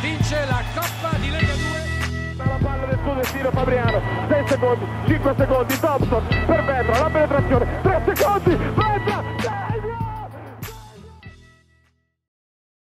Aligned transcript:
vince 0.00 0.44
la 0.46 0.62
Coppa 0.74 1.16
di 1.18 1.30
Lega 1.30 1.54
2. 1.54 2.36
La 2.36 2.58
palla 2.62 2.86
del 2.86 2.98
suo 3.02 3.14
destino 3.14 3.50
Fabriano, 3.50 4.00
6 4.28 4.46
secondi, 4.46 4.84
5 5.06 5.34
secondi, 5.36 5.78
Thompson 5.80 6.26
per 6.46 6.64
Vetra, 6.64 7.00
la 7.00 7.10
penetrazione, 7.10 7.80
3 7.82 8.14
secondi, 8.14 8.56
Vetra, 8.56 9.24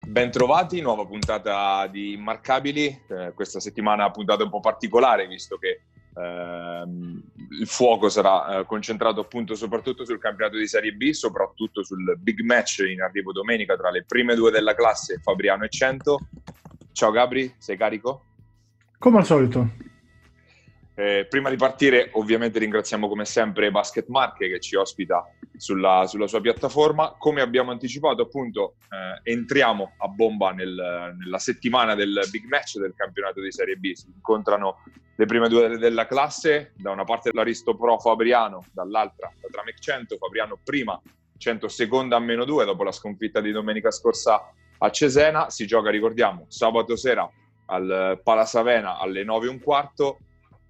Bentrovati, 0.05 0.81
nuova 0.81 1.05
puntata 1.05 1.87
di 1.87 2.13
Immarcabili, 2.13 3.03
eh, 3.09 3.31
questa 3.33 3.59
settimana 3.59 4.11
puntata 4.11 4.43
un 4.43 4.49
po' 4.49 4.59
particolare 4.59 5.25
visto 5.27 5.57
che 5.57 5.81
ehm, 6.15 7.23
il 7.59 7.67
fuoco 7.67 8.09
sarà 8.09 8.59
eh, 8.59 8.65
concentrato 8.65 9.21
appunto 9.21 9.55
soprattutto 9.55 10.05
sul 10.05 10.19
campionato 10.19 10.57
di 10.57 10.67
Serie 10.67 10.91
B, 10.93 11.11
soprattutto 11.11 11.83
sul 11.83 12.15
big 12.19 12.41
match 12.41 12.79
in 12.87 13.01
arrivo 13.01 13.31
domenica 13.31 13.75
tra 13.75 13.89
le 13.89 14.03
prime 14.03 14.35
due 14.35 14.51
della 14.51 14.75
classe, 14.75 15.19
Fabriano 15.19 15.63
e 15.63 15.69
Cento. 15.69 16.19
Ciao 16.93 17.09
Gabri, 17.09 17.51
sei 17.57 17.75
carico? 17.75 18.23
Come 18.99 19.17
al 19.17 19.25
solito. 19.25 19.67
Eh, 20.93 21.25
prima 21.27 21.49
di 21.49 21.55
partire, 21.55 22.11
ovviamente 22.13 22.59
ringraziamo 22.59 23.07
come 23.07 23.25
sempre 23.25 23.71
Basket 23.71 24.07
Marche 24.09 24.47
che 24.47 24.59
ci 24.59 24.75
ospita 24.75 25.25
sulla, 25.57 26.05
sulla 26.05 26.27
sua 26.27 26.39
piattaforma. 26.39 27.15
Come 27.17 27.41
abbiamo 27.41 27.71
anticipato, 27.71 28.21
appunto, 28.21 28.75
eh, 28.91 29.31
entriamo 29.31 29.93
a 29.97 30.07
bomba 30.07 30.51
nel, 30.51 31.15
nella 31.17 31.39
settimana 31.39 31.95
del 31.95 32.27
big 32.29 32.45
match 32.45 32.77
del 32.77 32.93
campionato 32.95 33.41
di 33.41 33.51
Serie 33.51 33.75
B. 33.75 33.93
Si 33.93 34.05
incontrano 34.13 34.83
le 35.15 35.25
prime 35.25 35.49
due 35.49 35.79
della 35.79 36.05
classe, 36.05 36.73
da 36.75 36.91
una 36.91 37.05
parte 37.05 37.31
l'Aristo 37.33 37.75
Pro 37.75 37.97
Fabriano, 37.97 38.65
dall'altra 38.71 39.33
la 39.41 39.47
Tramec 39.51 39.79
100, 39.79 40.17
Fabriano 40.17 40.59
prima, 40.63 41.01
100 41.37 41.67
seconda 41.69 42.17
a 42.17 42.19
meno 42.19 42.45
2 42.45 42.65
dopo 42.65 42.83
la 42.83 42.91
sconfitta 42.91 43.41
di 43.41 43.51
domenica 43.51 43.89
scorsa 43.89 44.53
a 44.77 44.89
Cesena. 44.89 45.49
Si 45.49 45.65
gioca, 45.65 45.89
ricordiamo, 45.89 46.45
sabato 46.49 46.95
sera 46.95 47.29
al 47.67 48.19
Palasavena 48.23 48.99
alle 48.99 49.23
9 49.23 49.45
e 49.45 49.49
un 49.49 49.59
quarto 49.59 50.17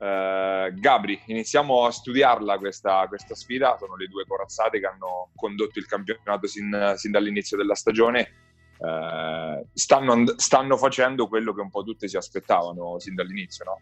Uh, 0.04 0.74
Gabri, 0.82 1.18
iniziamo 1.28 1.86
a 1.86 1.92
studiarla 1.92 2.58
questa, 2.58 3.06
questa, 3.08 3.36
sfida, 3.36 3.78
sono 3.80 3.96
le 3.96 4.08
due 4.08 4.26
corazzate 4.28 4.78
che 4.78 4.86
hanno 4.86 5.30
condotto 5.34 5.80
il 5.80 5.86
campionato 5.86 6.46
sin, 6.46 6.96
sin 6.98 7.12
dall'inizio 7.12 7.56
della 7.56 7.74
stagione, 7.74 8.28
uh, 8.80 9.66
stanno, 9.72 10.26
stanno, 10.36 10.76
facendo 10.76 11.30
quello 11.30 11.54
che 11.54 11.62
un 11.62 11.70
po' 11.70 11.84
tutte 11.84 12.10
si 12.10 12.18
aspettavano 12.18 13.00
sin 13.00 13.16
dall'inizio, 13.16 13.64
no? 13.64 13.80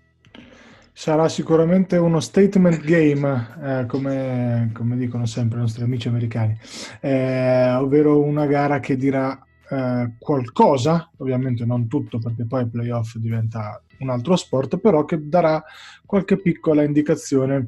Sarà 0.94 1.28
sicuramente 1.28 1.98
uno 1.98 2.20
statement 2.20 2.82
game, 2.82 3.56
eh, 3.64 3.86
come, 3.88 4.70
come, 4.76 4.98
dicono 4.98 5.26
sempre 5.26 5.58
i 5.58 5.62
nostri 5.62 5.84
amici 5.84 6.08
americani, 6.08 6.56
eh, 7.00 7.72
ovvero 7.72 8.22
una 8.22 8.46
gara 8.46 8.80
che 8.80 8.96
dirà 8.96 9.44
eh, 9.72 10.16
qualcosa, 10.20 11.10
ovviamente 11.18 11.64
non 11.64 11.88
tutto 11.88 12.20
perché 12.20 12.46
poi 12.46 12.64
il 12.64 12.70
playoff 12.70 13.16
diventa 13.16 13.82
un 14.00 14.10
altro 14.10 14.36
sport, 14.36 14.78
però 14.80 15.06
che 15.06 15.30
darà 15.30 15.64
qualche 16.06 16.38
piccola 16.38 16.84
indicazione 16.84 17.68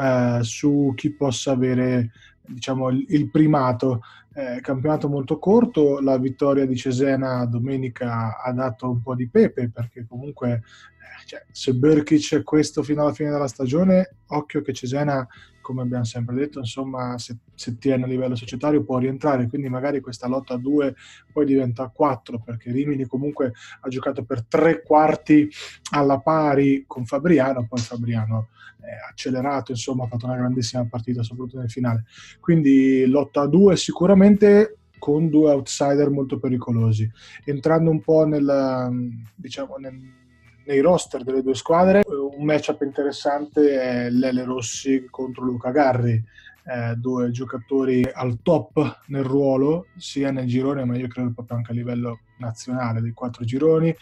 eh, 0.00 0.40
su 0.42 0.92
chi 0.96 1.12
possa 1.12 1.52
avere 1.52 2.10
diciamo, 2.44 2.88
il, 2.88 3.30
primato. 3.30 4.02
Eh, 4.36 4.60
campionato 4.62 5.08
molto 5.08 5.38
corto, 5.38 6.00
la 6.00 6.18
vittoria 6.18 6.66
di 6.66 6.74
Cesena 6.74 7.44
domenica 7.44 8.42
ha 8.42 8.52
dato 8.52 8.90
un 8.90 9.00
po' 9.00 9.14
di 9.14 9.28
pepe 9.28 9.70
perché 9.70 10.06
comunque 10.08 10.62
cioè, 11.26 11.44
se 11.50 11.74
Berkic 11.74 12.34
è 12.34 12.42
questo 12.42 12.82
fino 12.82 13.02
alla 13.02 13.12
fine 13.12 13.30
della 13.30 13.48
stagione, 13.48 14.16
occhio 14.28 14.62
che 14.62 14.72
Cesena, 14.72 15.26
come 15.60 15.82
abbiamo 15.82 16.04
sempre 16.04 16.34
detto, 16.34 16.58
insomma, 16.58 17.16
se, 17.18 17.38
se 17.54 17.78
tiene 17.78 18.04
a 18.04 18.06
livello 18.06 18.34
societario 18.34 18.84
può 18.84 18.98
rientrare, 18.98 19.48
quindi 19.48 19.68
magari 19.68 20.00
questa 20.00 20.28
lotta 20.28 20.54
a 20.54 20.58
due 20.58 20.94
poi 21.32 21.46
diventa 21.46 21.84
a 21.84 21.88
quattro, 21.88 22.40
perché 22.40 22.70
Rimini 22.70 23.06
comunque 23.06 23.52
ha 23.80 23.88
giocato 23.88 24.24
per 24.24 24.44
tre 24.44 24.82
quarti 24.82 25.48
alla 25.92 26.20
pari 26.20 26.84
con 26.86 27.06
Fabriano, 27.06 27.66
poi 27.66 27.80
Fabriano 27.80 28.48
è 28.80 29.08
accelerato, 29.08 29.72
insomma, 29.72 30.04
ha 30.04 30.08
fatto 30.08 30.26
una 30.26 30.36
grandissima 30.36 30.86
partita, 30.86 31.22
soprattutto 31.22 31.58
nel 31.58 31.70
finale. 31.70 32.04
Quindi 32.38 33.06
lotta 33.06 33.42
a 33.42 33.46
due 33.46 33.76
sicuramente 33.76 34.76
con 34.98 35.28
due 35.28 35.50
outsider 35.50 36.10
molto 36.10 36.38
pericolosi. 36.38 37.10
Entrando 37.44 37.90
un 37.90 38.00
po' 38.00 38.24
nel, 38.26 39.20
diciamo, 39.34 39.76
nel 39.76 39.98
nei 40.66 40.80
roster 40.80 41.22
delle 41.22 41.42
due 41.42 41.54
squadre. 41.54 42.02
Un 42.06 42.44
matchup 42.44 42.82
interessante 42.82 43.80
è 43.80 44.10
Lele 44.10 44.44
Rossi 44.44 45.06
contro 45.10 45.44
Luca 45.44 45.70
Garri, 45.70 46.22
eh, 46.66 46.94
due 46.96 47.30
giocatori 47.30 48.02
al 48.10 48.38
top 48.42 49.00
nel 49.08 49.24
ruolo, 49.24 49.88
sia 49.96 50.30
nel 50.30 50.46
girone, 50.46 50.84
ma 50.84 50.96
io 50.96 51.08
credo 51.08 51.32
proprio 51.32 51.58
anche 51.58 51.72
a 51.72 51.74
livello 51.74 52.20
nazionale 52.38 53.00
dei 53.00 53.12
quattro 53.12 53.44
gironi, 53.44 53.94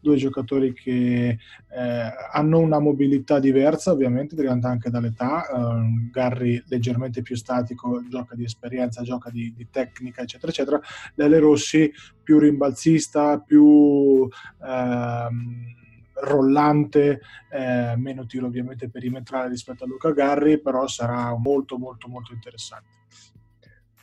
due 0.00 0.16
giocatori 0.16 0.72
che 0.72 1.28
eh, 1.28 2.12
hanno 2.32 2.58
una 2.58 2.78
mobilità 2.78 3.38
diversa, 3.38 3.92
ovviamente 3.92 4.34
derivante 4.34 4.66
anche 4.66 4.90
dall'età, 4.90 5.46
eh, 5.46 6.10
Garri 6.10 6.62
leggermente 6.68 7.22
più 7.22 7.36
statico, 7.36 8.02
gioca 8.08 8.34
di 8.34 8.44
esperienza, 8.44 9.02
gioca 9.02 9.30
di, 9.30 9.52
di 9.54 9.68
tecnica, 9.70 10.22
eccetera, 10.22 10.50
eccetera, 10.50 10.80
Lele 11.14 11.38
Rossi 11.38 11.92
più 12.22 12.38
rimbalzista, 12.38 13.38
più... 13.40 14.26
Ehm, 14.66 15.84
rollante, 16.22 17.20
eh, 17.50 17.94
meno 17.96 18.26
tiro 18.26 18.46
ovviamente 18.46 18.88
perimetrale 18.88 19.48
rispetto 19.48 19.84
a 19.84 19.86
Luca 19.86 20.12
Garri, 20.12 20.60
però 20.60 20.86
sarà 20.86 21.36
molto 21.36 21.78
molto 21.78 22.08
molto 22.08 22.32
interessante. 22.32 22.94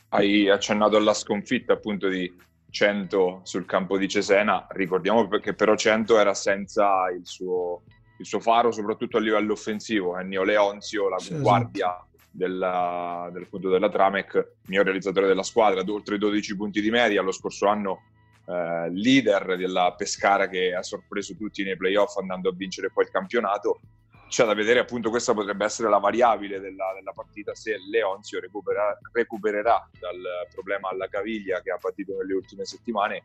Hai 0.08 0.48
accennato 0.48 0.96
alla 0.96 1.14
sconfitta 1.14 1.72
appunto 1.72 2.08
di 2.08 2.32
100 2.70 3.40
sul 3.44 3.66
campo 3.66 3.98
di 3.98 4.08
Cesena, 4.08 4.66
ricordiamo 4.70 5.26
che 5.28 5.54
però 5.54 5.76
100 5.76 6.18
era 6.18 6.34
senza 6.34 7.08
il 7.10 7.24
suo, 7.24 7.82
il 8.18 8.26
suo 8.26 8.40
faro 8.40 8.72
soprattutto 8.72 9.16
a 9.16 9.20
livello 9.20 9.52
offensivo, 9.52 10.18
Ennio 10.18 10.42
Leonzio, 10.42 11.08
la 11.08 11.18
sì, 11.18 11.38
guardia 11.38 11.88
esatto. 11.90 12.26
della, 12.30 13.30
del, 13.32 13.46
della 13.50 13.88
Tramec, 13.88 14.56
mio 14.66 14.82
realizzatore 14.82 15.26
della 15.26 15.42
squadra, 15.42 15.82
oltre 15.86 16.18
12 16.18 16.56
punti 16.56 16.80
di 16.80 16.90
media, 16.90 17.22
lo 17.22 17.32
scorso 17.32 17.66
anno 17.66 18.02
eh, 18.46 18.90
leader 18.90 19.56
della 19.56 19.94
Pescara 19.96 20.48
che 20.48 20.74
ha 20.74 20.82
sorpreso 20.82 21.34
tutti 21.36 21.62
nei 21.64 21.76
playoff 21.76 22.16
andando 22.16 22.48
a 22.48 22.54
vincere 22.54 22.90
poi 22.90 23.04
il 23.04 23.10
campionato. 23.10 23.80
C'è 24.28 24.44
da 24.44 24.54
vedere 24.54 24.80
appunto 24.80 25.10
questa 25.10 25.34
potrebbe 25.34 25.64
essere 25.64 25.88
la 25.88 25.98
variabile 25.98 26.58
della, 26.58 26.92
della 26.94 27.12
partita 27.12 27.54
se 27.54 27.76
Leonzio 27.90 28.40
recupera, 28.40 28.98
recupererà 29.12 29.88
dal 29.98 30.48
problema 30.52 30.88
alla 30.88 31.08
caviglia 31.08 31.60
che 31.60 31.70
ha 31.70 31.78
patito 31.78 32.16
nelle 32.16 32.34
ultime 32.34 32.64
settimane 32.64 33.22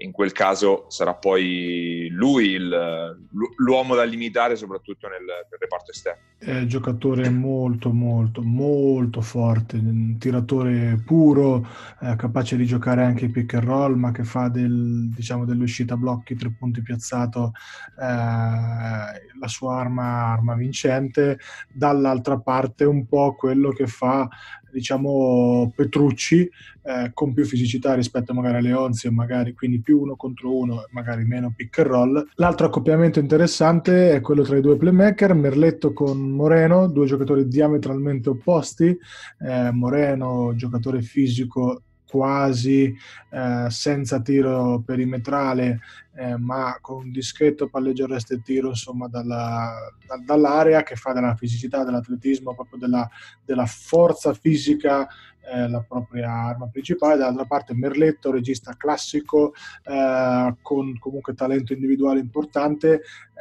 in 0.00 0.12
quel 0.12 0.32
caso 0.32 0.86
sarà 0.88 1.14
poi 1.14 2.08
lui 2.10 2.50
il, 2.50 3.18
l'uomo 3.56 3.94
da 3.94 4.04
limitare 4.04 4.56
soprattutto 4.56 5.08
nel, 5.08 5.24
nel 5.24 5.58
reparto 5.58 5.90
esterno. 5.90 6.20
È 6.38 6.58
un 6.58 6.66
giocatore 6.66 7.28
molto 7.30 7.92
molto 7.92 8.42
molto 8.42 9.20
forte, 9.20 9.76
un 9.76 10.16
tiratore 10.18 11.00
puro, 11.04 11.66
eh, 12.00 12.16
capace 12.16 12.56
di 12.56 12.66
giocare 12.66 13.04
anche 13.04 13.28
pick 13.28 13.54
and 13.54 13.64
roll, 13.64 13.94
ma 13.94 14.10
che 14.10 14.24
fa 14.24 14.48
del, 14.48 15.10
diciamo, 15.14 15.44
dell'uscita 15.44 15.96
blocchi, 15.96 16.34
tre 16.34 16.50
punti 16.50 16.82
piazzato 16.82 17.52
eh, 18.00 18.04
la 18.04 19.46
sua 19.46 19.78
arma, 19.78 20.32
arma 20.32 20.54
vincente. 20.54 21.38
Dall'altra 21.72 22.38
parte 22.38 22.84
un 22.84 23.06
po' 23.06 23.34
quello 23.34 23.70
che 23.70 23.86
fa 23.86 24.28
diciamo 24.72 25.72
Petrucci 25.74 26.48
eh, 26.82 27.10
con 27.12 27.32
più 27.32 27.44
fisicità 27.44 27.94
rispetto 27.94 28.34
magari 28.34 28.56
a 28.56 28.60
Leonzio, 28.60 29.12
magari 29.12 29.54
quindi 29.54 29.80
più 29.80 30.00
uno 30.00 30.16
contro 30.16 30.56
uno, 30.56 30.84
magari 30.90 31.24
meno 31.24 31.52
pick 31.54 31.78
and 31.78 31.86
roll. 31.88 32.28
L'altro 32.34 32.66
accoppiamento 32.66 33.20
interessante 33.20 34.12
è 34.12 34.20
quello 34.20 34.42
tra 34.42 34.56
i 34.56 34.60
due 34.60 34.76
playmaker, 34.76 35.34
Merletto 35.34 35.92
con 35.92 36.18
Moreno, 36.18 36.88
due 36.88 37.06
giocatori 37.06 37.46
diametralmente 37.46 38.30
opposti. 38.30 38.96
Eh, 39.38 39.70
Moreno, 39.70 40.52
giocatore 40.56 41.02
fisico 41.02 41.82
quasi 42.12 42.94
eh, 43.30 43.66
senza 43.70 44.20
tiro 44.20 44.82
perimetrale, 44.84 45.80
eh, 46.14 46.36
ma 46.36 46.76
con 46.78 47.04
un 47.04 47.10
discreto 47.10 47.70
palleggio 47.70 48.06
e 48.06 48.42
tiro 48.42 48.68
insomma, 48.68 49.08
dalla, 49.08 49.72
da, 50.06 50.18
dall'area 50.22 50.82
che 50.82 50.94
fa 50.94 51.14
della 51.14 51.34
fisicità, 51.34 51.84
dell'atletismo, 51.84 52.54
proprio 52.54 52.78
della, 52.78 53.08
della 53.46 53.64
forza 53.64 54.34
fisica 54.34 55.08
eh, 55.50 55.68
la 55.68 55.80
propria 55.80 56.30
arma 56.30 56.68
principale. 56.68 57.16
Dall'altra 57.16 57.46
parte 57.46 57.74
Merletto, 57.74 58.30
regista 58.30 58.74
classico, 58.76 59.54
eh, 59.84 60.54
con 60.60 60.98
comunque 60.98 61.32
talento 61.32 61.72
individuale 61.72 62.20
importante, 62.20 63.00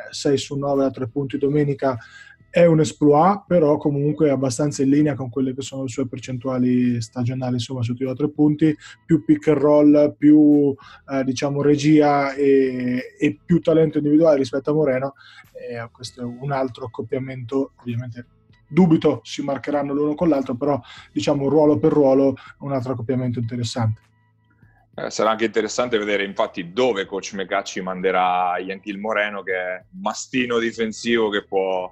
6 0.10 0.34
eh, 0.34 0.38
su 0.38 0.56
9 0.58 0.86
a 0.86 0.92
3 0.92 1.10
punti 1.10 1.38
domenica 1.38 1.98
è 2.52 2.66
un 2.66 2.82
exploit, 2.82 3.46
però 3.48 3.78
comunque 3.78 4.30
abbastanza 4.30 4.84
in 4.84 4.90
linea 4.90 5.16
con 5.16 5.30
quelle 5.30 5.56
che 5.56 5.62
sono 5.62 5.84
le 5.84 5.88
sue 5.88 6.06
percentuali 6.06 7.02
stagionali, 7.02 7.54
insomma, 7.54 7.82
su 7.82 7.96
tiro 7.96 8.12
a 8.12 8.16
tre 8.16 8.30
punti, 8.30 8.76
più 9.06 9.24
pick 9.24 9.48
and 9.48 9.58
roll, 9.58 10.16
più 10.18 10.76
eh, 11.10 11.24
diciamo 11.24 11.62
regia 11.62 12.34
e, 12.34 13.16
e, 13.18 13.40
più 13.44 13.62
talento 13.62 14.00
individuale 14.00 14.38
rispetto 14.38 14.72
a 14.72 14.74
Moreno. 14.74 15.14
E 15.54 15.90
questo 15.94 16.22
è 16.22 16.26
un 16.26 16.52
altro 16.52 16.86
accoppiamento, 16.86 17.72
ovviamente 17.80 18.26
dubito 18.68 19.22
si 19.24 19.42
marcheranno 19.44 19.94
l'uno 19.94 20.14
con 20.14 20.28
l'altro, 20.28 20.56
però 20.56 20.80
diciamo 21.14 21.48
ruolo 21.48 21.80
per 21.80 21.94
ruolo 21.94 22.36
un 22.60 22.74
altro 22.74 22.92
accoppiamento 22.92 23.40
interessante. 23.40 24.02
Eh, 24.94 25.10
sarà 25.10 25.30
anche 25.30 25.46
interessante 25.46 25.98
vedere 25.98 26.26
infatti 26.26 26.74
dove 26.74 27.06
coach 27.06 27.32
Mecacci 27.34 27.80
manderà 27.80 28.58
Yantil 28.58 29.00
Moreno 29.00 29.42
che 29.42 29.54
è 29.54 29.84
mastino 30.02 30.60
difensivo 30.60 31.30
che 31.30 31.46
può 31.46 31.90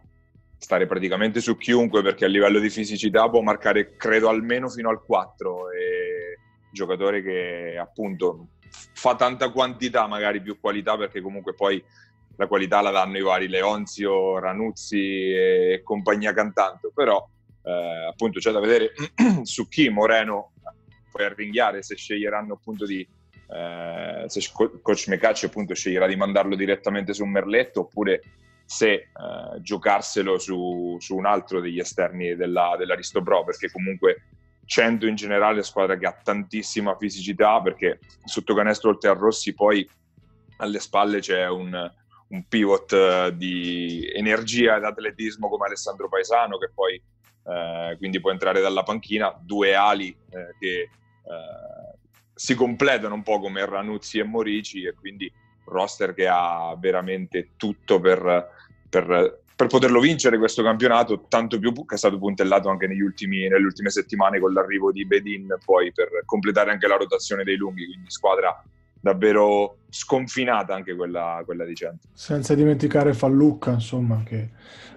stare 0.59 0.85
praticamente 0.85 1.39
su 1.39 1.57
chiunque 1.57 2.03
perché 2.03 2.25
a 2.25 2.27
livello 2.27 2.59
di 2.59 2.69
fisicità 2.69 3.29
può 3.29 3.41
marcare 3.41 3.95
credo 3.95 4.27
almeno 4.27 4.69
fino 4.69 4.89
al 4.89 5.01
4 5.01 5.71
e 5.71 6.37
giocatore 6.71 7.23
che 7.23 7.77
appunto 7.79 8.49
fa 8.93 9.15
tanta 9.15 9.49
quantità 9.51 10.05
magari 10.05 10.41
più 10.41 10.59
qualità 10.59 10.97
perché 10.97 11.21
comunque 11.21 11.53
poi 11.55 11.83
la 12.35 12.47
qualità 12.47 12.81
la 12.81 12.91
danno 12.91 13.17
i 13.17 13.21
vari 13.21 13.47
Leonzio, 13.47 14.39
Ranuzzi 14.39 15.31
e 15.31 15.81
compagnia 15.83 16.33
cantante. 16.33 16.89
Però 16.93 17.27
eh, 17.63 18.07
appunto 18.09 18.39
c'è 18.39 18.51
da 18.51 18.59
vedere 18.59 18.93
su 19.43 19.67
chi 19.67 19.89
Moreno 19.89 20.53
poi 21.11 21.25
a 21.25 21.33
ringhiare 21.33 21.81
se 21.81 21.95
sceglieranno 21.95 22.53
appunto 22.53 22.85
di 22.85 23.05
eh, 23.51 24.23
se 24.27 24.41
coach 24.53 25.07
Mecacci 25.07 25.45
appunto 25.45 25.73
sceglierà 25.73 26.07
di 26.07 26.15
mandarlo 26.15 26.55
direttamente 26.55 27.13
su 27.13 27.25
merletto 27.25 27.81
oppure 27.81 28.21
se 28.69 28.91
eh, 28.91 29.09
giocarselo 29.61 30.37
su, 30.37 30.95
su, 30.99 31.15
un 31.15 31.25
altro 31.25 31.59
degli 31.59 31.79
esterni 31.79 32.35
della, 32.35 32.75
dell'Aristo 32.77 33.23
Pro 33.23 33.43
perché 33.43 33.71
comunque 33.71 34.25
100 34.63 35.07
in 35.07 35.15
generale 35.15 35.61
è 35.61 35.63
squadra 35.63 35.97
che 35.97 36.05
ha 36.05 36.13
tantissima 36.13 36.95
fisicità 36.95 37.59
perché 37.61 37.97
sotto 38.25 38.53
canestro 38.53 38.91
oltre 38.91 39.09
a 39.09 39.13
Rossi 39.13 39.55
poi 39.55 39.89
alle 40.57 40.79
spalle 40.79 41.19
c'è 41.19 41.49
un, 41.49 41.91
un 42.27 42.47
pivot 42.47 42.93
eh, 42.93 43.33
di 43.35 44.07
energia 44.13 44.77
ed 44.77 44.83
atletismo 44.83 45.49
come 45.49 45.65
Alessandro 45.65 46.07
Paesano 46.07 46.59
che 46.59 46.69
poi 46.71 46.93
eh, 46.93 47.95
quindi 47.97 48.19
può 48.19 48.29
entrare 48.29 48.61
dalla 48.61 48.83
panchina, 48.83 49.35
due 49.41 49.73
ali 49.73 50.09
eh, 50.09 50.55
che 50.59 50.81
eh, 50.81 50.89
si 52.35 52.53
completano 52.53 53.15
un 53.15 53.23
po' 53.23 53.39
come 53.39 53.65
Ranuzzi 53.65 54.19
e 54.19 54.23
Morici 54.23 54.83
e 54.83 54.93
quindi 54.93 55.33
roster 55.69 56.13
che 56.13 56.27
ha 56.27 56.75
veramente 56.79 57.51
tutto 57.55 57.99
per, 57.99 58.49
per, 58.89 59.41
per, 59.55 59.67
poterlo 59.67 59.99
vincere 59.99 60.37
questo 60.37 60.63
campionato, 60.63 61.25
tanto 61.27 61.59
più 61.59 61.71
che 61.85 61.95
è 61.95 61.97
stato 61.97 62.17
puntellato 62.17 62.69
anche 62.69 62.87
ultimi, 62.87 63.47
nelle 63.47 63.65
ultime 63.65 63.89
settimane 63.89 64.39
con 64.39 64.53
l'arrivo 64.53 64.91
di 64.91 65.05
Bedin 65.05 65.55
poi 65.63 65.91
per 65.91 66.09
completare 66.25 66.71
anche 66.71 66.87
la 66.87 66.97
rotazione 66.97 67.43
dei 67.43 67.55
lunghi, 67.55 67.85
quindi 67.85 68.09
squadra 68.09 68.63
davvero 69.01 69.77
sconfinata 69.89 70.73
anche 70.75 70.95
quella, 70.95 71.41
quella 71.45 71.65
di 71.65 71.75
Cento. 71.75 72.07
Senza 72.13 72.53
dimenticare 72.53 73.13
Fallucca, 73.13 73.71
insomma, 73.71 74.23
che 74.23 74.49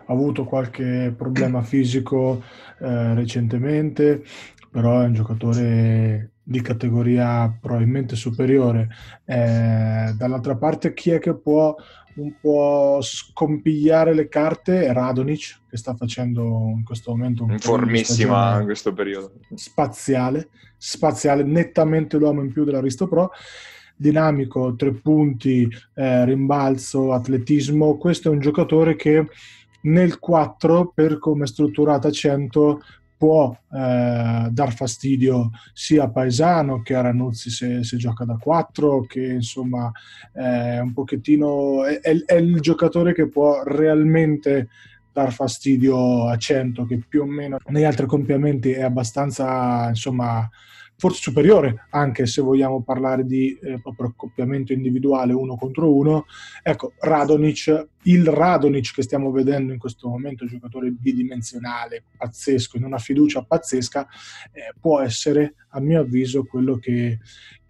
ha 0.04 0.12
avuto 0.12 0.44
qualche 0.44 1.14
problema 1.16 1.62
fisico 1.62 2.42
eh, 2.80 3.14
recentemente, 3.14 4.24
però 4.70 5.00
è 5.00 5.04
un 5.04 5.14
giocatore 5.14 6.31
di 6.42 6.60
categoria 6.60 7.56
probabilmente 7.60 8.16
superiore. 8.16 8.88
Eh, 9.24 10.12
dall'altra 10.16 10.56
parte, 10.56 10.92
chi 10.92 11.10
è 11.10 11.18
che 11.18 11.34
può 11.36 11.74
un 12.14 12.34
po' 12.40 12.98
scompigliare 13.00 14.12
le 14.12 14.28
carte 14.28 14.84
è 14.84 14.92
Radonic, 14.92 15.62
che 15.70 15.76
sta 15.76 15.94
facendo 15.94 16.72
in 16.76 16.84
questo 16.84 17.10
momento 17.12 17.44
un 17.44 17.58
formissima 17.58 18.58
in 18.58 18.64
questo 18.64 18.92
periodo. 18.92 19.32
Spaziale, 19.54 20.48
spaziale, 20.76 21.42
nettamente 21.42 22.18
l'uomo 22.18 22.42
in 22.42 22.52
più 22.52 22.64
dell'Aristo 22.64 23.08
Pro 23.08 23.30
dinamico, 23.94 24.74
tre 24.74 24.92
punti, 24.92 25.68
eh, 25.94 26.24
rimbalzo, 26.24 27.12
atletismo. 27.12 27.96
Questo 27.96 28.28
è 28.28 28.32
un 28.32 28.40
giocatore 28.40 28.96
che 28.96 29.28
nel 29.82 30.18
4, 30.18 30.92
per 30.94 31.18
come 31.18 31.44
è 31.44 31.46
strutturata 31.46 32.10
100, 32.10 32.80
può 33.22 33.56
eh, 33.72 34.48
dar 34.50 34.72
fastidio 34.74 35.52
sia 35.72 36.02
a 36.02 36.10
Paesano 36.10 36.82
che 36.82 36.96
a 36.96 37.02
Ranuzzi 37.02 37.50
se, 37.50 37.84
se 37.84 37.96
gioca 37.96 38.24
da 38.24 38.36
4, 38.36 39.02
che 39.02 39.24
insomma 39.24 39.92
è 40.32 40.80
un 40.80 40.92
pochettino 40.92 41.84
è, 41.84 42.00
è, 42.00 42.16
è, 42.24 42.34
il 42.34 42.58
giocatore 42.58 43.14
che 43.14 43.28
può 43.28 43.62
realmente 43.62 44.70
dar 45.12 45.32
fastidio 45.32 46.26
a 46.26 46.36
100, 46.36 46.84
che 46.84 46.98
più 47.08 47.22
o 47.22 47.26
meno 47.26 47.58
negli 47.66 47.84
altri 47.84 48.06
compiamenti 48.06 48.72
è 48.72 48.82
abbastanza 48.82 49.90
insomma 49.90 50.50
forse 51.02 51.20
superiore, 51.20 51.88
anche 51.90 52.26
se 52.26 52.40
vogliamo 52.40 52.81
parlare 52.84 53.26
di 53.26 53.58
eh, 53.60 53.81
proprio 53.81 54.10
accoppiamento 54.10 54.72
individuale 54.72 55.32
uno 55.32 55.56
contro 55.56 55.93
uno. 55.93 56.26
Ecco, 56.62 56.93
Radonic, 57.00 57.88
il 58.02 58.25
Radonic 58.25 58.94
che 58.94 59.02
stiamo 59.02 59.32
vedendo 59.32 59.72
in 59.72 59.81
questo 59.81 60.08
momento, 60.08 60.46
giocatore 60.46 60.90
bidimensionale, 60.93 62.04
pazzesco, 62.16 62.76
in 62.76 62.84
una 62.84 62.99
fiducia 62.99 63.43
pazzesca, 63.43 64.06
eh, 64.52 64.75
può 64.78 65.00
essere, 65.00 65.54
a 65.70 65.81
mio 65.81 66.02
avviso, 66.02 66.44
quello 66.44 66.76
che, 66.76 67.19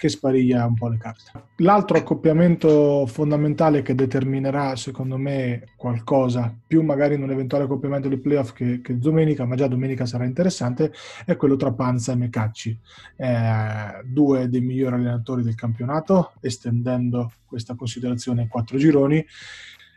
che 0.03 0.09
spariglia 0.09 0.67
un 0.67 0.75
po' 0.75 0.89
le 0.89 0.97
carte. 0.97 1.31
L'altro 1.59 1.97
accoppiamento 1.97 3.07
fondamentale 3.07 3.83
che 3.83 3.95
determinerà, 3.95 4.75
secondo 4.75 5.17
me, 5.17 5.69
qualcosa, 5.77 6.53
più 6.67 6.83
magari 6.83 7.15
in 7.15 7.23
un 7.23 7.31
eventuale 7.31 7.65
accoppiamento 7.65 8.09
di 8.09 8.19
playoff 8.19 8.51
che, 8.51 8.81
che 8.81 8.99
domenica, 8.99 9.45
ma 9.45 9.55
già 9.55 9.69
domenica 9.69 10.05
sarà 10.05 10.25
interessante, 10.25 10.93
è 11.25 11.37
quello 11.37 11.55
tra 11.55 11.71
Panza 11.71 12.11
e 12.11 12.17
Mecacci 12.17 12.77
eh, 13.17 14.03
due 14.05 14.49
dei 14.49 14.61
migliori 14.61 14.97
allenatori 14.97 15.45
del 15.45 15.55
campionato, 15.55 16.33
estendendo 16.41 17.35
questa 17.47 17.77
considerazione 17.77 18.43
in 18.43 18.49
quattro 18.49 18.79
gironi. 18.79 19.25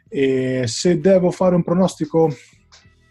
E 0.07 0.65
se 0.67 0.99
devo 0.99 1.31
fare 1.31 1.55
un 1.55 1.63
pronostico, 1.63 2.31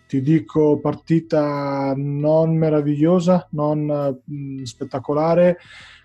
ti 0.06 0.22
dico 0.22 0.78
partita 0.78 1.92
non 1.96 2.56
meravigliosa, 2.56 3.48
non 3.50 4.20
mh, 4.24 4.32
mm, 4.32 4.62
spettacolare, 4.62 5.58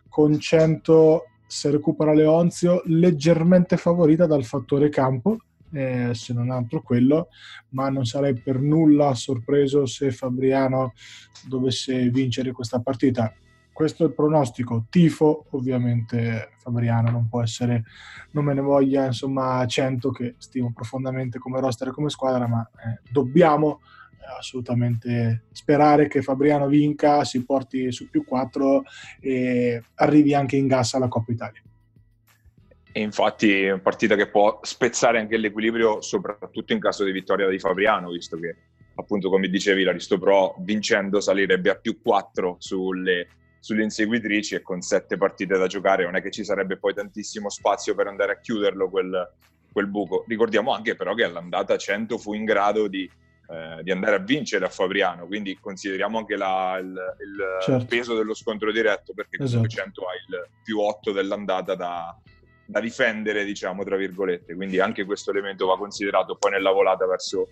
con 0.10 0.40
100 0.40 1.24
se 1.48 1.72
recupera 1.72 2.14
Leonzio, 2.14 2.82
leggermente 2.86 3.78
favorita 3.78 4.26
dal 4.26 4.44
fattore 4.44 4.90
campo, 4.90 5.38
eh, 5.72 6.12
se 6.14 6.34
non 6.34 6.52
altro 6.52 6.82
quello, 6.82 7.30
ma 7.70 7.90
non 7.90 8.06
sarei 8.06 8.34
per 8.34 8.60
nulla 8.60 9.14
sorpreso 9.16 9.86
se 9.86 10.12
Fabriano 10.12 10.94
dovesse 11.48 12.10
vincere 12.10 12.52
questa 12.52 12.80
partita 12.82 13.34
questo 13.80 14.04
è 14.04 14.08
il 14.08 14.14
pronostico. 14.14 14.88
Tifo, 14.90 15.46
ovviamente 15.52 16.50
Fabriano 16.58 17.12
non 17.12 17.30
può 17.30 17.42
essere, 17.42 17.86
non 18.32 18.44
me 18.44 18.54
ne 18.54 18.60
voglia, 18.60 19.06
insomma, 19.06 19.66
100 19.66 20.12
che 20.12 20.36
stimo 20.38 20.74
profondamente 20.74 21.40
come 21.40 21.62
roster 21.62 21.88
e 21.88 21.92
come 21.92 22.10
squadra, 22.10 22.46
ma 22.46 22.70
eh, 22.74 23.00
dobbiamo 23.10 23.80
assolutamente 24.38 25.46
sperare 25.52 26.08
che 26.08 26.22
Fabriano 26.22 26.68
vinca, 26.68 27.24
si 27.24 27.44
porti 27.44 27.92
su 27.92 28.10
più 28.10 28.24
4 28.24 28.84
e 29.22 29.82
arrivi 29.96 30.34
anche 30.34 30.56
in 30.56 30.68
gas 30.68 30.94
alla 30.94 31.08
Coppa 31.08 31.32
Italia. 31.32 31.62
E 32.92 33.02
infatti 33.02 33.62
è 33.64 33.72
una 33.72 33.82
partita 33.82 34.16
che 34.16 34.28
può 34.28 34.60
spezzare 34.64 35.20
anche 35.20 35.38
l'equilibrio, 35.38 36.02
soprattutto 36.02 36.74
in 36.74 36.80
caso 36.80 37.04
di 37.04 37.12
vittoria 37.12 37.48
di 37.48 37.60
Fabriano, 37.60 38.10
visto 38.10 38.38
che 38.38 38.56
appunto 38.96 39.30
come 39.30 39.48
dicevi 39.48 39.84
l'Aristo 39.84 40.18
Pro 40.18 40.56
vincendo 40.60 41.22
salirebbe 41.22 41.70
a 41.70 41.76
più 41.76 42.02
4 42.02 42.58
sulle 42.60 43.28
sulle 43.60 43.84
inseguitrici 43.84 44.56
e 44.56 44.62
con 44.62 44.82
sette 44.82 45.18
partite 45.18 45.58
da 45.58 45.68
giocare 45.68 46.04
non 46.04 46.16
è 46.16 46.22
che 46.22 46.32
ci 46.32 46.44
sarebbe 46.44 46.78
poi 46.78 46.94
tantissimo 46.94 47.50
spazio 47.50 47.94
per 47.94 48.08
andare 48.08 48.32
a 48.32 48.40
chiuderlo 48.40 48.90
quel, 48.90 49.34
quel 49.72 49.88
buco. 49.88 50.24
Ricordiamo 50.28 50.74
anche 50.74 50.96
però 50.96 51.14
che 51.14 51.26
all'andata 51.26 51.78
100 51.78 52.18
fu 52.18 52.34
in 52.34 52.46
grado 52.46 52.88
di, 52.88 53.10
eh, 53.52 53.82
di 53.82 53.90
andare 53.90 54.16
a 54.16 54.20
vincere 54.20 54.66
a 54.66 54.70
Fabriano, 54.70 55.26
quindi 55.26 55.58
consideriamo 55.60 56.20
anche 56.20 56.36
la, 56.36 56.78
il, 56.80 56.86
il 56.88 57.64
certo. 57.64 57.86
peso 57.86 58.16
dello 58.16 58.36
scontro 58.36 58.72
diretto 58.72 59.14
perché 59.14 59.42
esatto. 59.44 59.68
100 59.68 60.02
ha 60.02 60.14
il 60.14 60.50
più 60.64 60.80
8 60.80 61.12
dell'andata 61.12 61.74
da, 61.74 62.16
da 62.64 62.80
difendere, 62.80 63.44
diciamo, 63.46 63.84
tra 63.84 63.96
virgolette, 63.96 64.54
quindi 64.54 64.80
anche 64.80 65.04
questo 65.04 65.32
elemento 65.32 65.66
va 65.66 65.78
considerato 65.78 66.36
poi 66.36 66.52
nella 66.52 66.72
volata 66.72 67.08
verso, 67.08 67.48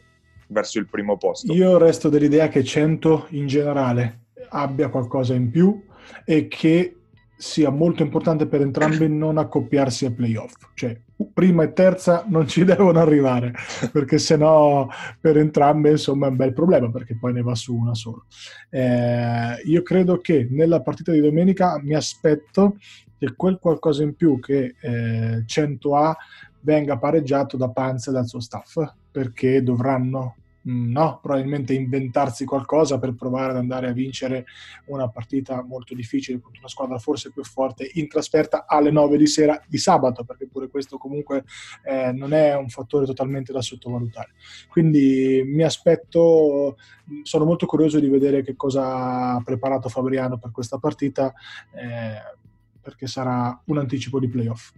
verso 0.50 0.78
il 0.78 0.88
primo 0.88 1.18
posto. 1.18 1.52
Io 1.52 1.80
resto 1.80 2.10
dell'idea 2.10 2.48
che 2.48 2.64
100 2.64 3.28
in 3.30 3.48
generale 3.48 4.26
abbia 4.50 4.90
qualcosa 4.90 5.34
in 5.34 5.50
più 5.50 5.84
e 6.24 6.48
che 6.48 6.97
sia 7.38 7.70
molto 7.70 8.02
importante 8.02 8.48
per 8.48 8.62
entrambi 8.62 9.08
non 9.08 9.38
accoppiarsi 9.38 10.06
a 10.06 10.12
playoff, 10.12 10.54
cioè 10.74 11.00
prima 11.34 11.64
e 11.64 11.74
terza 11.74 12.26
non 12.28 12.48
ci 12.48 12.64
devono 12.66 13.00
arrivare, 13.00 13.54
perché 13.92 14.18
sennò 14.18 14.88
per 15.20 15.38
entrambe 15.38 15.92
insomma 15.92 16.28
è 16.28 16.30
un 16.30 16.36
bel 16.36 16.54
problema, 16.54 16.90
perché 16.90 17.16
poi 17.18 17.34
ne 17.34 17.42
va 17.42 17.56
su 17.56 17.76
una 17.76 17.94
sola. 17.94 18.24
Eh, 18.70 19.62
io 19.66 19.82
credo 19.84 20.18
che 20.18 20.48
nella 20.50 20.82
partita 20.82 21.12
di 21.12 21.22
domenica 21.22 21.80
mi 21.82 21.94
aspetto 21.94 22.78
che 23.18 23.34
quel 23.36 23.58
qualcosa 23.60 24.04
in 24.04 24.16
più 24.16 24.40
che 24.40 24.76
eh, 24.80 25.44
100 25.46 25.96
a 25.96 26.18
venga 26.62 26.98
pareggiato 26.98 27.58
da 27.58 27.70
Panza 27.70 28.12
e 28.12 28.14
dal 28.14 28.28
suo 28.28 28.40
staff, 28.40 28.78
perché 29.12 29.64
dovranno 29.64 30.36
no, 30.68 31.20
probabilmente 31.22 31.74
inventarsi 31.74 32.46
qualcosa 32.46 33.00
per 33.00 33.14
provare 33.16 33.52
ad 33.52 33.58
andare 33.58 33.88
a 33.88 33.94
vincere 33.94 34.46
una 34.86 35.08
partita 35.10 35.64
molto 35.64 35.94
difficile 35.94 36.40
contro 36.40 36.60
una 36.60 36.70
squadra 36.70 36.98
forse 36.98 37.32
più 37.32 37.44
forte 37.44 37.90
in 37.94 38.08
trasferta 38.08 38.66
alle 38.68 38.92
9 38.92 39.18
di 39.18 39.28
sera 39.28 39.62
di 39.68 39.78
sabato, 39.78 40.24
perché 40.24 40.48
pure 40.48 40.70
questo 40.70 40.98
comunque 40.98 41.44
eh, 41.84 42.12
non 42.12 42.34
è 42.34 42.56
un 42.56 42.70
fattore 42.70 43.06
totalmente 43.06 43.54
da 43.54 43.62
sottovalutare. 43.62 44.32
Quindi 44.70 45.44
mi 45.46 45.64
aspetto, 45.64 46.78
sono 47.24 47.46
molto 47.46 47.66
curioso 47.66 48.00
di 48.00 48.10
vedere 48.10 48.44
che 48.44 48.56
cosa 48.56 49.34
ha 49.34 49.42
preparato 49.44 49.90
Fabriano 49.90 50.38
per 50.38 50.52
questa 50.52 50.78
partita. 50.78 51.34
Eh, 51.74 52.46
perché 52.88 53.06
sarà 53.06 53.62
un 53.66 53.80
anticipo 53.80 54.18
di 54.18 54.30
playoff. 54.30 54.72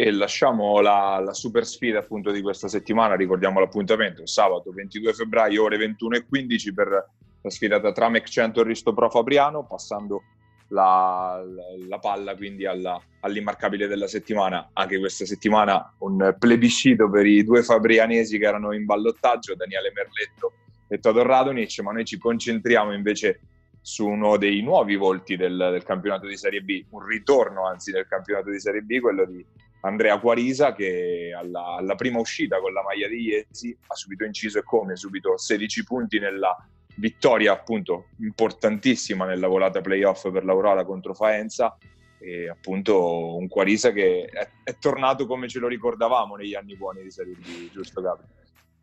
E 0.00 0.12
lasciamo 0.12 0.80
la, 0.80 1.20
la, 1.24 1.34
super 1.34 1.66
sfida 1.66 1.98
appunto 1.98 2.30
di 2.30 2.40
questa 2.40 2.68
settimana, 2.68 3.16
ricordiamo 3.16 3.58
l'appuntamento, 3.58 4.24
sabato 4.26 4.70
22 4.70 5.12
febbraio 5.12 5.64
ore 5.64 5.76
21.15 5.76 6.72
per 6.72 7.08
la 7.40 7.50
sfida 7.50 7.80
tra 7.80 7.90
Tramek 7.90 8.28
100 8.28 8.60
e 8.60 8.62
Risto 8.62 8.94
Pro 8.94 9.10
Fabriano, 9.10 9.66
passando 9.66 10.22
la, 10.68 11.42
la 11.88 11.98
palla 11.98 12.36
quindi 12.36 12.64
alla, 12.64 12.96
all'immarcabile 13.22 13.88
della 13.88 14.06
settimana. 14.06 14.70
Anche 14.72 15.00
questa 15.00 15.26
settimana 15.26 15.92
un 15.98 16.32
plebiscito 16.38 17.10
per 17.10 17.26
i 17.26 17.42
due 17.42 17.64
fabrianesi 17.64 18.38
che 18.38 18.46
erano 18.46 18.72
in 18.72 18.84
ballottaggio, 18.84 19.56
Daniele 19.56 19.90
Merletto 19.92 20.52
e 20.86 21.00
Todor 21.00 21.26
Radonic, 21.26 21.76
ma 21.80 21.90
noi 21.90 22.04
ci 22.04 22.18
concentriamo 22.18 22.92
invece 22.92 23.40
su 23.80 24.06
uno 24.06 24.36
dei 24.36 24.62
nuovi 24.62 24.94
volti 24.94 25.34
del, 25.34 25.56
del, 25.56 25.82
campionato 25.82 26.28
di 26.28 26.36
Serie 26.36 26.60
B, 26.60 26.84
un 26.90 27.04
ritorno 27.04 27.66
anzi 27.66 27.90
del 27.90 28.06
campionato 28.06 28.48
di 28.48 28.60
Serie 28.60 28.82
B, 28.82 29.00
quello 29.00 29.24
di 29.24 29.44
Andrea 29.80 30.18
Quarisa 30.18 30.72
che 30.72 31.32
alla, 31.36 31.76
alla 31.78 31.94
prima 31.94 32.18
uscita 32.18 32.58
con 32.60 32.72
la 32.72 32.82
maglia 32.82 33.08
di 33.08 33.22
Iesi 33.22 33.76
ha 33.86 33.94
subito 33.94 34.24
inciso 34.24 34.58
e 34.58 34.62
come, 34.64 34.96
subito 34.96 35.36
16 35.36 35.84
punti 35.84 36.18
nella 36.18 36.56
vittoria 36.96 37.52
appunto 37.52 38.06
importantissima 38.18 39.24
nella 39.24 39.46
volata 39.46 39.80
playoff 39.80 40.30
per 40.30 40.44
l'Aurora 40.44 40.84
contro 40.84 41.14
Faenza. 41.14 41.76
E 42.20 42.48
appunto 42.48 43.36
un 43.36 43.46
Quarisa 43.46 43.92
che 43.92 44.24
è, 44.24 44.48
è, 44.64 44.76
tornato 44.78 45.24
come 45.26 45.46
ce 45.46 45.60
lo 45.60 45.68
ricordavamo 45.68 46.34
negli 46.34 46.54
anni 46.54 46.74
buoni 46.74 47.02
di 47.02 47.12
Serie 47.12 47.34
B, 47.34 47.70
giusto 47.70 48.00
Gabriele? 48.00 48.32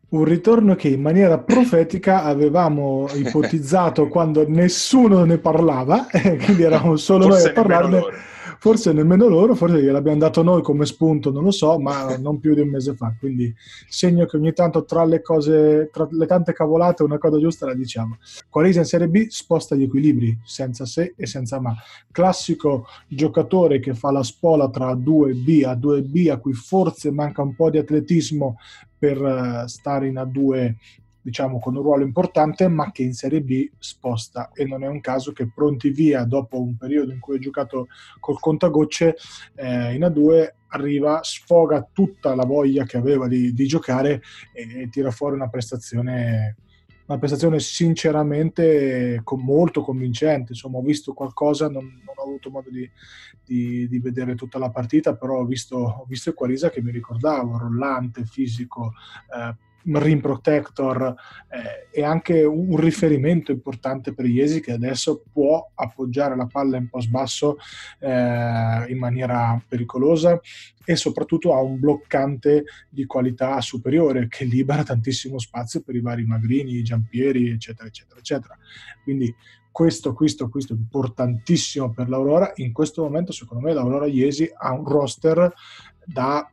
Un 0.08 0.24
ritorno 0.24 0.74
che 0.74 0.88
in 0.88 1.02
maniera 1.02 1.36
profetica 1.38 2.22
avevamo 2.22 3.08
ipotizzato 3.12 4.08
quando 4.08 4.48
nessuno 4.48 5.24
ne 5.24 5.36
parlava, 5.36 6.06
quindi 6.44 6.62
eravamo 6.62 6.96
solo 6.96 7.24
Forse 7.24 7.42
noi 7.42 7.50
a 7.50 7.52
parlarne 7.52 8.34
forse 8.58 8.92
nemmeno 8.92 9.28
loro, 9.28 9.54
forse 9.54 9.82
gliel'abbiamo 9.82 10.18
dato 10.18 10.42
noi 10.42 10.62
come 10.62 10.86
spunto, 10.86 11.30
non 11.30 11.44
lo 11.44 11.50
so, 11.50 11.78
ma 11.78 12.16
non 12.16 12.38
più 12.38 12.54
di 12.54 12.60
un 12.60 12.68
mese 12.68 12.94
fa. 12.94 13.14
Quindi 13.18 13.54
segno 13.88 14.26
che 14.26 14.36
ogni 14.36 14.52
tanto 14.52 14.84
tra 14.84 15.04
le 15.04 15.22
cose, 15.22 15.90
tra 15.92 16.06
le 16.10 16.26
tante 16.26 16.52
cavolate, 16.52 17.02
una 17.02 17.18
cosa 17.18 17.38
giusta 17.38 17.66
la 17.66 17.74
diciamo. 17.74 18.18
Quarese 18.48 18.80
in 18.80 18.84
Serie 18.84 19.08
B 19.08 19.26
sposta 19.28 19.74
gli 19.74 19.82
equilibri, 19.82 20.38
senza 20.44 20.84
se 20.86 21.14
e 21.16 21.26
senza 21.26 21.60
ma. 21.60 21.74
Classico 22.10 22.86
giocatore 23.08 23.80
che 23.80 23.94
fa 23.94 24.10
la 24.10 24.22
spola 24.22 24.68
tra 24.70 24.92
2B 24.92 25.66
a 25.66 25.74
2B, 25.74 26.30
a 26.30 26.38
cui 26.38 26.52
forse 26.52 27.10
manca 27.10 27.42
un 27.42 27.54
po' 27.54 27.70
di 27.70 27.78
atletismo 27.78 28.56
per 28.98 29.22
eh, 29.22 29.68
stare 29.68 30.08
in 30.08 30.14
A2 30.14 30.74
diciamo 31.26 31.58
con 31.58 31.74
un 31.74 31.82
ruolo 31.82 32.04
importante, 32.04 32.68
ma 32.68 32.92
che 32.92 33.02
in 33.02 33.12
Serie 33.12 33.42
B 33.42 33.68
sposta 33.80 34.52
e 34.52 34.64
non 34.64 34.84
è 34.84 34.86
un 34.86 35.00
caso 35.00 35.32
che 35.32 35.50
pronti 35.52 35.90
via 35.90 36.22
dopo 36.22 36.60
un 36.60 36.76
periodo 36.76 37.10
in 37.10 37.18
cui 37.18 37.34
ha 37.34 37.40
giocato 37.40 37.88
col 38.20 38.38
contagocce 38.38 39.16
eh, 39.56 39.94
in 39.94 40.02
A2 40.02 40.52
arriva, 40.68 41.18
sfoga 41.24 41.84
tutta 41.92 42.36
la 42.36 42.44
voglia 42.44 42.84
che 42.84 42.96
aveva 42.96 43.26
di, 43.26 43.52
di 43.52 43.66
giocare 43.66 44.22
e, 44.52 44.82
e, 44.82 44.88
tira 44.88 45.10
fuori 45.10 45.34
una 45.34 45.48
prestazione 45.48 46.58
una 47.06 47.18
prestazione 47.18 47.60
sinceramente 47.60 49.20
con, 49.22 49.40
molto 49.40 49.80
convincente. 49.80 50.52
Insomma, 50.52 50.78
ho 50.78 50.82
visto 50.82 51.12
qualcosa, 51.12 51.68
non, 51.68 51.84
non 51.84 52.14
ho 52.16 52.22
avuto 52.22 52.50
modo 52.50 52.68
di, 52.68 52.88
di, 53.44 53.86
di, 53.86 53.98
vedere 54.00 54.34
tutta 54.34 54.58
la 54.58 54.70
partita, 54.70 55.14
però 55.14 55.38
ho 55.38 55.44
visto, 55.44 55.76
ho 55.76 56.04
visto 56.08 56.34
Quarisa 56.34 56.68
che 56.68 56.82
mi 56.82 56.90
ricordavo, 56.90 57.58
rollante, 57.58 58.24
fisico, 58.24 58.92
eh, 59.36 59.54
rim 59.94 60.20
protector 60.20 61.14
eh, 61.48 61.88
è 61.90 62.02
anche 62.02 62.42
un 62.44 62.76
riferimento 62.76 63.52
importante 63.52 64.12
per 64.12 64.26
Iesi 64.26 64.60
che 64.60 64.72
adesso 64.72 65.22
può 65.32 65.70
appoggiare 65.74 66.36
la 66.36 66.46
palla 66.46 66.76
in 66.76 66.88
post 66.88 67.08
basso 67.08 67.56
eh, 68.00 68.84
in 68.88 68.98
maniera 68.98 69.60
pericolosa 69.66 70.40
e 70.84 70.96
soprattutto 70.96 71.54
ha 71.54 71.60
un 71.60 71.78
bloccante 71.78 72.64
di 72.88 73.06
qualità 73.06 73.60
superiore 73.60 74.28
che 74.28 74.44
libera 74.44 74.82
tantissimo 74.82 75.38
spazio 75.38 75.82
per 75.82 75.94
i 75.94 76.00
vari 76.00 76.24
Magrini, 76.24 76.82
Giampieri, 76.82 77.50
eccetera, 77.50 77.88
eccetera, 77.88 78.18
eccetera. 78.20 78.58
Quindi 79.02 79.34
questo 79.76 80.10
acquisto, 80.10 80.44
acquisto 80.44 80.72
importantissimo 80.72 81.92
per 81.92 82.08
l'Aurora. 82.08 82.52
In 82.56 82.72
questo 82.72 83.02
momento, 83.02 83.32
secondo 83.32 83.62
me, 83.62 83.74
l'Aurora 83.74 84.06
Iesi 84.06 84.50
ha 84.56 84.72
un 84.72 84.86
roster 84.86 85.52
da 86.02 86.50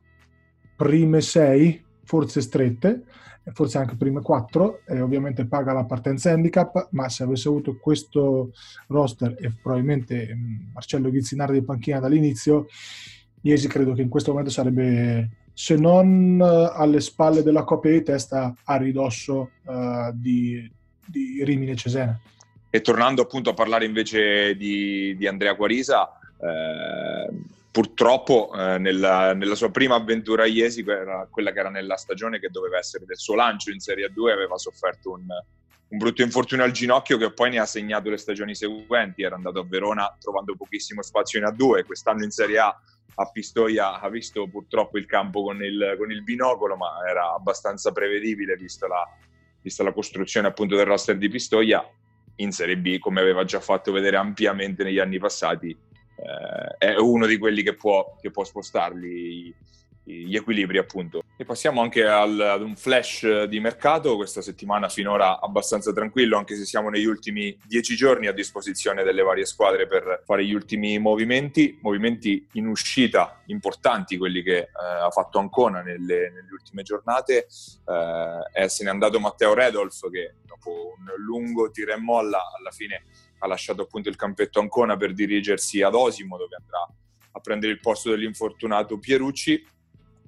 prime 0.75 1.21
sei, 1.21 1.81
forse 2.03 2.41
strette, 2.41 3.03
forse 3.51 3.77
anche 3.77 3.95
prime 3.95 4.21
quattro, 4.21 4.81
e 4.85 5.01
ovviamente 5.01 5.45
paga 5.45 5.73
la 5.73 5.83
partenza 5.83 6.31
handicap, 6.31 6.88
ma 6.91 7.09
se 7.09 7.23
avesse 7.23 7.47
avuto 7.47 7.77
questo 7.77 8.51
roster 8.88 9.35
e 9.39 9.51
probabilmente 9.62 10.33
mm, 10.33 10.55
Marcello 10.73 11.09
Ghizzinardi 11.09 11.59
di 11.59 11.65
panchina 11.65 12.00
dall'inizio, 12.00 12.67
Iesi 13.45 13.67
credo 13.67 13.93
che 13.93 14.01
in 14.01 14.07
questo 14.07 14.31
momento 14.31 14.51
sarebbe, 14.51 15.29
se 15.53 15.75
non 15.75 16.39
eh, 16.41 16.71
alle 16.73 17.01
spalle 17.01 17.43
della 17.43 17.63
coppia 17.63 17.91
di 17.91 18.01
testa, 18.01 18.55
a 18.63 18.77
ridosso 18.77 19.51
uh, 19.63 20.12
di, 20.13 20.71
di 21.05 21.43
Rimini 21.43 21.71
e 21.71 21.75
Cesena. 21.75 22.17
E 22.69 22.79
tornando 22.79 23.21
appunto 23.21 23.50
a 23.50 23.53
parlare 23.53 23.83
invece 23.83 24.55
di, 24.55 25.13
di 25.17 25.27
Andrea 25.27 25.55
Quarisa, 25.55 26.09
eh, 26.39 27.33
purtroppo 27.74 28.51
eh, 28.53 28.77
nella, 28.77 29.34
nella, 29.34 29.56
sua 29.56 29.72
prima 29.72 29.96
avventura 29.96 30.44
a 30.44 30.46
Iesi, 30.46 30.84
quella, 30.84 31.27
quella, 31.27 31.51
che 31.51 31.60
era 31.60 31.72
nella 31.72 31.98
stagione 31.98 32.39
che 32.39 32.50
doveva 32.50 32.77
essere 32.77 33.03
del 33.06 33.18
suo 33.18 33.34
lancio 33.34 33.72
in 33.72 33.80
Serie 33.80 34.12
A2, 34.12 34.30
aveva 34.30 34.60
sofferto 34.60 35.13
un, 35.13 35.25
un, 35.88 35.98
brutto 35.98 36.22
infortunio 36.22 36.63
al 36.63 36.72
ginocchio 36.72 37.18
che 37.18 37.34
poi 37.34 37.50
ne 37.50 37.58
ha 37.58 37.65
segnato 37.65 38.12
le 38.12 38.18
stagioni 38.18 38.53
seguenti. 38.53 39.24
Era 39.24 39.34
andato 39.34 39.58
a 39.58 39.65
Verona 39.65 40.15
trovando 40.20 40.56
pochissimo 40.56 41.01
spazio 41.01 41.39
in 41.39 41.46
A2, 41.46 41.84
quest'anno 41.84 42.24
in 42.24 42.30
Serie 42.30 42.60
A 42.60 42.80
a 43.15 43.30
Pistoia 43.32 44.00
ha 44.00 44.10
visto 44.10 44.48
purtroppo 44.48 44.98
il 44.98 45.06
campo 45.06 45.44
con 45.44 45.63
il, 45.63 45.96
con 45.98 46.12
il 46.12 46.24
binocolo, 46.24 46.75
ma 46.75 47.08
era 47.08 47.34
abbastanza 47.34 47.92
prevedibile 47.92 48.56
vista 48.56 48.88
la, 48.88 49.03
vista 49.62 49.82
la 49.82 49.94
costruzione 49.94 50.48
appunto 50.48 50.75
del 50.75 50.86
roster 50.86 51.18
di 51.18 51.27
Pistoia. 51.27 51.84
In 52.38 52.51
Serie 52.51 52.77
B, 52.77 53.00
come 53.00 53.22
aveva 53.22 53.44
già 53.44 53.60
fatto 53.60 53.92
vedere 53.92 54.18
ampiamente 54.18 54.84
negli 54.84 54.98
anni 54.98 55.20
passati, 55.20 55.75
è 56.77 56.96
uno 56.96 57.25
di 57.25 57.38
quelli 57.38 57.63
che 57.63 57.74
può, 57.74 58.15
che 58.22 58.32
può 58.32 58.44
spostarli 58.44 59.56
gli 60.03 60.36
equilibri 60.36 60.77
appunto. 60.77 61.24
E 61.38 61.46
passiamo 61.46 61.82
anche 61.82 62.06
al, 62.06 62.39
ad 62.39 62.62
un 62.62 62.75
flash 62.75 63.44
di 63.44 63.60
mercato, 63.60 64.15
questa 64.15 64.42
settimana 64.42 64.89
finora 64.89 65.39
abbastanza 65.39 65.94
tranquillo, 65.94 66.38
anche 66.38 66.56
se 66.56 66.65
siamo 66.65 66.89
negli 66.89 67.06
ultimi 67.06 67.58
dieci 67.65 67.96
giorni 67.96 68.27
a 68.27 68.34
disposizione 68.34 69.03
delle 69.03 69.24
varie 69.24 69.46
squadre 69.46 69.88
per 69.88 70.22
fare 70.25 70.46
gli 70.46 70.53
ultimi 70.53 71.00
movimenti, 71.00 71.80
movimenti 71.82 72.46
in 72.53 72.68
uscita 72.68 73.42
importanti, 73.48 74.18
quelli 74.18 74.44
che 74.44 74.58
eh, 74.58 74.70
ha 74.74 75.10
fatto 75.10 75.39
Ancona 75.39 75.82
nelle, 75.82 76.30
nelle 76.32 76.51
ultime 76.51 76.84
giornate, 76.84 77.48
eh, 77.48 78.70
se 78.70 78.84
n'è 78.84 78.89
andato 78.89 79.20
Matteo 79.20 79.53
Redolf 79.53 80.10
che 80.10 80.36
dopo 80.46 80.94
un 80.98 81.12
lungo 81.18 81.72
tira 81.72 81.94
e 81.96 81.98
molla 81.98 82.51
alla 82.58 82.72
fine 82.72 83.03
ha 83.43 83.47
lasciato 83.47 83.81
appunto 83.81 84.07
il 84.07 84.15
campetto 84.15 84.62
Ancona 84.62 84.95
per 84.95 85.13
dirigersi 85.13 85.81
ad 85.81 85.95
Osimo 85.95 86.38
dove 86.38 86.55
andrà 86.55 86.88
a 87.35 87.39
prendere 87.39 87.73
il 87.73 87.79
posto 87.79 88.09
dell'infortunato 88.09 88.97
Pierucci. 88.97 89.67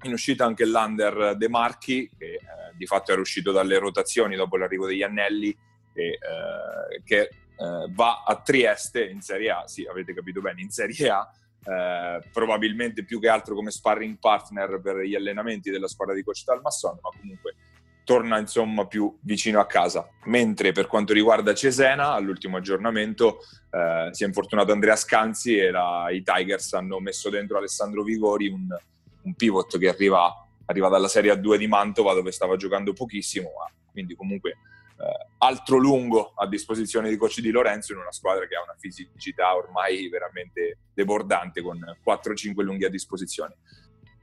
In 0.03 0.11
uscita 0.11 0.45
anche 0.45 0.65
l'Under 0.65 1.35
De 1.37 1.47
Marchi, 1.47 2.09
che 2.17 2.33
eh, 2.33 2.39
di 2.75 2.85
fatto 2.85 3.13
era 3.13 3.21
uscito 3.21 3.51
dalle 3.51 3.77
rotazioni 3.77 4.35
dopo 4.35 4.57
l'arrivo 4.57 4.85
degli 4.85 5.01
Annelli, 5.01 5.55
e, 5.93 6.07
eh, 6.07 7.01
che 7.05 7.21
eh, 7.21 7.29
va 7.89 8.23
a 8.25 8.41
Trieste 8.41 9.05
in 9.05 9.21
Serie 9.21 9.49
A, 9.51 9.67
sì 9.67 9.85
avete 9.85 10.13
capito 10.13 10.41
bene, 10.41 10.61
in 10.61 10.69
Serie 10.69 11.09
A, 11.09 11.31
eh, 11.63 12.29
probabilmente 12.33 13.05
più 13.05 13.21
che 13.21 13.29
altro 13.29 13.55
come 13.55 13.71
sparring 13.71 14.19
partner 14.19 14.81
per 14.81 14.97
gli 14.97 15.15
allenamenti 15.15 15.71
della 15.71 15.87
squadra 15.87 16.13
di 16.13 16.23
Coach 16.23 16.43
Talmasson, 16.43 16.99
ma 17.01 17.09
comunque 17.17 17.55
torna 18.05 18.39
insomma 18.39 18.87
più 18.87 19.13
vicino 19.23 19.59
a 19.59 19.65
casa. 19.65 20.07
Mentre 20.25 20.71
per 20.71 20.87
quanto 20.87 21.11
riguarda 21.11 21.53
Cesena, 21.53 22.13
all'ultimo 22.13 22.55
aggiornamento 22.55 23.39
eh, 23.71 24.09
si 24.13 24.23
è 24.23 24.27
infortunato 24.27 24.71
Andrea 24.71 24.95
Scanzi 24.95 25.57
e 25.57 25.71
la, 25.71 26.07
i 26.11 26.23
Tigers 26.23 26.73
hanno 26.73 26.99
messo 26.99 27.29
dentro 27.29 27.57
Alessandro 27.57 28.03
Vigori, 28.03 28.47
un, 28.47 28.67
un 29.23 29.33
pivot 29.33 29.77
che 29.77 29.89
arriva, 29.89 30.31
arriva, 30.65 30.87
dalla 30.87 31.09
Serie 31.09 31.33
A2 31.33 31.57
di 31.57 31.67
Mantova 31.67 32.13
dove 32.13 32.31
stava 32.31 32.55
giocando 32.55 32.93
pochissimo, 32.93 33.49
ma 33.57 33.69
quindi 33.91 34.15
comunque 34.15 34.51
eh, 34.51 35.27
altro 35.39 35.77
lungo 35.77 36.33
a 36.35 36.47
disposizione 36.47 37.09
di 37.09 37.17
coach 37.17 37.41
di 37.41 37.51
Lorenzo 37.51 37.91
in 37.91 37.99
una 37.99 38.11
squadra 38.11 38.47
che 38.47 38.55
ha 38.55 38.61
una 38.61 38.75
fisicità 38.77 39.55
ormai 39.55 40.07
veramente 40.09 40.77
debordante 40.93 41.61
con 41.61 41.79
4-5 42.05 42.61
lunghi 42.61 42.85
a 42.85 42.89
disposizione. 42.89 43.57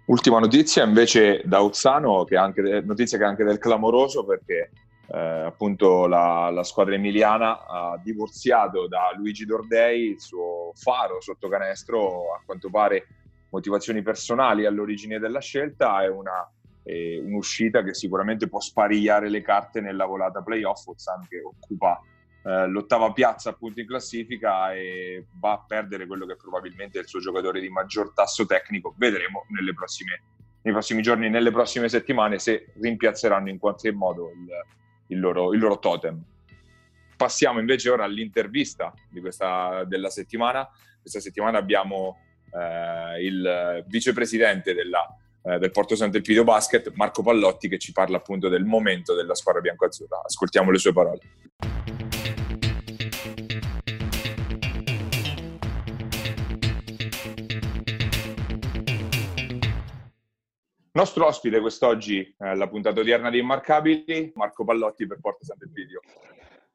Ultima 0.05 0.41
notizia 0.41 0.85
invece 0.85 1.43
da 1.45 1.61
Uzzano, 1.61 2.25
che 2.25 2.37
anche, 2.37 2.83
notizia 2.85 3.19
che 3.19 3.25
è 3.25 3.27
anche 3.27 3.45
del 3.45 3.59
clamoroso 3.59 4.25
perché 4.25 4.71
eh, 5.09 5.19
appunto 5.19 6.07
la, 6.07 6.51
la, 6.51 6.65
squadra 6.65 6.95
emiliana 6.95 7.67
ha 7.67 8.01
divorziato 8.03 8.89
da 8.89 9.13
Luigi 9.17 9.45
Dordei, 9.45 10.11
il 10.11 10.21
suo 10.21 10.73
faro 10.75 11.21
sotto 11.21 11.49
canestro, 11.49 12.35
a 12.35 12.43
quanto 12.45 12.69
pare 12.69 13.07
motivazioni 13.51 14.03
personali 14.03 14.65
all'origine 14.65 15.19
della 15.19 15.41
scelta, 15.41 16.03
è 16.03 16.09
una, 16.09 16.51
è 16.83 17.19
un'uscita 17.19 17.83
che 17.83 17.95
sicuramente 17.95 18.49
può 18.49 18.59
sparigliare 18.59 19.29
le 19.29 19.43
carte 19.43 19.81
nella 19.81 20.07
volata 20.07 20.43
playoff, 20.43 20.85
Uzzano 20.87 21.27
che 21.29 21.41
occupa 21.43 22.01
eh, 22.45 22.67
l'ottava 22.67 23.13
piazza 23.13 23.51
appunto 23.51 23.81
in 23.81 23.87
classifica 23.87 24.75
e 24.75 25.27
va 25.39 25.53
a 25.53 25.65
perdere 25.67 26.07
quello 26.07 26.27
che 26.27 26.37
probabilmente 26.37 26.99
è 26.99 27.03
il 27.03 27.09
suo 27.09 27.21
giocatore 27.21 27.61
di 27.61 27.69
maggior 27.69 28.13
tasso 28.13 28.47
tecnico. 28.47 28.95
Vedremo 28.97 29.47
prossime, 29.75 30.23
nei 30.63 30.73
prossimi 30.73 31.03
giorni, 31.03 31.31
nelle 31.31 31.51
prossime 31.51 31.89
settimane 31.89 32.39
se 32.39 32.73
rimpiazzeranno 32.81 33.49
in 33.49 33.59
qualche 33.59 33.93
modo 33.93 34.31
il, 34.31 34.49
il, 35.09 35.21
loro, 35.21 35.53
il 35.53 35.61
loro 35.61 35.79
totem. 35.79 36.21
Passiamo 37.17 37.61
invece 37.61 37.91
ora 37.91 38.05
all'intervista 38.05 38.93
questa, 39.21 39.85
della 39.85 40.11
settimana. 40.11 40.69
Questa 41.01 41.21
settimana 41.21 41.59
abbiamo 41.59 42.19
eh, 42.53 43.25
il 43.25 43.85
vicepresidente 43.87 44.75
della, 44.75 45.07
eh, 45.45 45.59
del 45.59 45.71
Porto 45.71 45.95
Sant'Elpidio 45.95 46.43
Basket, 46.43 46.91
Marco 46.95 47.23
Pallotti, 47.23 47.69
che 47.69 47.79
ci 47.79 47.93
parla 47.93 48.17
appunto 48.17 48.49
del 48.49 48.65
momento 48.65 49.15
della 49.15 49.37
squadra 49.37 49.61
bianco-azzurra. 49.61 50.23
Ascoltiamo 50.25 50.73
le 50.73 50.79
sue 50.79 50.93
parole. 50.93 51.21
Nostro 60.95 61.25
ospite 61.25 61.59
quest'oggi 61.61 62.35
alla 62.41 62.69
puntata 62.69 63.01
odierna 63.01 63.31
di 63.31 63.39
Immarcabili, 63.39 64.31
Marco 64.35 64.63
Pallotti 64.63 65.07
per 65.07 65.21
Porto 65.21 65.43
Sant'Elpidio. 65.43 66.01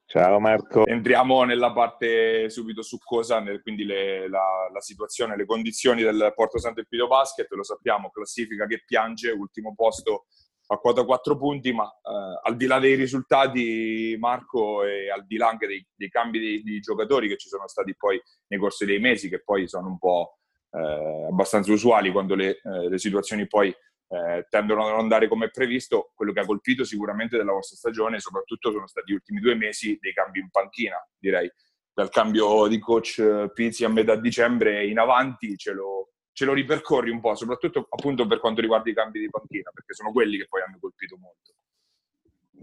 Ciao 0.07 0.39
Marco. 0.39 0.87
Entriamo 0.87 1.43
nella 1.43 1.71
parte 1.71 2.49
subito 2.49 2.81
succosa, 2.81 3.43
quindi 3.61 3.83
le, 3.83 4.27
la, 4.27 4.71
la, 4.73 4.81
situazione, 4.81 5.37
le 5.37 5.45
condizioni 5.45 6.01
del 6.01 6.33
Porto 6.33 6.57
Sant'Elpidio 6.57 7.05
Basket, 7.05 7.47
lo 7.51 7.61
sappiamo, 7.61 8.09
classifica 8.09 8.65
che 8.65 8.81
piange, 8.83 9.29
ultimo 9.29 9.75
posto 9.75 10.25
a 10.69 10.77
quota 10.77 11.05
4 11.05 11.37
punti, 11.37 11.71
ma 11.71 11.85
eh, 11.85 12.39
al 12.41 12.55
di 12.55 12.65
là 12.65 12.79
dei 12.79 12.95
risultati, 12.95 14.15
Marco, 14.17 14.83
e 14.83 15.11
al 15.11 15.27
di 15.27 15.37
là 15.37 15.49
anche 15.49 15.67
dei, 15.67 15.87
dei 15.93 16.09
cambi 16.09 16.39
di, 16.39 16.63
di, 16.63 16.79
giocatori 16.79 17.27
che 17.27 17.37
ci 17.37 17.49
sono 17.49 17.67
stati 17.67 17.95
poi 17.95 18.19
nei 18.47 18.59
corsi 18.59 18.83
dei 18.83 18.99
mesi, 18.99 19.29
che 19.29 19.43
poi 19.43 19.67
sono 19.67 19.89
un 19.89 19.99
po' 19.99 20.39
eh, 20.71 21.27
abbastanza 21.29 21.71
usuali 21.71 22.11
quando 22.11 22.33
le, 22.33 22.59
eh, 22.63 22.89
le 22.89 22.97
situazioni 22.97 23.45
poi 23.47 23.71
eh, 24.09 24.45
tendono 24.49 24.85
a 24.85 24.89
non 24.91 24.99
andare 24.99 25.27
come 25.27 25.49
previsto, 25.49 26.11
quello 26.15 26.31
che 26.31 26.39
ha 26.39 26.45
colpito 26.45 26.83
sicuramente 26.83 27.37
della 27.37 27.51
vostra 27.51 27.75
stagione, 27.75 28.19
soprattutto 28.19 28.71
sono 28.71 28.87
stati 28.87 29.11
gli 29.11 29.15
ultimi 29.15 29.39
due 29.39 29.55
mesi 29.55 29.97
dei 29.99 30.13
cambi 30.13 30.39
in 30.39 30.49
panchina, 30.49 30.95
direi. 31.17 31.51
Dal 31.93 32.09
cambio 32.09 32.67
di 32.67 32.79
coach 32.79 33.17
eh, 33.19 33.51
Pizzi 33.51 33.83
a 33.83 33.89
metà 33.89 34.15
dicembre 34.15 34.85
in 34.85 34.99
avanti 34.99 35.57
ce 35.57 35.73
lo, 35.73 36.11
ce 36.31 36.45
lo 36.45 36.53
ripercorri 36.53 37.09
un 37.09 37.19
po', 37.19 37.35
soprattutto 37.35 37.87
appunto 37.89 38.27
per 38.27 38.39
quanto 38.39 38.61
riguarda 38.61 38.89
i 38.89 38.93
cambi 38.93 39.19
di 39.19 39.29
panchina, 39.29 39.71
perché 39.73 39.93
sono 39.93 40.11
quelli 40.11 40.37
che 40.37 40.45
poi 40.47 40.61
hanno 40.61 40.77
colpito 40.79 41.17
molto. 41.17 41.53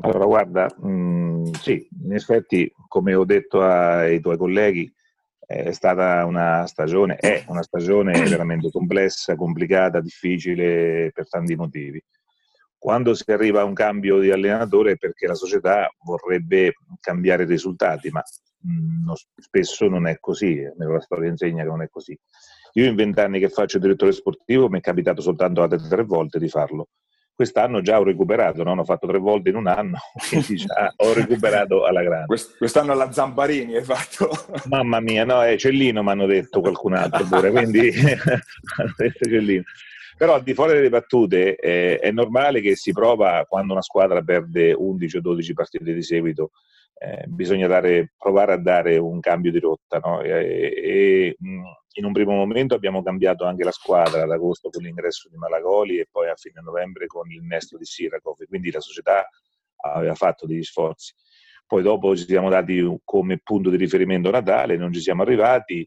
Allora, 0.00 0.24
guarda, 0.24 0.74
mh, 0.78 0.88
mm, 0.88 1.44
sì, 1.60 1.88
in 2.04 2.12
effetti, 2.12 2.72
come 2.88 3.14
ho 3.14 3.24
detto 3.24 3.62
ai 3.62 4.20
tuoi 4.20 4.36
colleghi, 4.36 4.92
è 5.46 5.72
stata 5.72 6.24
una 6.24 6.66
stagione, 6.66 7.16
è 7.16 7.44
una 7.48 7.62
stagione 7.62 8.12
veramente 8.28 8.70
complessa, 8.70 9.36
complicata, 9.36 10.00
difficile 10.00 11.10
per 11.12 11.28
tanti 11.28 11.54
motivi. 11.54 12.02
Quando 12.78 13.14
si 13.14 13.30
arriva 13.30 13.62
a 13.62 13.64
un 13.64 13.72
cambio 13.72 14.18
di 14.18 14.30
allenatore 14.30 14.92
è 14.92 14.96
perché 14.96 15.26
la 15.26 15.34
società 15.34 15.90
vorrebbe 16.04 16.74
cambiare 17.00 17.44
i 17.44 17.46
risultati, 17.46 18.10
ma 18.10 18.22
mh, 18.60 18.70
mm, 18.70 19.12
spesso 19.36 19.88
non 19.88 20.06
è 20.06 20.18
così, 20.20 20.62
la 20.76 21.00
storia 21.00 21.30
insegna 21.30 21.62
che 21.62 21.68
non 21.68 21.82
è 21.82 21.88
così. 21.88 22.18
Io 22.74 22.86
in 22.86 22.94
vent'anni 22.94 23.38
che 23.38 23.48
faccio 23.48 23.78
direttore 23.78 24.12
sportivo 24.12 24.68
mi 24.68 24.78
è 24.78 24.82
capitato 24.82 25.22
soltanto 25.22 25.62
altre 25.62 25.78
tre 25.88 26.02
volte 26.02 26.38
di 26.38 26.48
farlo 26.48 26.88
quest'anno 27.34 27.80
già 27.80 27.98
ho 27.98 28.04
recuperato, 28.04 28.62
no? 28.62 28.72
ho 28.72 28.84
fatto 28.84 29.06
tre 29.06 29.18
volte 29.18 29.48
in 29.50 29.56
un 29.56 29.66
anno, 29.66 29.98
quindi 30.28 30.56
già 30.56 30.92
ho 30.96 31.12
recuperato 31.12 31.84
alla 31.84 32.02
grande. 32.02 32.26
quest'anno 32.56 32.92
alla 32.92 33.10
Zamparini 33.12 33.76
hai 33.76 33.84
fatto? 33.84 34.30
Mamma 34.68 35.00
mia, 35.00 35.24
no, 35.24 35.42
è 35.42 35.56
Cellino 35.56 36.02
mi 36.02 36.10
hanno 36.10 36.26
detto 36.26 36.60
qualcun 36.60 36.94
altro 36.94 37.24
pure, 37.24 37.50
quindi 37.50 37.90
Cellino. 39.20 39.62
Però 40.16 40.34
al 40.34 40.44
di 40.44 40.54
fuori 40.54 40.74
delle 40.74 40.90
battute 40.90 41.56
eh, 41.56 41.98
è 41.98 42.12
normale 42.12 42.60
che 42.60 42.76
si 42.76 42.92
prova 42.92 43.44
quando 43.48 43.72
una 43.72 43.82
squadra 43.82 44.22
perde 44.22 44.72
11 44.72 45.16
o 45.16 45.20
12 45.20 45.52
partite 45.54 45.92
di 45.92 46.02
seguito, 46.04 46.52
eh, 46.96 47.24
bisogna 47.26 47.66
dare, 47.66 48.12
provare 48.16 48.52
a 48.52 48.56
dare 48.56 48.96
un 48.96 49.18
cambio 49.18 49.50
di 49.50 49.58
rotta. 49.58 49.98
No? 49.98 50.20
E, 50.22 50.30
e, 50.30 51.36
in 51.96 52.04
un 52.04 52.12
primo 52.12 52.32
momento 52.32 52.74
abbiamo 52.74 53.02
cambiato 53.02 53.44
anche 53.44 53.64
la 53.64 53.70
squadra 53.70 54.22
ad 54.22 54.30
agosto 54.30 54.70
con 54.70 54.82
l'ingresso 54.82 55.28
di 55.28 55.36
Malagoli 55.36 55.98
e 55.98 56.08
poi 56.10 56.28
a 56.28 56.34
fine 56.34 56.60
novembre 56.60 57.06
con 57.06 57.26
l'innesto 57.26 57.76
di 57.76 57.84
Sirakov, 57.84 58.44
quindi 58.48 58.70
la 58.70 58.80
società 58.80 59.28
aveva 59.76 60.14
fatto 60.14 60.46
degli 60.46 60.62
sforzi. 60.62 61.14
Poi 61.66 61.82
dopo 61.82 62.16
ci 62.16 62.24
siamo 62.24 62.50
dati 62.50 62.84
come 63.04 63.38
punto 63.42 63.70
di 63.70 63.76
riferimento 63.76 64.30
Natale, 64.30 64.76
non 64.76 64.92
ci 64.92 65.00
siamo 65.00 65.22
arrivati 65.22 65.86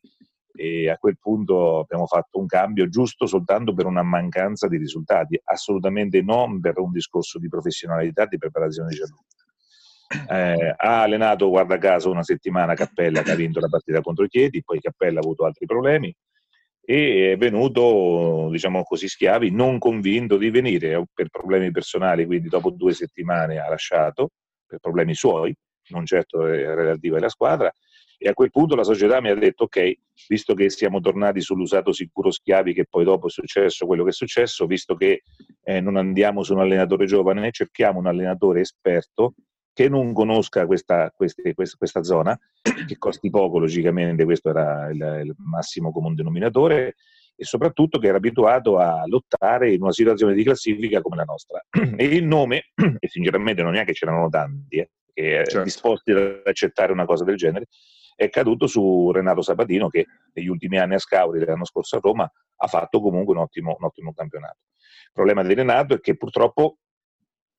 e 0.60 0.90
a 0.90 0.98
quel 0.98 1.20
punto 1.20 1.80
abbiamo 1.80 2.08
fatto 2.08 2.40
un 2.40 2.48
cambio 2.48 2.90
giusto 2.90 3.28
soltanto 3.28 3.74
per 3.74 3.86
una 3.86 4.02
mancanza 4.02 4.68
di 4.68 4.78
risultati, 4.78 5.40
assolutamente 5.44 6.22
non 6.22 6.60
per 6.60 6.80
un 6.80 6.92
discorso 6.92 7.38
di 7.38 7.48
professionalità, 7.48 8.26
di 8.26 8.38
preparazione 8.38 8.90
di 8.90 8.96
Gianluca. 8.96 9.37
Eh, 10.30 10.74
ha 10.78 11.02
allenato, 11.02 11.50
guarda 11.50 11.78
caso, 11.78 12.10
una 12.10 12.24
settimana 12.24 12.76
Cappella 12.76 13.22
che 13.22 13.32
ha 13.32 13.36
vinto 13.36 13.60
la 13.60 13.68
partita 13.68 14.02
contro 14.02 14.24
i 14.26 14.30
Chieti, 14.30 14.64
poi 14.64 14.80
Cappella 14.80 15.20
ha 15.20 15.24
avuto 15.24 15.46
altri 15.46 15.66
problemi 15.66 16.16
e 16.90 17.34
è 17.34 17.38
venuto, 17.38 18.48
diciamo 18.50 18.82
così, 18.84 19.10
schiavi, 19.10 19.52
non 19.52 19.78
convinto 19.78 20.38
di 20.38 20.50
venire 20.50 21.04
per 21.14 21.28
problemi 21.28 21.70
personali, 21.70 22.26
quindi 22.26 22.48
dopo 22.48 22.70
due 22.70 22.94
settimane 22.94 23.58
ha 23.58 23.68
lasciato, 23.68 24.30
per 24.66 24.80
problemi 24.80 25.14
suoi, 25.14 25.54
non 25.90 26.06
certo 26.06 26.46
relativi 26.46 27.14
alla 27.14 27.28
squadra, 27.28 27.70
e 28.18 28.30
a 28.30 28.34
quel 28.34 28.52
punto 28.52 28.76
la 28.76 28.86
società 28.86 29.20
mi 29.20 29.30
ha 29.30 29.36
detto, 29.36 29.66
ok, 29.66 29.94
visto 30.30 30.54
che 30.54 30.70
siamo 30.70 31.02
tornati 31.02 31.42
sull'usato 31.42 31.92
sicuro 31.92 32.32
schiavi, 32.32 32.74
che 32.74 32.86
poi 32.90 33.04
dopo 33.04 33.28
è 33.28 33.30
successo 33.30 33.86
quello 33.86 34.04
che 34.04 34.12
è 34.12 34.14
successo, 34.14 34.66
visto 34.66 34.96
che 34.96 35.24
eh, 35.64 35.82
non 35.82 35.98
andiamo 35.98 36.42
su 36.42 36.54
un 36.54 36.62
allenatore 36.62 37.06
giovane, 37.06 37.52
cerchiamo 37.52 38.00
un 38.00 38.08
allenatore 38.08 38.62
esperto 38.62 39.34
che 39.78 39.90
non 39.90 40.12
conosca 40.12 40.66
questa, 40.66 41.14
queste, 41.16 41.54
questa, 41.54 41.78
questa, 41.78 42.02
zona, 42.02 42.36
che 42.88 42.98
costi 42.98 43.30
poco 43.30 43.60
logicamente, 43.60 44.24
questo 44.24 44.50
era 44.50 44.90
il, 44.90 45.22
il 45.26 45.36
massimo 45.38 45.92
comune 45.92 46.16
denominatore, 46.16 46.96
e 47.36 47.46
soprattutto 47.46 48.00
che 48.00 48.08
era 48.08 48.18
abituato 48.18 48.80
a 48.80 49.04
lottare 49.06 49.72
in 49.72 49.84
una 49.84 49.92
situazione 49.92 50.34
di 50.34 50.44
classifica 50.44 51.00
come 51.02 51.18
la 51.18 51.26
nostra. 51.26 51.64
E 51.96 52.06
il 52.06 52.26
nome, 52.26 52.72
e 52.98 53.08
sinceramente 53.08 53.62
non 53.62 53.76
è 53.76 53.86
che 53.86 53.94
c'erano 53.94 54.30
tanti, 54.30 54.78
eh, 54.78 54.90
che 55.14 55.44
certo. 55.46 55.62
disposti 55.62 56.10
ad 56.12 56.42
accettare 56.44 56.92
una 56.92 57.06
cosa 57.06 57.24
del 57.24 57.36
genere, 57.36 57.68
è 58.16 58.32
caduto 58.32 58.66
su 58.66 59.12
Renato 59.12 59.44
Sabatino 59.44 59.90
che 59.90 60.08
negli 60.34 60.48
ultimi 60.48 60.80
anni 60.80 60.96
a 60.96 60.98
Scauri, 60.98 61.46
l'anno 61.46 61.66
scorso 61.66 61.98
a 61.98 62.00
Roma, 62.02 62.24
ha 62.24 62.66
fatto 62.68 63.00
comunque 63.00 63.36
un 63.36 63.42
ottimo, 63.42 63.76
un 63.78 63.86
ottimo 63.86 64.12
campionato. 64.12 64.58
Il 65.04 65.12
problema 65.14 65.44
di 65.44 65.54
Renato 65.54 65.94
è 65.94 66.00
che 66.00 66.18
purtroppo 66.18 66.80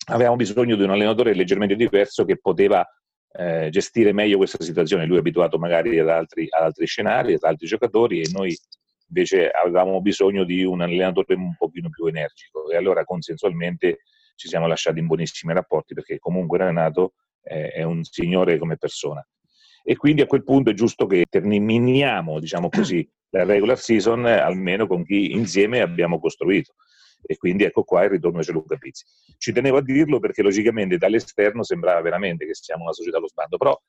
avevamo 0.09 0.37
bisogno 0.37 0.77
di 0.77 0.83
un 0.83 0.90
allenatore 0.90 1.35
leggermente 1.35 1.77
diverso 1.77 2.25
che 2.25 2.38
poteva 2.38 2.87
eh, 3.33 3.68
gestire 3.71 4.12
meglio 4.12 4.37
questa 4.37 4.62
situazione. 4.62 5.07
Lui 5.07 5.16
è 5.16 5.21
abituato 5.21 5.59
magari 5.59 5.99
ad 5.99 6.09
altri, 6.09 6.47
ad 6.51 6.62
altri, 6.62 6.87
scenari, 6.87 7.35
ad 7.35 7.42
altri 7.42 7.66
giocatori 7.66 8.21
e 8.21 8.29
noi 8.33 8.57
invece 9.09 9.49
avevamo 9.51 10.01
bisogno 10.01 10.44
di 10.44 10.64
un 10.64 10.83
allenatore 10.83 11.35
un 11.35 11.55
pochino 11.57 11.88
più 11.88 12.07
energico 12.07 12.71
e 12.71 12.77
allora 12.77 13.05
consensualmente 13.05 14.01
ci 14.35 14.49
siamo 14.49 14.66
lasciati 14.66 14.99
in 14.99 15.07
buonissimi 15.07 15.53
rapporti 15.53 15.94
perché 15.94 16.18
comunque 16.18 16.59
Renato 16.59 17.14
eh, 17.42 17.71
è 17.71 17.83
un 17.83 18.05
signore 18.05 18.59
come 18.59 18.77
persona. 18.77 19.27
E 19.90 19.96
quindi 19.96 20.20
a 20.20 20.27
quel 20.27 20.44
punto 20.44 20.68
è 20.68 20.74
giusto 20.74 21.07
che 21.07 21.24
terminiamo, 21.31 22.40
diciamo 22.40 22.68
così, 22.68 23.09
la 23.33 23.44
regular 23.44 23.79
season 23.79 24.27
almeno 24.27 24.87
con 24.87 25.03
chi 25.03 25.33
insieme 25.33 25.81
abbiamo 25.81 26.20
costruito 26.20 26.74
e 27.22 27.38
quindi 27.38 27.64
ecco 27.64 27.85
qua 27.85 28.05
il 28.05 28.11
ritorno 28.11 28.40
di 28.40 28.44
Gianluca 28.44 28.77
Pizzi. 28.77 29.07
Ci 29.38 29.51
tenevo 29.51 29.79
a 29.79 29.83
dirlo 29.83 30.18
perché 30.18 30.42
logicamente 30.42 30.98
dall'esterno 30.98 31.62
sembrava 31.62 32.03
veramente 32.03 32.44
che 32.44 32.55
siamo 32.55 32.83
una 32.83 32.92
società 32.92 33.16
allo 33.16 33.29
sbando, 33.29 33.57
però 33.57 33.81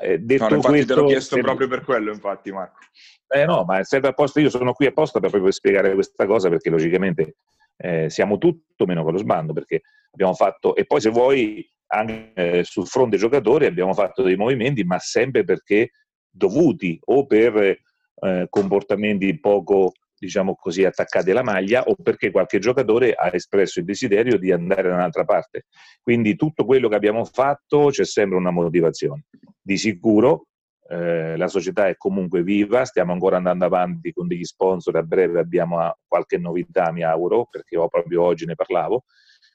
eh, 0.00 0.18
detto 0.20 0.48
no, 0.50 0.54
infatti 0.54 0.74
questo, 0.74 0.94
te 0.94 1.00
l'ho 1.00 1.06
chiesto 1.08 1.34
se... 1.34 1.40
proprio 1.42 1.66
per 1.66 1.82
quello, 1.82 2.12
infatti 2.12 2.52
Marco. 2.52 2.78
Eh 3.26 3.44
no, 3.44 3.64
ma 3.64 3.82
serve 3.82 4.06
apposta, 4.06 4.38
io 4.38 4.50
sono 4.50 4.72
qui 4.72 4.86
apposta 4.86 5.18
per 5.18 5.30
proprio 5.30 5.50
spiegare 5.50 5.94
questa 5.94 6.26
cosa 6.26 6.48
perché 6.48 6.70
logicamente 6.70 7.38
eh, 7.76 8.08
siamo 8.08 8.38
tutto 8.38 8.86
meno 8.86 9.02
con 9.02 9.14
lo 9.14 9.18
sbando 9.18 9.52
perché 9.52 9.82
abbiamo 10.12 10.34
fatto, 10.34 10.76
e 10.76 10.86
poi 10.86 11.00
se 11.00 11.10
vuoi 11.10 11.68
anche 11.88 12.32
eh, 12.34 12.64
sul 12.64 12.86
fronte 12.86 13.16
giocatori 13.16 13.66
abbiamo 13.66 13.94
fatto 13.94 14.22
dei 14.22 14.36
movimenti, 14.36 14.84
ma 14.84 14.98
sempre 14.98 15.44
perché 15.44 15.90
dovuti 16.30 16.98
o 17.06 17.26
per 17.26 17.80
eh, 18.20 18.46
comportamenti 18.48 19.38
poco 19.38 19.92
diciamo 20.18 20.56
così, 20.56 20.84
attaccati 20.84 21.30
alla 21.30 21.42
maglia 21.42 21.84
o 21.84 21.94
perché 21.94 22.30
qualche 22.30 22.58
giocatore 22.58 23.12
ha 23.12 23.30
espresso 23.32 23.78
il 23.78 23.84
desiderio 23.84 24.36
di 24.36 24.50
andare 24.50 24.88
da 24.88 24.94
un'altra 24.94 25.24
parte. 25.24 25.66
Quindi 26.02 26.34
tutto 26.36 26.64
quello 26.64 26.88
che 26.88 26.96
abbiamo 26.96 27.24
fatto 27.24 27.88
c'è 27.90 28.04
sempre 28.04 28.36
una 28.36 28.50
motivazione. 28.50 29.26
Di 29.60 29.76
sicuro 29.76 30.46
eh, 30.88 31.36
la 31.36 31.48
società 31.48 31.86
è 31.86 31.96
comunque 31.96 32.42
viva, 32.42 32.84
stiamo 32.84 33.12
ancora 33.12 33.36
andando 33.36 33.66
avanti 33.66 34.12
con 34.12 34.26
degli 34.26 34.44
sponsor, 34.44 34.96
a 34.96 35.02
breve 35.02 35.38
abbiamo 35.38 35.94
qualche 36.06 36.38
novità, 36.38 36.90
mi 36.90 37.02
auguro, 37.02 37.46
perché 37.50 37.76
proprio 37.76 38.22
oggi 38.22 38.46
ne 38.46 38.54
parlavo. 38.54 39.04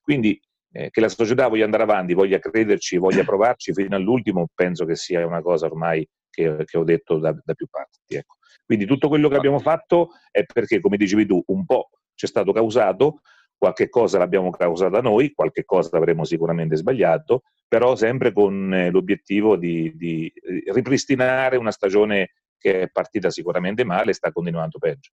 Quindi 0.01 0.39
Eh, 0.75 0.89
che 0.89 1.01
la 1.01 1.09
società 1.09 1.47
voglia 1.47 1.65
andare 1.65 1.83
avanti, 1.83 2.15
voglia 2.15 2.39
crederci, 2.39 2.97
voglia 2.97 3.23
provarci 3.23 3.73
fino 3.73 3.95
all'ultimo, 3.95 4.47
penso 4.53 4.85
che 4.85 4.95
sia 4.95 5.23
una 5.25 5.41
cosa 5.41 5.67
ormai 5.67 6.07
che, 6.31 6.63
che 6.65 6.77
ho 6.79 6.83
detto 6.83 7.19
da, 7.19 7.31
da 7.43 7.53
più 7.53 7.67
parti. 7.69 7.99
Ecco. 8.07 8.37
Quindi 8.65 8.85
tutto 8.85 9.07
quello 9.07 9.29
che 9.29 9.35
abbiamo 9.35 9.59
fatto 9.59 10.09
è 10.31 10.43
perché, 10.43 10.79
come 10.79 10.97
dicevi 10.97 11.27
tu, 11.27 11.43
un 11.47 11.65
po' 11.65 11.89
ci 12.15 12.25
è 12.25 12.27
stato 12.27 12.51
causato, 12.51 13.19
qualche 13.55 13.87
cosa 13.87 14.17
l'abbiamo 14.17 14.49
causata 14.49 14.99
noi, 14.99 15.31
qualche 15.31 15.63
cosa 15.63 15.95
avremo 15.95 16.25
sicuramente 16.25 16.75
sbagliato, 16.75 17.43
però 17.67 17.95
sempre 17.95 18.33
con 18.33 18.73
eh, 18.73 18.89
l'obiettivo 18.89 19.55
di, 19.55 19.95
di 19.95 20.31
ripristinare 20.65 21.55
una 21.55 21.71
stagione 21.71 22.33
che 22.57 22.81
è 22.81 22.89
partita 22.89 23.29
sicuramente 23.29 23.83
male 23.83 24.11
e 24.11 24.13
sta 24.13 24.31
continuando 24.31 24.79
peggio. 24.79 25.11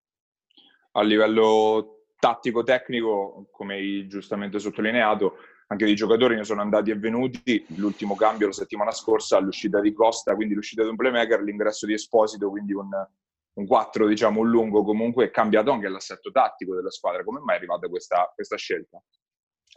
A 0.92 1.02
livello 1.02 1.99
tattico-tecnico, 2.20 3.48
come 3.50 3.74
hai 3.74 4.06
giustamente 4.06 4.58
sottolineato, 4.58 5.36
anche 5.68 5.84
dei 5.84 5.94
giocatori 5.94 6.36
ne 6.36 6.44
sono 6.44 6.60
andati 6.60 6.90
e 6.90 6.96
venuti. 6.96 7.64
L'ultimo 7.76 8.14
cambio 8.14 8.48
la 8.48 8.52
settimana 8.52 8.90
scorsa, 8.90 9.38
l'uscita 9.38 9.80
di 9.80 9.92
Costa, 9.92 10.34
quindi 10.34 10.54
l'uscita 10.54 10.82
di 10.82 10.88
un 10.88 10.96
playmaker, 10.96 11.42
l'ingresso 11.42 11.86
di 11.86 11.94
Esposito, 11.94 12.50
quindi 12.50 12.72
un, 12.72 12.88
un 13.54 13.66
4, 13.66 14.06
diciamo 14.06 14.40
un 14.40 14.50
lungo, 14.50 14.84
comunque 14.84 15.26
è 15.26 15.30
cambiato 15.30 15.70
anche 15.70 15.88
l'assetto 15.88 16.30
tattico 16.30 16.74
della 16.74 16.90
squadra. 16.90 17.24
Come 17.24 17.40
mai 17.40 17.54
è 17.54 17.58
arrivata 17.58 17.88
questa, 17.88 18.30
questa 18.34 18.56
scelta? 18.56 19.02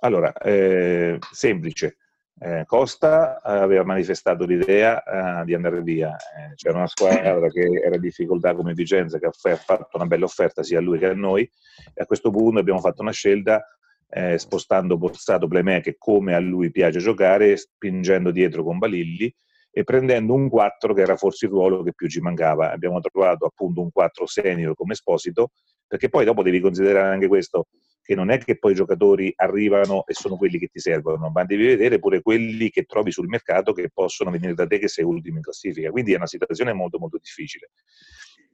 Allora, 0.01 0.33
eh, 0.33 1.17
semplice. 1.31 1.97
Eh, 2.39 2.63
Costa 2.65 3.41
aveva 3.41 3.83
manifestato 3.83 4.45
l'idea 4.45 5.41
eh, 5.41 5.45
di 5.45 5.53
andare 5.53 5.81
via. 5.81 6.15
Eh, 6.15 6.55
c'era 6.55 6.77
una 6.77 6.87
squadra 6.87 7.47
che 7.49 7.81
era 7.83 7.95
in 7.95 8.01
difficoltà 8.01 8.53
come 8.55 8.73
Vicenza, 8.73 9.19
che 9.19 9.27
ha 9.27 9.31
fatto 9.31 9.89
una 9.93 10.07
bella 10.07 10.25
offerta 10.25 10.63
sia 10.63 10.79
a 10.79 10.81
lui 10.81 10.99
che 10.99 11.07
a 11.07 11.13
noi. 11.13 11.49
E 11.93 12.01
a 12.01 12.05
questo 12.05 12.31
punto 12.31 12.59
abbiamo 12.59 12.79
fatto 12.79 13.01
una 13.01 13.11
scelta 13.11 13.63
eh, 14.09 14.37
spostando 14.37 14.97
Borsato 14.97 15.47
Playmaker 15.47 15.95
come 15.97 16.35
a 16.35 16.39
lui 16.39 16.71
piace 16.71 16.99
giocare, 16.99 17.57
spingendo 17.57 18.31
dietro 18.31 18.63
con 18.63 18.77
Balilli 18.77 19.33
e 19.71 19.83
prendendo 19.83 20.33
un 20.33 20.49
4 20.49 20.93
che 20.93 21.01
era 21.01 21.15
forse 21.15 21.45
il 21.45 21.51
ruolo 21.51 21.81
che 21.81 21.93
più 21.93 22.07
ci 22.07 22.19
mancava. 22.19 22.71
Abbiamo 22.71 22.99
trovato 22.99 23.45
appunto 23.45 23.81
un 23.81 23.91
4 23.91 24.25
senior 24.27 24.75
come 24.75 24.93
Esposito, 24.93 25.51
perché 25.87 26.09
poi 26.09 26.25
dopo 26.25 26.43
devi 26.43 26.59
considerare 26.59 27.13
anche 27.13 27.27
questo, 27.27 27.67
che 28.03 28.15
non 28.15 28.29
è 28.29 28.37
che 28.37 28.57
poi 28.57 28.73
i 28.73 28.75
giocatori 28.75 29.33
arrivano 29.37 30.05
e 30.05 30.13
sono 30.13 30.35
quelli 30.35 30.59
che 30.59 30.67
ti 30.67 30.79
servono, 30.79 31.29
ma 31.29 31.45
devi 31.45 31.65
vedere 31.65 31.99
pure 31.99 32.21
quelli 32.21 32.69
che 32.69 32.83
trovi 32.83 33.11
sul 33.11 33.27
mercato 33.27 33.71
che 33.71 33.89
possono 33.91 34.29
venire 34.29 34.53
da 34.53 34.67
te 34.67 34.77
che 34.77 34.89
sei 34.89 35.05
ultimo 35.05 35.37
in 35.37 35.43
classifica. 35.43 35.89
Quindi 35.89 36.11
è 36.13 36.17
una 36.17 36.27
situazione 36.27 36.73
molto 36.73 36.99
molto 36.99 37.17
difficile. 37.17 37.71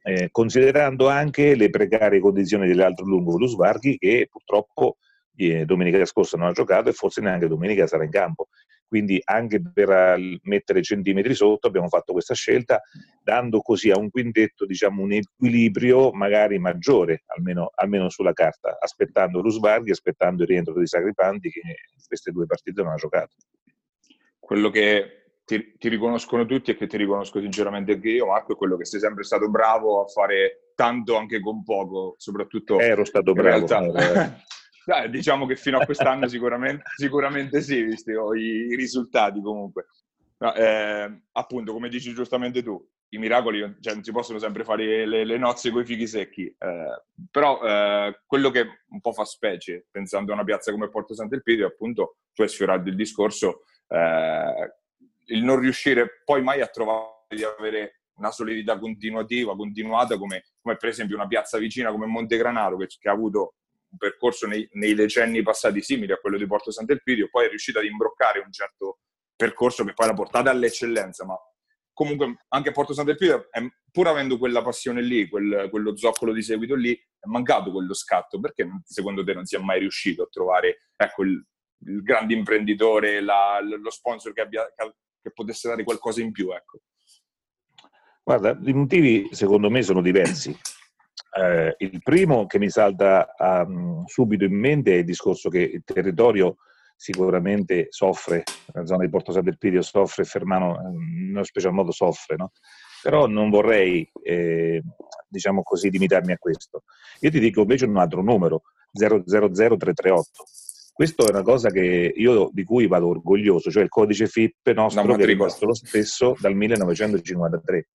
Eh, 0.02 0.28
considerando 0.30 1.08
anche 1.08 1.54
le 1.56 1.68
precarie 1.68 2.20
condizioni 2.20 2.66
dell'altro 2.66 3.04
lungo 3.04 3.36
Lusvarghi 3.36 3.98
che 3.98 4.28
purtroppo 4.30 4.96
eh, 5.36 5.64
domenica 5.64 6.02
scorsa 6.06 6.38
non 6.38 6.48
ha 6.48 6.52
giocato 6.52 6.88
e 6.88 6.92
forse 6.92 7.20
neanche 7.20 7.48
domenica 7.48 7.86
sarà 7.86 8.04
in 8.04 8.10
campo. 8.10 8.48
Quindi 8.90 9.20
anche 9.22 9.62
per 9.62 10.18
mettere 10.42 10.82
centimetri 10.82 11.32
sotto 11.32 11.68
abbiamo 11.68 11.86
fatto 11.86 12.12
questa 12.12 12.34
scelta, 12.34 12.82
dando 13.22 13.60
così 13.60 13.88
a 13.92 13.96
un 13.96 14.10
quintetto 14.10 14.66
diciamo, 14.66 15.00
un 15.02 15.12
equilibrio 15.12 16.10
magari 16.10 16.58
maggiore, 16.58 17.22
almeno, 17.26 17.70
almeno 17.72 18.08
sulla 18.08 18.32
carta, 18.32 18.78
aspettando 18.80 19.42
Rusvarghi, 19.42 19.92
aspettando 19.92 20.42
il 20.42 20.48
rientro 20.48 20.76
di 20.76 20.88
Sacripanti 20.88 21.50
che 21.50 21.60
queste 22.04 22.32
due 22.32 22.46
partite 22.46 22.82
non 22.82 22.90
ha 22.90 22.96
giocato. 22.96 23.36
Quello 24.40 24.70
che 24.70 25.36
ti, 25.44 25.76
ti, 25.78 25.88
riconoscono 25.88 26.44
tutti 26.44 26.72
e 26.72 26.76
che 26.76 26.88
ti 26.88 26.96
riconosco 26.96 27.40
sinceramente 27.40 27.92
anche 27.92 28.08
io, 28.08 28.26
Marco, 28.26 28.54
è 28.54 28.56
quello 28.56 28.76
che 28.76 28.86
sei 28.86 28.98
sempre 28.98 29.22
stato 29.22 29.48
bravo 29.48 30.02
a 30.02 30.08
fare 30.08 30.72
tanto 30.74 31.14
anche 31.14 31.38
con 31.38 31.62
poco, 31.62 32.16
soprattutto... 32.18 32.80
Ero 32.80 33.04
stato 33.04 33.34
bravo. 33.34 33.66
Realtà, 33.66 34.42
Dai, 34.90 35.08
diciamo 35.08 35.46
che 35.46 35.54
fino 35.54 35.78
a 35.78 35.84
quest'anno 35.84 36.26
sicuramente, 36.26 36.82
sicuramente 36.96 37.60
sì, 37.60 37.80
visti 37.84 38.10
i, 38.10 38.74
risultati 38.74 39.40
comunque. 39.40 39.86
No, 40.38 40.52
eh, 40.52 41.22
appunto, 41.30 41.72
come 41.72 41.88
dici 41.88 42.12
giustamente 42.12 42.60
tu, 42.60 42.84
i 43.10 43.18
miracoli 43.18 43.76
cioè, 43.78 43.94
non 43.94 44.02
si 44.02 44.10
possono 44.10 44.40
sempre 44.40 44.64
fare 44.64 45.06
le, 45.06 45.24
le 45.24 45.38
nozze 45.38 45.70
con 45.70 45.82
i 45.82 45.84
fichi 45.84 46.08
secchi, 46.08 46.46
eh, 46.46 47.04
però 47.30 47.62
eh, 47.62 48.20
quello 48.26 48.50
che 48.50 48.66
un 48.88 49.00
po' 49.00 49.12
fa 49.12 49.24
specie, 49.24 49.86
pensando 49.92 50.32
a 50.32 50.34
una 50.34 50.42
piazza 50.42 50.72
come 50.72 50.88
Porto 50.88 51.14
Sant'Elpidio, 51.14 51.68
appunto, 51.68 52.16
tu 52.34 52.42
hai 52.42 52.48
sfiorato 52.48 52.88
il 52.88 52.96
discorso, 52.96 53.60
eh, 53.86 54.74
il 55.26 55.44
non 55.44 55.60
riuscire 55.60 56.20
poi 56.24 56.42
mai 56.42 56.62
a 56.62 56.66
trovare 56.66 57.26
di 57.28 57.44
avere 57.44 58.00
una 58.14 58.32
solidità 58.32 58.76
continuativa, 58.76 59.54
continuata, 59.54 60.18
come, 60.18 60.46
come 60.60 60.74
per 60.74 60.88
esempio 60.88 61.14
una 61.14 61.28
piazza 61.28 61.58
vicina 61.58 61.92
come 61.92 62.06
Montegranaro, 62.06 62.76
che, 62.76 62.88
che 62.98 63.08
ha 63.08 63.12
avuto 63.12 63.54
un 63.90 63.98
percorso 63.98 64.46
nei, 64.46 64.68
nei, 64.72 64.94
decenni 64.94 65.42
passati 65.42 65.82
simile 65.82 66.14
a 66.14 66.18
quello 66.18 66.36
di 66.36 66.46
Porto 66.46 66.70
Sant'Elpidio, 66.70 67.28
poi 67.30 67.46
è 67.46 67.48
riuscita 67.48 67.80
ad 67.80 67.86
imbroccare 67.86 68.40
un 68.40 68.52
certo 68.52 69.00
percorso 69.34 69.84
che 69.84 69.94
poi 69.94 70.06
l'ha 70.06 70.14
portata 70.14 70.50
all'eccellenza, 70.50 71.24
ma 71.24 71.36
comunque 71.92 72.44
anche 72.48 72.72
Porto 72.72 72.92
Sant'Elpidio, 72.92 73.48
pur 73.90 74.08
avendo 74.08 74.38
quella 74.38 74.62
passione 74.62 75.02
lì, 75.02 75.28
quel, 75.28 75.68
quello 75.70 75.96
zoccolo 75.96 76.32
di 76.32 76.42
seguito 76.42 76.74
lì, 76.74 76.92
è 76.94 77.26
mancato 77.26 77.70
quello 77.70 77.94
scatto, 77.94 78.40
perché 78.40 78.68
secondo 78.84 79.24
te 79.24 79.34
non 79.34 79.44
si 79.44 79.56
è 79.56 79.58
mai 79.58 79.80
riuscito 79.80 80.22
a 80.22 80.28
trovare 80.30 80.90
ecco, 80.96 81.22
il, 81.24 81.44
il 81.86 82.02
grande 82.02 82.34
imprenditore, 82.34 83.20
la, 83.20 83.60
lo 83.60 83.90
sponsor 83.90 84.32
che, 84.32 84.40
abbia, 84.40 84.66
che, 85.20 85.32
potesse 85.32 85.68
dare 85.68 85.84
qualcosa 85.84 86.20
in 86.20 86.32
più? 86.32 86.52
Ecco. 86.52 86.80
Guarda, 88.22 88.58
i 88.64 88.72
motivi 88.72 89.28
secondo 89.32 89.70
me 89.70 89.82
sono 89.82 90.00
diversi. 90.00 90.56
Eh, 91.32 91.74
il 91.78 92.00
primo 92.02 92.46
che 92.46 92.58
mi 92.58 92.68
salta 92.68 93.34
um, 93.38 94.04
subito 94.06 94.44
in 94.44 94.58
mente 94.58 94.92
è 94.92 94.96
il 94.98 95.04
discorso 95.04 95.48
che 95.48 95.60
il 95.60 95.82
territorio 95.84 96.56
sicuramente 96.96 97.86
soffre, 97.88 98.42
la 98.72 98.84
zona 98.84 99.04
di 99.04 99.10
Porto 99.10 99.32
San 99.32 99.44
del 99.44 99.56
Pidio 99.56 99.80
soffre, 99.80 100.24
Fermano 100.24 100.76
in 100.92 101.30
uno 101.30 101.42
special 101.44 101.72
modo 101.72 101.92
soffre, 101.92 102.36
no? 102.36 102.52
però 103.00 103.26
non 103.26 103.48
vorrei, 103.48 104.08
eh, 104.22 104.82
diciamo 105.26 105.62
così, 105.62 105.88
limitarmi 105.90 106.32
a 106.32 106.38
questo. 106.38 106.82
Io 107.20 107.30
ti 107.30 107.40
dico 107.40 107.62
invece 107.62 107.86
un 107.86 107.96
altro 107.96 108.22
numero, 108.22 108.62
000338. 108.92 110.22
Questo 110.92 111.26
è 111.26 111.30
una 111.30 111.42
cosa 111.42 111.70
io, 111.72 112.50
di 112.52 112.64
cui 112.64 112.86
vado 112.86 113.08
orgoglioso, 113.08 113.70
cioè 113.70 113.82
il 113.82 113.88
codice 113.88 114.26
FIP 114.26 114.70
nostro 114.72 115.16
che 115.16 115.22
è 115.22 115.26
rimasto 115.26 115.64
lo 115.64 115.74
stesso 115.74 116.36
dal 116.38 116.54
1953. 116.54 117.88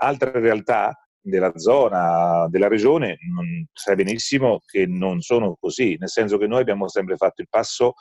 Altre 0.00 0.32
realtà 0.40 1.07
della 1.28 1.52
zona, 1.56 2.46
della 2.48 2.68
regione, 2.68 3.18
non, 3.32 3.66
sai 3.72 3.96
benissimo 3.96 4.60
che 4.66 4.86
non 4.86 5.20
sono 5.20 5.56
così, 5.58 5.96
nel 5.98 6.08
senso 6.08 6.38
che 6.38 6.46
noi 6.46 6.60
abbiamo 6.60 6.88
sempre 6.88 7.16
fatto 7.16 7.42
il 7.42 7.48
passo 7.48 7.94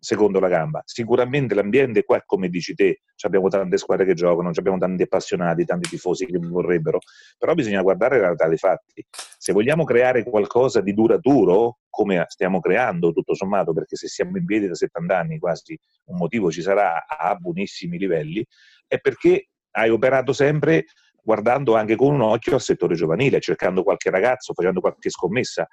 secondo 0.00 0.40
la 0.40 0.48
gamba. 0.48 0.82
Sicuramente 0.84 1.54
l'ambiente 1.54 2.04
qua 2.04 2.16
è 2.16 2.22
come 2.24 2.48
dici 2.48 2.74
te, 2.74 3.02
abbiamo 3.22 3.48
tante 3.48 3.76
squadre 3.76 4.06
che 4.06 4.14
giocano, 4.14 4.50
abbiamo 4.54 4.78
tanti 4.78 5.02
appassionati, 5.02 5.64
tanti 5.64 5.90
tifosi 5.90 6.24
che 6.26 6.38
vorrebbero, 6.38 6.98
però 7.38 7.52
bisogna 7.54 7.82
guardare 7.82 8.16
la 8.16 8.22
realtà 8.24 8.48
dei 8.48 8.56
fatti. 8.56 9.04
Se 9.10 9.52
vogliamo 9.52 9.84
creare 9.84 10.24
qualcosa 10.24 10.80
di 10.80 10.94
duraturo, 10.94 11.80
come 11.90 12.24
stiamo 12.28 12.60
creando 12.60 13.12
tutto 13.12 13.34
sommato, 13.34 13.72
perché 13.72 13.96
se 13.96 14.08
siamo 14.08 14.36
in 14.38 14.46
piedi 14.46 14.66
da 14.66 14.74
70 14.74 15.16
anni 15.16 15.38
quasi 15.38 15.78
un 16.06 16.16
motivo 16.16 16.50
ci 16.50 16.62
sarà 16.62 17.04
a 17.06 17.34
buonissimi 17.34 17.98
livelli, 17.98 18.44
è 18.86 18.98
perché 18.98 19.48
hai 19.72 19.90
operato 19.90 20.32
sempre 20.32 20.86
guardando 21.22 21.76
anche 21.76 21.96
con 21.96 22.14
un 22.14 22.20
occhio 22.22 22.54
al 22.54 22.60
settore 22.60 22.94
giovanile, 22.94 23.40
cercando 23.40 23.82
qualche 23.82 24.10
ragazzo, 24.10 24.52
facendo 24.54 24.80
qualche 24.80 25.10
scommessa. 25.10 25.66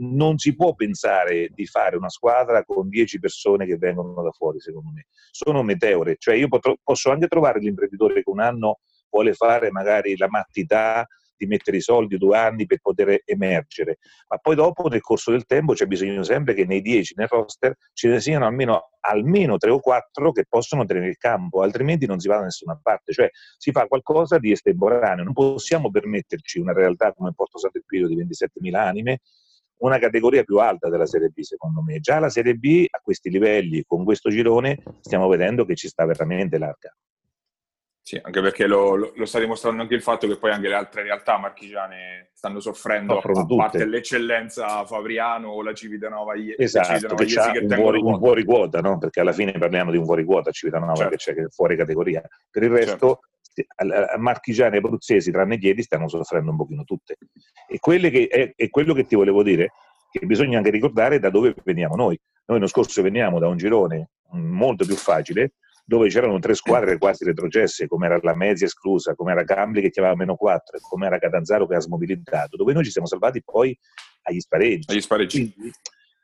Non 0.00 0.38
si 0.38 0.54
può 0.54 0.74
pensare 0.74 1.50
di 1.52 1.66
fare 1.66 1.96
una 1.96 2.08
squadra 2.08 2.64
con 2.64 2.88
10 2.88 3.18
persone 3.18 3.66
che 3.66 3.76
vengono 3.76 4.22
da 4.22 4.30
fuori, 4.30 4.60
secondo 4.60 4.90
me. 4.92 5.06
Sono 5.30 5.62
meteore, 5.62 6.16
cioè 6.18 6.34
io 6.34 6.48
posso 6.82 7.10
anche 7.10 7.26
trovare 7.26 7.58
l'imprenditore 7.58 8.22
che 8.22 8.30
un 8.30 8.40
anno 8.40 8.80
vuole 9.10 9.32
fare 9.32 9.70
magari 9.70 10.16
la 10.16 10.28
mattità 10.28 11.06
di 11.38 11.46
mettere 11.46 11.78
i 11.78 11.80
soldi 11.80 12.18
due 12.18 12.36
anni 12.36 12.66
per 12.66 12.80
poter 12.80 13.22
emergere, 13.24 13.98
ma 14.28 14.36
poi 14.38 14.56
dopo 14.56 14.88
nel 14.88 15.00
corso 15.00 15.30
del 15.30 15.46
tempo 15.46 15.72
c'è 15.72 15.86
bisogno 15.86 16.22
sempre 16.22 16.52
che 16.54 16.66
nei 16.66 16.82
10 16.82 17.14
nel 17.16 17.28
roster 17.28 17.74
ce 17.92 18.08
ne 18.08 18.20
siano 18.20 18.44
almeno, 18.44 18.90
almeno 19.00 19.56
3 19.56 19.70
o 19.70 19.80
4 19.80 20.32
che 20.32 20.44
possono 20.48 20.84
tenere 20.84 21.08
il 21.08 21.16
campo, 21.16 21.62
altrimenti 21.62 22.06
non 22.06 22.18
si 22.18 22.28
va 22.28 22.38
da 22.38 22.44
nessuna 22.44 22.78
parte, 22.82 23.12
cioè 23.12 23.30
si 23.56 23.70
fa 23.70 23.86
qualcosa 23.86 24.38
di 24.38 24.50
estemporaneo, 24.50 25.24
non 25.24 25.32
possiamo 25.32 25.90
permetterci 25.90 26.58
una 26.58 26.72
realtà 26.72 27.12
come 27.12 27.32
Porto 27.34 27.58
Sant'Elpidio 27.58 28.08
di 28.08 28.16
27.000 28.16 28.74
anime 28.74 29.20
una 29.78 29.98
categoria 29.98 30.42
più 30.42 30.58
alta 30.58 30.88
della 30.88 31.06
Serie 31.06 31.28
B, 31.28 31.40
secondo 31.40 31.82
me. 31.82 32.00
Già 32.00 32.18
la 32.18 32.30
Serie 32.30 32.54
B 32.54 32.86
a 32.90 33.00
questi 33.00 33.30
livelli, 33.30 33.84
con 33.86 34.04
questo 34.04 34.30
girone, 34.30 34.82
stiamo 35.00 35.28
vedendo 35.28 35.64
che 35.64 35.76
ci 35.76 35.88
sta 35.88 36.04
veramente 36.04 36.58
larga. 36.58 36.92
Sì, 38.08 38.18
anche 38.22 38.40
perché 38.40 38.66
lo, 38.66 38.94
lo, 38.94 39.12
lo, 39.14 39.26
sta 39.26 39.38
dimostrando 39.38 39.82
anche 39.82 39.94
il 39.94 40.00
fatto 40.00 40.26
che 40.26 40.38
poi 40.38 40.50
anche 40.50 40.66
le 40.66 40.74
altre 40.76 41.02
realtà 41.02 41.36
marchigiane 41.36 42.30
stanno 42.32 42.58
soffrendo, 42.58 43.18
a 43.18 43.46
parte 43.54 43.84
l'eccellenza 43.84 44.86
Fabriano 44.86 45.48
o 45.48 45.62
la 45.62 45.74
Civitanova 45.74 46.32
Esatto, 46.56 46.86
Civitanova 46.86 47.22
che 47.22 47.26
c'ha 47.26 47.50
che 47.50 47.58
un, 47.58 47.68
fuori, 47.68 48.00
un 48.00 48.16
fuori 48.16 48.44
quota, 48.46 48.80
no? 48.80 48.96
perché 48.96 49.20
alla 49.20 49.34
fine 49.34 49.52
parliamo 49.52 49.90
di 49.90 49.98
un 49.98 50.06
fuori 50.06 50.24
quota 50.24 50.50
Civitanova 50.50 50.94
certo. 50.94 51.10
che 51.10 51.16
c'è 51.18 51.34
che 51.34 51.42
è 51.42 51.48
fuori 51.50 51.76
categoria. 51.76 52.22
Per 52.50 52.62
il 52.62 52.70
resto, 52.70 53.20
certo. 53.52 54.16
marchigiane 54.16 54.76
e 54.76 54.78
abruzzesi, 54.78 55.30
tranne 55.30 55.58
Chiedi, 55.58 55.82
stanno 55.82 56.08
soffrendo 56.08 56.50
un 56.50 56.56
pochino 56.56 56.84
tutte. 56.84 57.18
E 57.68 57.78
che, 57.78 58.26
è, 58.28 58.54
è 58.56 58.70
quello 58.70 58.94
che 58.94 59.04
ti 59.04 59.16
volevo 59.16 59.42
dire, 59.42 59.72
che 60.10 60.24
bisogna 60.24 60.56
anche 60.56 60.70
ricordare 60.70 61.18
da 61.18 61.28
dove 61.28 61.54
veniamo 61.62 61.94
noi 61.94 62.18
Noi 62.46 62.56
l'anno 62.56 62.68
scorso 62.68 63.02
veniamo 63.02 63.38
da 63.38 63.48
un 63.48 63.58
girone 63.58 64.12
molto 64.30 64.86
più 64.86 64.94
facile, 64.96 65.52
dove 65.88 66.10
c'erano 66.10 66.38
tre 66.38 66.52
squadre 66.52 66.98
quasi 66.98 67.24
retrocesse, 67.24 67.86
come 67.86 68.04
era 68.04 68.18
la 68.20 68.36
Mezia 68.36 68.66
esclusa, 68.66 69.14
come 69.14 69.32
era 69.32 69.42
Cambli 69.42 69.80
che 69.80 69.88
chiamava 69.88 70.16
meno 70.16 70.36
4, 70.36 70.80
come 70.86 71.06
era 71.06 71.18
Catanzaro 71.18 71.66
che 71.66 71.76
ha 71.76 71.80
smobilitato, 71.80 72.58
dove 72.58 72.74
noi 72.74 72.84
ci 72.84 72.90
siamo 72.90 73.06
salvati 73.06 73.42
poi 73.42 73.74
agli 74.24 74.38
spareggi. 74.38 74.92
Agli 74.92 75.00
spareggi. 75.00 75.50
Quindi, 75.50 75.72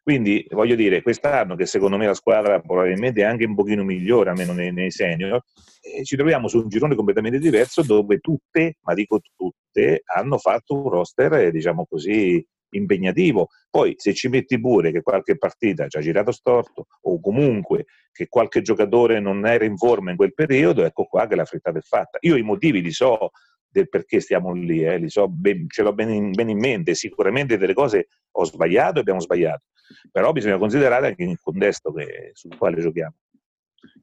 quindi, 0.02 0.46
voglio 0.50 0.74
dire, 0.74 1.00
quest'anno 1.00 1.56
che 1.56 1.64
secondo 1.64 1.96
me 1.96 2.04
la 2.04 2.12
squadra 2.12 2.60
probabilmente 2.60 3.22
è 3.22 3.24
anche 3.24 3.46
un 3.46 3.54
pochino 3.54 3.84
migliore, 3.84 4.28
almeno 4.28 4.52
nei, 4.52 4.70
nei 4.70 4.90
senior, 4.90 5.42
eh, 5.80 6.04
ci 6.04 6.14
troviamo 6.14 6.46
su 6.46 6.58
un 6.58 6.68
girone 6.68 6.94
completamente 6.94 7.38
diverso 7.38 7.80
dove 7.82 8.18
tutte, 8.18 8.76
ma 8.82 8.92
dico 8.92 9.18
tutte, 9.34 10.02
hanno 10.14 10.36
fatto 10.36 10.74
un 10.74 10.90
roster, 10.90 11.32
eh, 11.32 11.50
diciamo 11.50 11.86
così, 11.88 12.46
impegnativo. 12.76 13.48
Poi 13.70 13.94
se 13.96 14.14
ci 14.14 14.28
metti 14.28 14.60
pure 14.60 14.92
che 14.92 15.02
qualche 15.02 15.36
partita 15.36 15.88
ci 15.88 15.98
ha 15.98 16.00
girato 16.00 16.32
storto 16.32 16.86
o 17.02 17.20
comunque 17.20 17.86
che 18.12 18.28
qualche 18.28 18.62
giocatore 18.62 19.20
non 19.20 19.46
era 19.46 19.64
in 19.64 19.76
forma 19.76 20.10
in 20.10 20.16
quel 20.16 20.34
periodo, 20.34 20.84
ecco 20.84 21.04
qua 21.04 21.26
che 21.26 21.34
la 21.34 21.44
frittata 21.44 21.78
è 21.78 21.82
fatta. 21.82 22.18
Io 22.20 22.36
i 22.36 22.42
motivi 22.42 22.80
li 22.80 22.92
so 22.92 23.30
del 23.74 23.88
perché 23.88 24.20
stiamo 24.20 24.52
lì, 24.52 24.84
eh, 24.84 24.98
li 24.98 25.08
so 25.08 25.28
ben, 25.28 25.68
ce 25.68 25.82
l'ho 25.82 25.92
ben 25.92 26.10
in, 26.10 26.30
ben 26.30 26.48
in, 26.48 26.58
mente, 26.58 26.94
sicuramente 26.94 27.58
delle 27.58 27.74
cose 27.74 28.06
ho 28.30 28.44
sbagliato 28.44 28.98
e 28.98 29.00
abbiamo 29.00 29.18
sbagliato, 29.18 29.64
però 30.12 30.30
bisogna 30.30 30.58
considerare 30.58 31.08
anche 31.08 31.24
il 31.24 31.38
contesto 31.42 31.92
che, 31.92 32.30
sul 32.34 32.56
quale 32.56 32.80
giochiamo. 32.80 33.14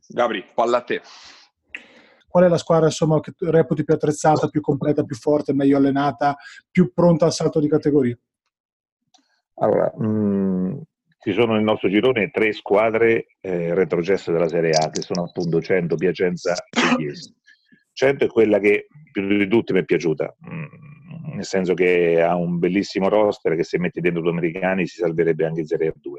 Gabri, 0.10 0.46
palla 0.54 0.78
a 0.78 0.82
te. 0.82 1.02
Qual 2.28 2.44
è 2.44 2.48
la 2.48 2.58
squadra 2.58 2.86
insomma, 2.86 3.20
che 3.20 3.34
reputi 3.40 3.84
più 3.84 3.94
attrezzata, 3.94 4.48
più 4.48 4.62
completa, 4.62 5.04
più 5.04 5.16
forte, 5.16 5.54
meglio 5.54 5.78
allenata, 5.78 6.36
più 6.70 6.94
pronta 6.94 7.26
al 7.26 7.34
salto 7.34 7.60
di 7.60 7.68
categoria? 7.68 8.18
Allora, 9.62 9.91
mh, 9.95 10.06
mm, 10.06 10.78
ci 11.19 11.34
sono 11.34 11.54
nel 11.54 11.63
nostro 11.63 11.88
girone 11.89 12.32
tre 12.32 12.52
squadre 12.52 13.28
eh, 13.41 13.74
retrocesse 13.74 14.32
della 14.32 14.47
Serie 14.47 14.71
A, 14.71 14.89
che 14.89 15.02
sono 15.02 15.26
appunto 15.26 15.62
100, 15.62 15.95
Piacenza 15.95 16.54
e 16.54 16.58
Chiesa. 16.97 17.32
100 17.93 18.26
è 18.26 18.28
quella 18.28 18.60
che 18.60 18.88
più 19.12 19.28
di 19.28 19.47
tutte 19.47 19.74
mi 19.74 19.80
è 19.80 19.86
piaciuta, 19.86 20.36
mh, 20.39 20.56
mm, 20.56 21.34
nel 21.36 21.45
senso 21.45 21.74
che 21.74 22.21
ha 22.21 22.36
un 22.36 22.58
bellissimo 22.58 23.08
roster 23.08 23.56
che 23.56 23.63
se 23.63 23.78
metti 23.78 24.02
dentro 24.02 24.21
due 24.21 24.32
americani 24.32 24.88
si 24.88 24.97
salverebbe 24.97 25.45
anche 25.45 25.60
in 25.62 25.67
Serie 25.67 25.93
A2. 25.93 26.13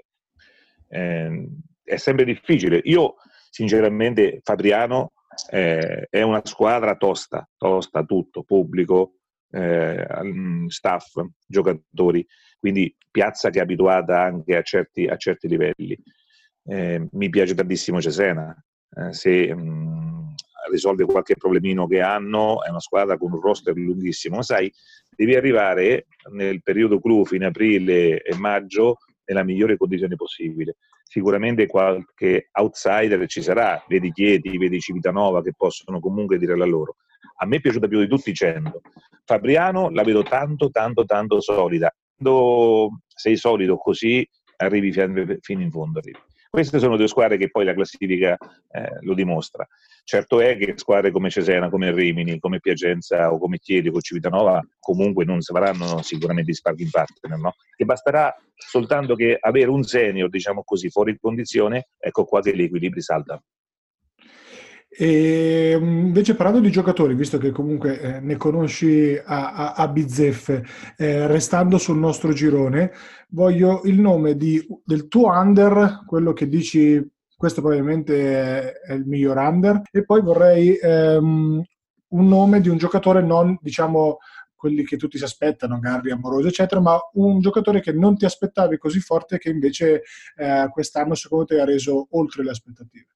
Eh, 0.88 1.48
è 1.82 1.96
sempre 1.96 2.24
difficile. 2.24 2.80
Io, 2.84 3.16
sinceramente, 3.50 4.40
Fabriano 4.44 5.12
eh, 5.50 6.06
è 6.08 6.22
una 6.22 6.42
squadra 6.44 6.94
tosta, 6.94 7.48
tosta 7.56 8.04
tutto, 8.04 8.44
pubblico, 8.44 9.21
eh, 9.52 10.06
staff, 10.68 11.20
giocatori 11.46 12.26
quindi 12.62 12.94
piazza 13.10 13.50
che 13.50 13.58
è 13.58 13.62
abituata 13.62 14.22
anche 14.22 14.56
a 14.56 14.62
certi, 14.62 15.06
a 15.06 15.16
certi 15.16 15.48
livelli. 15.48 15.98
Eh, 16.64 17.08
mi 17.10 17.28
piace 17.28 17.56
tantissimo 17.56 18.00
Cesena, 18.00 18.56
eh, 18.94 19.12
se 19.12 19.52
mh, 19.52 19.60
mm, 19.60 20.28
risolve 20.70 21.04
qualche 21.04 21.34
problemino 21.34 21.88
che 21.88 22.00
hanno, 22.00 22.62
è 22.62 22.70
una 22.70 22.78
squadra 22.78 23.18
con 23.18 23.32
un 23.32 23.40
roster 23.40 23.74
lunghissimo, 23.74 24.36
ma 24.36 24.42
sai, 24.42 24.72
devi 25.10 25.34
arrivare 25.34 26.06
nel 26.30 26.62
periodo 26.62 27.00
clou, 27.00 27.24
fine 27.24 27.46
aprile 27.46 28.22
e 28.22 28.36
maggio, 28.36 28.98
nella 29.24 29.42
migliore 29.42 29.76
condizione 29.76 30.14
possibile. 30.14 30.76
Sicuramente 31.02 31.66
qualche 31.66 32.48
outsider 32.52 33.26
ci 33.26 33.42
sarà, 33.42 33.84
vedi 33.88 34.12
Chieti, 34.12 34.56
vedi 34.56 34.78
Civitanova, 34.78 35.42
che 35.42 35.52
possono 35.56 35.98
comunque 35.98 36.38
dire 36.38 36.56
la 36.56 36.64
loro. 36.64 36.94
A 37.36 37.46
me 37.46 37.56
è 37.56 37.60
piaciuta 37.60 37.88
più 37.88 37.98
di 37.98 38.08
tutti 38.08 38.30
i 38.30 38.34
100. 38.34 38.80
Fabriano 39.24 39.90
la 39.90 40.02
vedo 40.02 40.22
tanto, 40.22 40.70
tanto, 40.70 41.04
tanto 41.04 41.40
solida 41.40 41.92
quando 42.22 43.00
sei 43.08 43.36
solido 43.36 43.76
così 43.76 44.26
arrivi 44.56 44.92
fino 44.92 45.60
in 45.60 45.70
fondo. 45.70 45.98
Arrivi. 45.98 46.18
Queste 46.48 46.78
sono 46.78 46.98
due 46.98 47.08
squadre 47.08 47.38
che 47.38 47.50
poi 47.50 47.64
la 47.64 47.72
classifica 47.72 48.36
eh, 48.70 48.98
lo 49.00 49.14
dimostra. 49.14 49.66
Certo 50.04 50.38
è 50.40 50.56
che 50.58 50.74
squadre 50.76 51.10
come 51.10 51.30
Cesena, 51.30 51.70
come 51.70 51.90
Rimini, 51.92 52.38
come 52.38 52.60
Piacenza 52.60 53.32
o 53.32 53.38
come 53.38 53.56
Chiedi 53.58 53.88
o 53.88 54.00
Civitanova 54.00 54.62
comunque 54.78 55.24
non 55.24 55.40
saranno 55.40 56.02
sicuramente 56.02 56.52
sparking 56.52 56.90
partner, 56.90 57.38
no? 57.38 57.54
Che 57.74 57.84
basterà 57.86 58.36
soltanto 58.54 59.14
che 59.14 59.38
avere 59.40 59.70
un 59.70 59.82
senior, 59.82 60.28
diciamo 60.28 60.62
così, 60.62 60.90
fuori 60.90 61.16
condizione, 61.18 61.88
ecco 61.98 62.26
qua 62.26 62.42
che 62.42 62.54
gli 62.54 62.62
equilibri 62.62 63.00
saltano. 63.00 63.44
E 64.94 65.74
mm, 65.78 66.06
invece 66.06 66.34
parlando 66.34 66.60
di 66.60 66.70
giocatori, 66.70 67.14
visto 67.14 67.38
che 67.38 67.50
comunque 67.50 67.98
eh, 68.00 68.20
ne 68.20 68.36
conosci 68.36 69.18
a, 69.24 69.52
a, 69.52 69.72
a 69.72 69.88
bizzeffe, 69.88 70.64
eh, 70.98 71.26
restando 71.26 71.78
sul 71.78 71.98
nostro 71.98 72.32
girone, 72.32 72.92
voglio 73.30 73.80
il 73.84 73.98
nome 73.98 74.36
di, 74.36 74.64
del 74.84 75.08
tuo 75.08 75.30
under, 75.30 76.02
quello 76.06 76.32
che 76.32 76.48
dici 76.48 77.10
questo 77.34 77.60
probabilmente 77.60 78.72
è, 78.82 78.92
il 78.92 79.06
miglior 79.06 79.38
under, 79.38 79.82
e 79.90 80.04
poi 80.04 80.20
vorrei 80.20 80.78
ehm, 80.80 81.62
un 82.08 82.28
nome 82.28 82.60
di 82.60 82.68
un 82.68 82.76
giocatore 82.76 83.22
non, 83.22 83.58
diciamo, 83.60 84.18
quelli 84.54 84.84
che 84.84 84.96
tutti 84.96 85.18
si 85.18 85.24
aspettano, 85.24 85.80
Garri, 85.80 86.12
Amoroso, 86.12 86.46
eccetera, 86.46 86.80
ma 86.80 86.96
un 87.14 87.40
giocatore 87.40 87.80
che 87.80 87.92
non 87.92 88.16
ti 88.16 88.26
aspettavi 88.26 88.78
così 88.78 89.00
forte 89.00 89.38
che 89.38 89.48
invece 89.48 90.02
eh, 90.36 90.68
quest'anno 90.70 91.14
secondo 91.16 91.46
te 91.46 91.60
ha 91.60 91.64
reso 91.64 92.06
oltre 92.10 92.44
le 92.44 92.50
aspettative. 92.50 93.06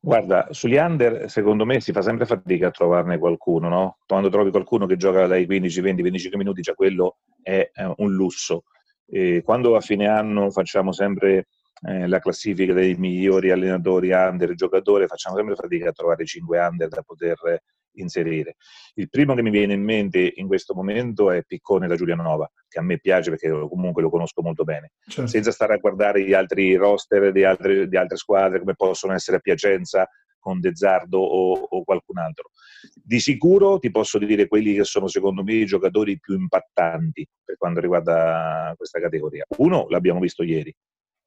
Guarda, 0.00 0.46
sugli 0.50 0.76
under 0.76 1.28
secondo 1.28 1.64
me 1.64 1.80
si 1.80 1.92
fa 1.92 2.02
sempre 2.02 2.24
fatica 2.24 2.68
a 2.68 2.70
trovarne 2.70 3.18
qualcuno, 3.18 3.68
no? 3.68 3.98
Quando 4.06 4.28
trovi 4.28 4.50
qualcuno 4.50 4.86
che 4.86 4.96
gioca 4.96 5.26
dai 5.26 5.44
15, 5.44 5.80
20, 5.80 6.02
25 6.02 6.38
minuti, 6.38 6.60
già 6.60 6.74
quello 6.74 7.18
è 7.42 7.70
un 7.96 8.12
lusso. 8.12 8.64
E 9.06 9.42
quando 9.44 9.74
a 9.74 9.80
fine 9.80 10.06
anno 10.06 10.50
facciamo 10.50 10.92
sempre 10.92 11.46
eh, 11.86 12.06
la 12.06 12.20
classifica 12.20 12.72
dei 12.72 12.94
migliori 12.94 13.50
allenatori 13.50 14.12
under 14.12 14.54
giocatori, 14.54 15.06
facciamo 15.06 15.36
sempre 15.36 15.56
fatica 15.56 15.88
a 15.88 15.92
trovare 15.92 16.24
5 16.24 16.58
under 16.58 16.88
da 16.88 17.02
poter 17.02 17.62
inserire. 18.00 18.56
Il 18.94 19.08
primo 19.08 19.34
che 19.34 19.42
mi 19.42 19.50
viene 19.50 19.74
in 19.74 19.82
mente 19.82 20.32
in 20.36 20.46
questo 20.46 20.74
momento 20.74 21.30
è 21.30 21.42
Piccone 21.44 21.86
da 21.86 21.96
Giulianova, 21.96 22.50
che 22.68 22.78
a 22.78 22.82
me 22.82 22.98
piace 22.98 23.30
perché 23.30 23.48
comunque 23.48 24.02
lo 24.02 24.10
conosco 24.10 24.42
molto 24.42 24.64
bene, 24.64 24.92
certo. 25.06 25.30
senza 25.30 25.50
stare 25.50 25.74
a 25.74 25.78
guardare 25.78 26.24
gli 26.24 26.32
altri 26.32 26.74
roster 26.76 27.32
di 27.32 27.44
altre, 27.44 27.88
di 27.88 27.96
altre 27.96 28.16
squadre 28.16 28.58
come 28.58 28.74
possono 28.74 29.12
essere 29.12 29.38
a 29.38 29.40
Piacenza 29.40 30.08
con 30.38 30.60
De 30.60 30.74
Zardo 30.74 31.18
o, 31.18 31.52
o, 31.52 31.84
qualcun 31.84 32.18
altro. 32.18 32.50
Di 32.94 33.20
sicuro 33.20 33.78
ti 33.78 33.90
posso 33.90 34.18
dire 34.18 34.46
quelli 34.46 34.74
che 34.74 34.84
sono 34.84 35.08
secondo 35.08 35.42
me 35.42 35.54
i 35.54 35.66
giocatori 35.66 36.18
più 36.18 36.34
impattanti 36.34 37.26
per 37.44 37.56
quanto 37.56 37.80
riguarda 37.80 38.72
questa 38.76 39.00
categoria. 39.00 39.44
Uno 39.58 39.86
l'abbiamo 39.88 40.20
visto 40.20 40.42
ieri, 40.42 40.74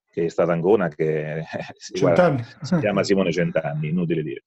che 0.09 0.25
è 0.25 0.29
stato 0.29 0.51
Angona, 0.51 0.87
che 0.87 1.43
si, 1.77 1.99
guarda, 1.99 2.37
si 2.61 2.77
chiama 2.77 3.03
Simone 3.03 3.31
Centanni, 3.31 3.89
inutile 3.89 4.23
dire 4.23 4.43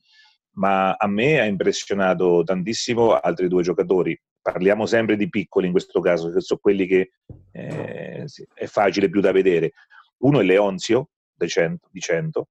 ma 0.54 0.92
a 0.92 1.06
me 1.06 1.40
ha 1.40 1.44
impressionato 1.44 2.42
tantissimo 2.44 3.12
altri 3.12 3.48
due 3.48 3.62
giocatori. 3.62 4.18
Parliamo 4.40 4.86
sempre 4.86 5.16
di 5.16 5.28
piccoli 5.28 5.66
in 5.66 5.72
questo 5.72 6.00
caso, 6.00 6.30
che 6.30 6.40
sono 6.40 6.60
quelli 6.60 6.86
che 6.86 7.12
eh, 7.52 8.24
è 8.54 8.66
facile 8.66 9.08
più 9.08 9.20
da 9.20 9.32
vedere. 9.32 9.72
Uno 10.18 10.40
è 10.40 10.44
Leonzio 10.44 11.10
di 11.34 11.48
100, 11.48 11.88
di 11.90 12.00
100 12.00 12.48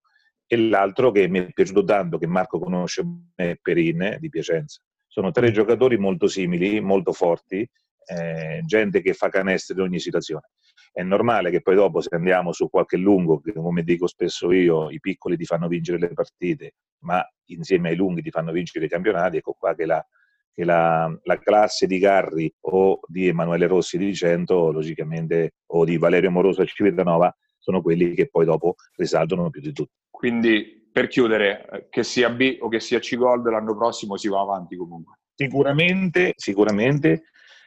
e 0.47 0.57
l'altro 0.57 1.11
che 1.11 1.27
mi 1.27 1.39
è 1.39 1.51
piaciuto 1.51 1.83
tanto, 1.83 2.17
che 2.17 2.27
Marco 2.27 2.59
conosce, 2.59 3.03
è 3.35 3.57
Perin 3.61 4.17
di 4.19 4.29
Piacenza. 4.29 4.81
Sono 5.07 5.31
tre 5.31 5.51
giocatori 5.51 5.97
molto 5.97 6.27
simili, 6.27 6.79
molto 6.79 7.13
forti, 7.13 7.67
eh, 8.05 8.61
gente 8.65 9.01
che 9.01 9.13
fa 9.13 9.29
canestri 9.29 9.75
in 9.75 9.81
ogni 9.81 9.99
situazione. 9.99 10.49
È 10.95 11.01
normale 11.01 11.49
che 11.49 11.61
poi 11.61 11.73
dopo 11.73 12.01
se 12.01 12.13
andiamo 12.13 12.51
su 12.51 12.69
qualche 12.69 12.97
lungo, 12.97 13.39
che 13.39 13.51
come 13.51 13.81
dico 13.81 14.05
spesso 14.05 14.51
io, 14.51 14.91
i 14.91 14.99
piccoli 14.99 15.35
ti 15.35 15.43
fanno 15.43 15.67
vincere 15.67 15.97
le 15.97 16.13
partite, 16.13 16.75
ma 16.99 17.27
insieme 17.45 17.89
ai 17.89 17.95
lunghi 17.95 18.21
ti 18.21 18.29
fanno 18.29 18.51
vincere 18.51 18.85
i 18.85 18.89
campionati, 18.89 19.37
ecco 19.37 19.55
qua 19.57 19.73
che 19.73 19.87
la, 19.87 20.05
che 20.53 20.63
la, 20.63 21.11
la 21.23 21.39
classe 21.39 21.87
di 21.87 21.97
Garri 21.97 22.53
o 22.67 22.99
di 23.07 23.27
Emanuele 23.27 23.65
Rossi 23.65 23.97
di 23.97 24.13
Cento, 24.13 24.71
logicamente, 24.71 25.55
o 25.71 25.83
di 25.83 25.97
Valerio 25.97 26.29
Moroso 26.29 26.61
a 26.61 26.65
Civitanova, 26.65 27.35
sono 27.57 27.81
quelli 27.81 28.13
che 28.13 28.29
poi 28.29 28.45
dopo 28.45 28.75
risaltano 28.95 29.49
più 29.49 29.61
di 29.61 29.73
tutti. 29.73 29.93
Quindi 30.11 30.89
per 30.91 31.07
chiudere, 31.07 31.87
che 31.89 32.03
sia 32.03 32.29
B 32.29 32.57
o 32.59 32.67
che 32.67 32.79
sia 32.79 32.99
C 32.99 33.15
Gold 33.15 33.47
l'anno 33.47 33.75
prossimo 33.75 34.15
si 34.15 34.29
va 34.29 34.41
avanti 34.41 34.77
comunque. 34.77 35.17
Sicuramente, 35.33 36.33
sicuramente 36.35 37.23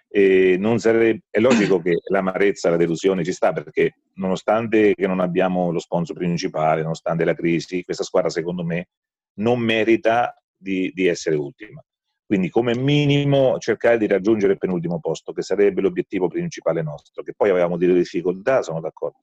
e 0.09 0.59
sarebbe, 0.77 1.23
è 1.31 1.41
logico 1.41 1.81
che 1.81 1.99
l'amarezza, 2.09 2.71
la 2.71 2.77
delusione 2.77 3.25
ci 3.25 3.33
sta 3.33 3.53
perché 3.53 3.99
nonostante 4.15 4.95
che 4.95 5.07
non 5.07 5.21
abbiamo 5.21 5.71
lo 5.71 5.79
sponsor 5.79 6.17
principale, 6.17 6.83
nonostante 6.83 7.25
la 7.25 7.35
crisi, 7.35 7.85
questa 7.85 8.05
squadra 8.05 8.31
secondo 8.31 8.65
me 8.65 8.89
non 9.35 9.61
merita 9.61 10.35
di, 10.57 10.91
di 10.95 11.07
essere 11.07 11.37
ultima. 11.37 11.83
Quindi 12.25 12.51
come 12.51 12.77
minimo 12.77 13.59
cercare 13.59 13.99
di 13.99 14.07
raggiungere 14.07 14.55
il 14.55 14.59
penultimo 14.59 14.99
posto, 14.99 15.33
che 15.33 15.43
sarebbe 15.43 15.81
l'obiettivo 15.81 16.27
principale 16.27 16.83
nostro, 16.83 17.23
che 17.23 17.35
poi 17.37 17.51
avevamo 17.51 17.77
delle 17.77 17.95
difficoltà, 17.95 18.63
sono 18.63 18.81
d'accordo, 18.81 19.19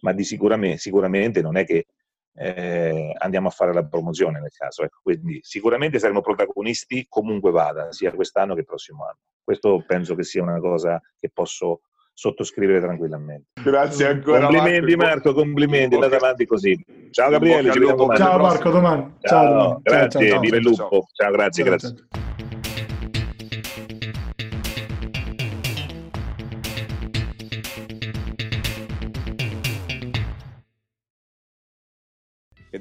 ma 0.00 0.12
di 0.12 0.24
sicuramente, 0.24 0.78
sicuramente 0.78 1.40
non 1.40 1.56
è 1.56 1.64
che 1.64 1.86
eh, 2.34 3.14
andiamo 3.18 3.48
a 3.48 3.50
fare 3.50 3.72
la 3.72 3.84
promozione 3.84 4.40
nel 4.40 4.52
caso. 4.56 4.82
Ecco. 4.82 5.00
Quindi 5.02 5.40
sicuramente 5.42 5.98
saremo 5.98 6.20
protagonisti 6.20 7.06
comunque 7.08 7.50
vada, 7.50 7.92
sia 7.92 8.12
quest'anno 8.12 8.54
che 8.54 8.60
il 8.60 8.66
prossimo 8.66 9.04
anno. 9.04 9.18
Questo 9.42 9.84
penso 9.86 10.14
che 10.14 10.22
sia 10.22 10.42
una 10.42 10.60
cosa 10.60 11.00
che 11.18 11.30
posso 11.32 11.82
sottoscrivere 12.14 12.80
tranquillamente. 12.80 13.48
Grazie 13.62 14.06
ancora. 14.06 14.46
Complimenti 14.46 14.96
Marco, 14.96 15.14
Marco 15.14 15.34
complimenti, 15.34 15.94
andate 15.94 16.16
avanti 16.16 16.46
così. 16.46 16.84
Ciao 17.10 17.30
Gabriele, 17.30 17.72
ci 17.72 17.78
vediamo 17.78 17.96
domani. 17.96 18.18
Ciao 18.18 18.38
Marco, 18.38 18.70
domani. 18.70 19.14
Ciao, 19.20 19.58
ciao 19.58 19.80
grazie, 19.82 20.28
ciao, 20.28 20.42
il 20.42 20.62
lupo. 20.62 21.06
Ciao, 21.12 21.30
grazie, 21.30 21.64
ciao, 21.64 21.72
grazie. 21.72 22.21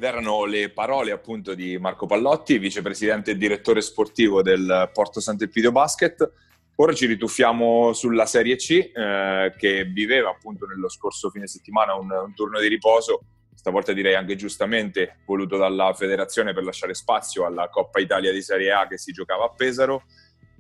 Ed 0.02 0.08
erano 0.08 0.46
le 0.46 0.72
parole 0.72 1.12
appunto 1.12 1.54
di 1.54 1.78
Marco 1.78 2.08
Pallotti, 2.08 2.58
vicepresidente 2.58 3.30
e 3.30 3.38
direttore 3.38 3.82
sportivo 3.82 4.42
del 4.42 4.90
Porto 4.92 5.20
Sant'Elpidio 5.20 5.72
Basket. 5.72 6.32
Ora 6.78 6.92
ci 6.92 7.06
rituffiamo 7.06 7.94
sulla 7.94 8.26
Serie 8.26 8.56
C, 8.56 8.90
eh, 8.92 9.54
che 9.56 9.86
viveva 9.86 10.32
appunto 10.32 10.66
nello 10.66 10.90
scorso 10.90 11.30
fine 11.30 11.46
settimana 11.46 11.94
un, 11.94 12.10
un, 12.10 12.34
turno 12.34 12.60
di 12.60 12.68
riposo, 12.68 13.22
stavolta 13.54 13.94
direi 13.94 14.16
anche 14.16 14.36
giustamente 14.36 15.20
voluto 15.24 15.56
dalla 15.56 15.94
federazione 15.94 16.52
per 16.52 16.64
lasciare 16.64 16.96
spazio 16.96 17.46
alla 17.46 17.70
Coppa 17.70 18.00
Italia 18.00 18.32
di 18.32 18.42
Serie 18.42 18.72
A 18.72 18.88
che 18.88 18.98
si 18.98 19.12
giocava 19.12 19.46
a 19.46 19.54
Pesaro. 19.56 20.06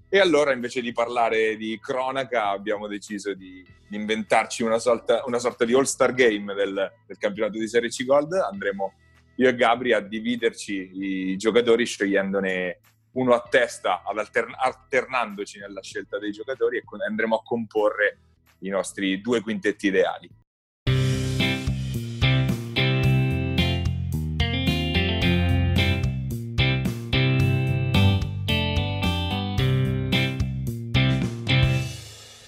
E 0.08 0.20
allora 0.20 0.54
invece 0.54 0.82
di 0.82 0.92
parlare 0.92 1.56
di 1.58 1.80
cronaca 1.82 2.50
abbiamo 2.50 2.86
deciso 2.86 3.34
di, 3.34 3.66
di 3.90 3.96
inventarci 3.96 4.62
una 4.62 4.78
sorta, 4.78 5.24
una 5.26 5.40
sorta, 5.40 5.66
di 5.66 5.74
all-star 5.74 6.14
game 6.14 6.54
del, 6.54 6.92
del 7.08 7.18
campionato 7.18 7.58
di 7.58 7.68
Serie 7.68 7.90
C 7.90 8.06
Gold. 8.06 8.34
Andremo 8.34 8.94
io 9.36 9.50
e 9.50 9.56
Gabri 9.56 9.94
a 9.94 10.00
dividerci 10.00 11.32
i 11.32 11.38
giocatori 11.38 11.86
scegliendone 11.86 12.80
uno 13.14 13.34
a 13.34 13.42
testa, 13.42 14.04
altern- 14.04 14.56
alternandoci 14.58 15.60
nella 15.60 15.82
scelta 15.82 16.18
dei 16.18 16.32
giocatori 16.32 16.78
e 16.78 16.84
andremo 17.06 17.36
a 17.36 17.44
comporre 17.44 18.20
i 18.60 18.70
nostri 18.70 19.20
due 19.22 19.42
quintetti 19.42 19.88
ideali. 19.88 20.30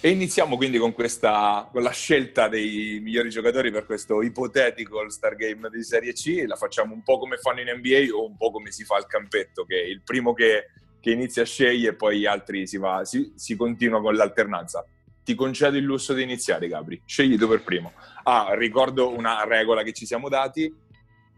E 0.05 0.09
iniziamo 0.09 0.57
quindi 0.57 0.79
con, 0.79 0.91
questa, 0.91 1.69
con 1.71 1.81
la 1.81 1.91
scelta 1.91 2.49
dei 2.49 2.99
migliori 3.01 3.29
giocatori 3.29 3.71
per 3.71 3.85
questo 3.85 4.21
ipotetico 4.21 4.99
All-Star 4.99 5.37
Game 5.37 5.69
di 5.69 5.81
Serie 5.81 6.11
C. 6.11 6.43
La 6.45 6.57
facciamo 6.57 6.93
un 6.93 7.03
po' 7.03 7.17
come 7.17 7.37
fanno 7.37 7.61
in 7.61 7.73
NBA 7.77 8.13
o 8.13 8.25
un 8.25 8.35
po' 8.35 8.51
come 8.51 8.69
si 8.69 8.83
fa 8.83 8.97
al 8.97 9.07
campetto, 9.07 9.63
che 9.63 9.77
il 9.77 10.01
primo 10.03 10.33
che, 10.33 10.71
che 10.99 11.11
inizia 11.11 11.45
sceglie 11.45 11.91
e 11.91 11.95
poi 11.95 12.19
gli 12.19 12.25
altri 12.25 12.67
si, 12.67 12.77
va, 12.77 13.05
si, 13.05 13.31
si 13.37 13.55
continua 13.55 14.01
con 14.01 14.13
l'alternanza. 14.15 14.85
Ti 15.23 15.35
concedo 15.35 15.77
il 15.77 15.85
lusso 15.85 16.13
di 16.13 16.21
iniziare, 16.21 16.67
Gabri. 16.67 17.01
Scegli 17.05 17.37
tu 17.37 17.47
per 17.47 17.63
primo. 17.63 17.93
Ah, 18.23 18.55
ricordo 18.55 19.15
una 19.15 19.45
regola 19.45 19.83
che 19.83 19.93
ci 19.93 20.05
siamo 20.05 20.27
dati, 20.27 20.69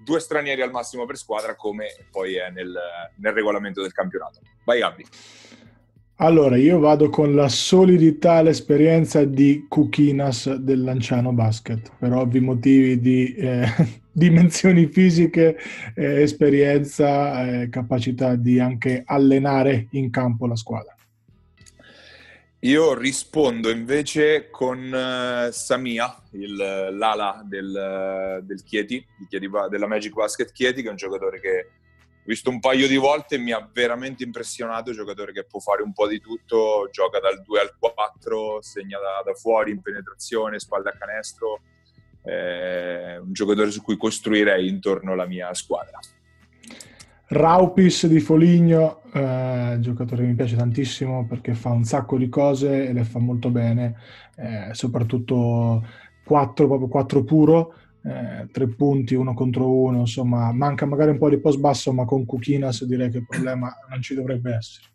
due 0.03 0.19
stranieri 0.19 0.63
al 0.63 0.71
massimo 0.71 1.05
per 1.05 1.17
squadra, 1.17 1.55
come 1.55 1.89
poi 2.09 2.37
è 2.37 2.49
nel, 2.49 2.75
nel 3.17 3.31
regolamento 3.31 3.83
del 3.83 3.91
campionato. 3.91 4.39
Vai, 4.63 4.79
Gabri. 4.79 5.05
Allora, 6.19 6.55
io 6.55 6.79
vado 6.79 7.09
con 7.09 7.35
la 7.35 7.49
solidità, 7.49 8.41
l'esperienza 8.41 9.25
di 9.25 9.65
Cuquinas 9.67 10.53
del 10.53 10.81
Lanciano 10.81 11.33
Basket, 11.33 11.91
per 11.99 12.13
ovvi 12.13 12.39
motivi 12.39 13.01
di 13.01 13.35
eh, 13.35 13.67
dimensioni 14.13 14.87
fisiche, 14.87 15.57
eh, 15.93 16.21
esperienza, 16.21 17.63
eh, 17.63 17.69
capacità 17.69 18.35
di 18.35 18.61
anche 18.61 19.03
allenare 19.05 19.87
in 19.91 20.09
campo 20.09 20.47
la 20.47 20.55
squadra. 20.55 20.95
Io 22.59 22.97
rispondo 22.97 23.69
invece 23.69 24.49
con 24.49 24.79
uh, 24.79 25.51
Samia, 25.51 26.17
il, 26.31 26.55
l'ala 26.55 27.43
del, 27.45 28.41
del 28.41 28.63
Chieti, 28.63 29.05
Chieti, 29.27 29.49
della 29.69 29.85
Magic 29.85 30.13
Basket 30.13 30.49
Chieti, 30.53 30.81
che 30.81 30.87
è 30.87 30.91
un 30.91 30.97
giocatore 30.97 31.41
che 31.41 31.67
visto 32.25 32.49
un 32.49 32.59
paio 32.59 32.87
di 32.87 32.97
volte 32.97 33.37
mi 33.37 33.51
ha 33.51 33.69
veramente 33.71 34.23
impressionato, 34.23 34.91
giocatore 34.91 35.31
che 35.31 35.45
può 35.45 35.59
fare 35.59 35.83
un 35.83 35.93
po' 35.93 36.07
di 36.07 36.19
tutto, 36.19 36.89
gioca 36.91 37.19
dal 37.19 37.41
2 37.41 37.59
al 37.59 37.75
4, 37.77 38.61
segna 38.61 38.99
da, 38.99 39.21
da 39.23 39.33
fuori 39.35 39.71
in 39.71 39.81
penetrazione, 39.81 40.59
spalle 40.59 40.89
a 40.89 40.97
canestro, 40.97 41.61
è 42.21 43.17
un 43.17 43.31
giocatore 43.31 43.69
su 43.69 43.81
cui 43.81 43.97
costruirei 43.97 44.67
intorno 44.67 45.13
alla 45.13 45.27
mia 45.27 45.53
squadra. 45.53 45.99
Raupis 47.27 48.05
di 48.05 48.19
Foligno, 48.19 49.01
eh, 49.11 49.77
giocatore 49.79 50.21
che 50.21 50.27
mi 50.27 50.35
piace 50.35 50.55
tantissimo 50.55 51.25
perché 51.25 51.55
fa 51.55 51.69
un 51.69 51.83
sacco 51.83 52.17
di 52.17 52.29
cose 52.29 52.87
e 52.87 52.93
le 52.93 53.03
fa 53.03 53.19
molto 53.19 53.49
bene, 53.49 53.95
eh, 54.35 54.69
soprattutto 54.73 55.83
4, 56.23 56.67
proprio 56.67 56.87
4 56.87 57.23
puro, 57.23 57.73
eh, 58.05 58.47
tre 58.51 58.67
punti 58.67 59.15
uno 59.15 59.33
contro 59.33 59.67
uno, 59.67 60.01
insomma, 60.01 60.51
manca 60.51 60.85
magari 60.85 61.09
un 61.09 61.17
po' 61.17 61.29
di 61.29 61.39
post 61.39 61.57
basso, 61.57 61.91
ma 61.91 62.05
con 62.05 62.25
Kukinas 62.25 62.83
direi 62.85 63.09
che 63.09 63.17
il 63.17 63.25
problema 63.25 63.75
non 63.89 64.01
ci 64.01 64.13
dovrebbe 64.13 64.53
essere. 64.53 64.87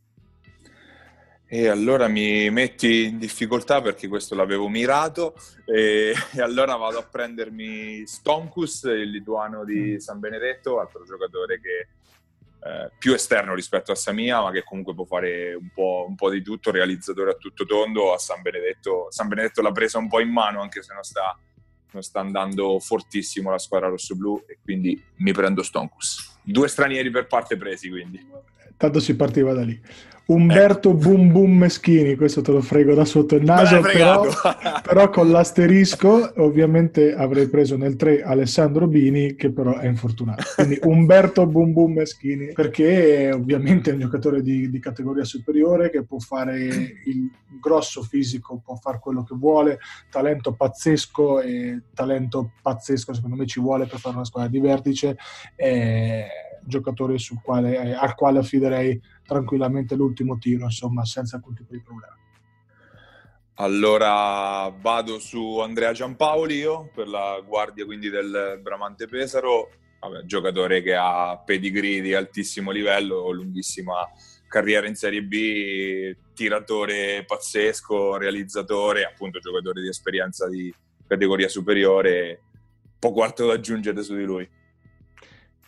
E 1.53 1.66
allora 1.66 2.07
mi 2.07 2.49
metti 2.51 3.07
in 3.07 3.18
difficoltà 3.18 3.83
perché 3.83 4.07
questo 4.07 4.37
l'avevo 4.37 4.68
mirato 4.68 5.35
e, 5.64 6.14
e 6.33 6.40
allora 6.40 6.77
vado 6.77 6.99
a 6.99 7.03
prendermi 7.03 8.07
Stonkus, 8.07 8.85
il 8.85 9.11
lituano 9.11 9.64
di 9.64 9.94
mm. 9.94 9.96
San 9.96 10.20
Benedetto, 10.20 10.79
altro 10.79 11.03
giocatore 11.03 11.61
che 11.61 11.88
eh, 12.62 12.90
più 12.96 13.12
esterno 13.12 13.57
rispetto 13.57 13.90
a 13.90 13.96
Samia, 13.96 14.40
ma 14.40 14.53
che 14.53 14.62
comunque 14.62 14.94
può 14.94 15.05
fare 15.05 15.55
un 15.55 15.70
po', 15.75 16.05
un 16.07 16.14
po', 16.14 16.31
di 16.31 16.42
tutto, 16.42 16.70
realizzatore 16.70 17.33
a 17.33 17.35
tutto 17.35 17.64
tondo. 17.64 18.12
A 18.12 18.18
San 18.18 18.42
Benedetto, 18.42 19.07
San 19.11 19.27
Benedetto 19.27 19.62
l'ha 19.62 19.73
presa 19.73 19.99
un 19.99 20.07
po' 20.07 20.20
in 20.20 20.31
mano, 20.31 20.61
anche 20.61 20.83
se 20.85 20.94
non 20.94 21.03
sta 21.03 21.37
sta 21.98 22.20
andando 22.20 22.79
fortissimo 22.79 23.50
la 23.50 23.59
squadra 23.59 23.88
rossoblu 23.88 24.44
e 24.46 24.59
quindi 24.62 25.03
mi 25.16 25.33
prendo 25.33 25.62
Stonkus. 25.62 26.38
Due 26.42 26.68
stranieri 26.68 27.11
per 27.11 27.26
parte 27.26 27.57
presi 27.57 27.88
quindi. 27.88 28.24
Tanto 28.76 29.00
si 29.00 29.14
partiva 29.16 29.53
da 29.53 29.62
lì. 29.62 29.79
Umberto 30.31 30.90
ecco. 30.90 30.99
Boom 30.99 31.33
Boom 31.33 31.57
Meschini, 31.57 32.14
questo 32.14 32.40
te 32.40 32.53
lo 32.53 32.61
frego 32.61 32.95
da 32.95 33.05
sotto 33.05 33.35
il 33.35 33.43
naso, 33.43 33.81
però, 33.81 34.25
però, 34.83 35.11
con 35.11 35.31
l'asterisco 35.31 36.35
ovviamente 36.37 37.14
avrei 37.14 37.49
preso 37.49 37.77
nel 37.77 37.97
3 37.97 38.23
Alessandro 38.23 38.87
Bini 38.87 39.35
che 39.35 39.51
però 39.51 39.79
è 39.79 39.87
infortunato. 39.87 40.45
Quindi 40.55 40.79
Umberto 40.85 41.47
Boom 41.47 41.73
Boom 41.73 41.93
Meschini 41.95 42.53
perché 42.53 43.31
ovviamente 43.33 43.90
è 43.90 43.95
un 43.95 44.01
giocatore 44.01 44.40
di, 44.43 44.71
di 44.71 44.79
categoria 44.79 45.25
superiore 45.25 45.90
che 45.90 46.05
può 46.05 46.19
fare 46.19 46.59
il 46.59 47.31
grosso 47.61 48.03
fisico, 48.03 48.61
può 48.64 48.77
fare 48.77 49.01
quello 49.01 49.25
che 49.25 49.35
vuole, 49.37 49.79
talento 50.11 50.53
pazzesco 50.53 51.40
e 51.40 51.83
talento 51.93 52.53
pazzesco 52.62 53.14
secondo 53.14 53.35
me 53.35 53.47
ci 53.47 53.59
vuole 53.59 53.87
per 53.87 53.99
fare 53.99 54.14
una 54.14 54.25
squadra 54.25 54.49
di 54.49 54.61
vertice. 54.61 55.16
E 55.57 56.27
giocatore 56.64 57.16
quale, 57.42 57.94
al 57.94 58.14
quale 58.14 58.38
affiderei 58.38 59.01
tranquillamente 59.25 59.94
l'ultimo 59.94 60.38
tiro, 60.38 60.64
insomma, 60.64 61.05
senza 61.05 61.37
alcun 61.37 61.55
tipo 61.55 61.73
di 61.73 61.83
problema. 61.83 62.14
Allora 63.55 64.75
vado 64.81 65.18
su 65.18 65.59
Andrea 65.59 65.92
Giampaoli 65.92 66.55
io 66.55 66.90
per 66.94 67.09
la 67.09 67.42
guardia 67.46 67.85
quindi 67.85 68.09
del 68.09 68.59
Bramante 68.62 69.07
Pesaro, 69.07 69.68
Vabbè, 70.01 70.25
giocatore 70.25 70.81
che 70.81 70.94
ha 70.94 71.37
pedigree 71.44 72.01
di 72.01 72.14
altissimo 72.14 72.70
livello, 72.70 73.31
lunghissima 73.31 74.09
carriera 74.49 74.87
in 74.87 74.94
Serie 74.94 75.23
B, 75.23 76.16
tiratore 76.33 77.25
pazzesco, 77.27 78.16
realizzatore, 78.16 79.05
appunto 79.05 79.40
giocatore 79.40 79.83
di 79.83 79.88
esperienza 79.88 80.49
di 80.49 80.75
categoria 81.07 81.49
superiore, 81.49 82.40
poco 82.99 83.23
altro 83.23 83.46
da 83.49 83.53
aggiungere 83.53 84.03
su 84.03 84.16
di 84.16 84.25
lui. 84.25 84.49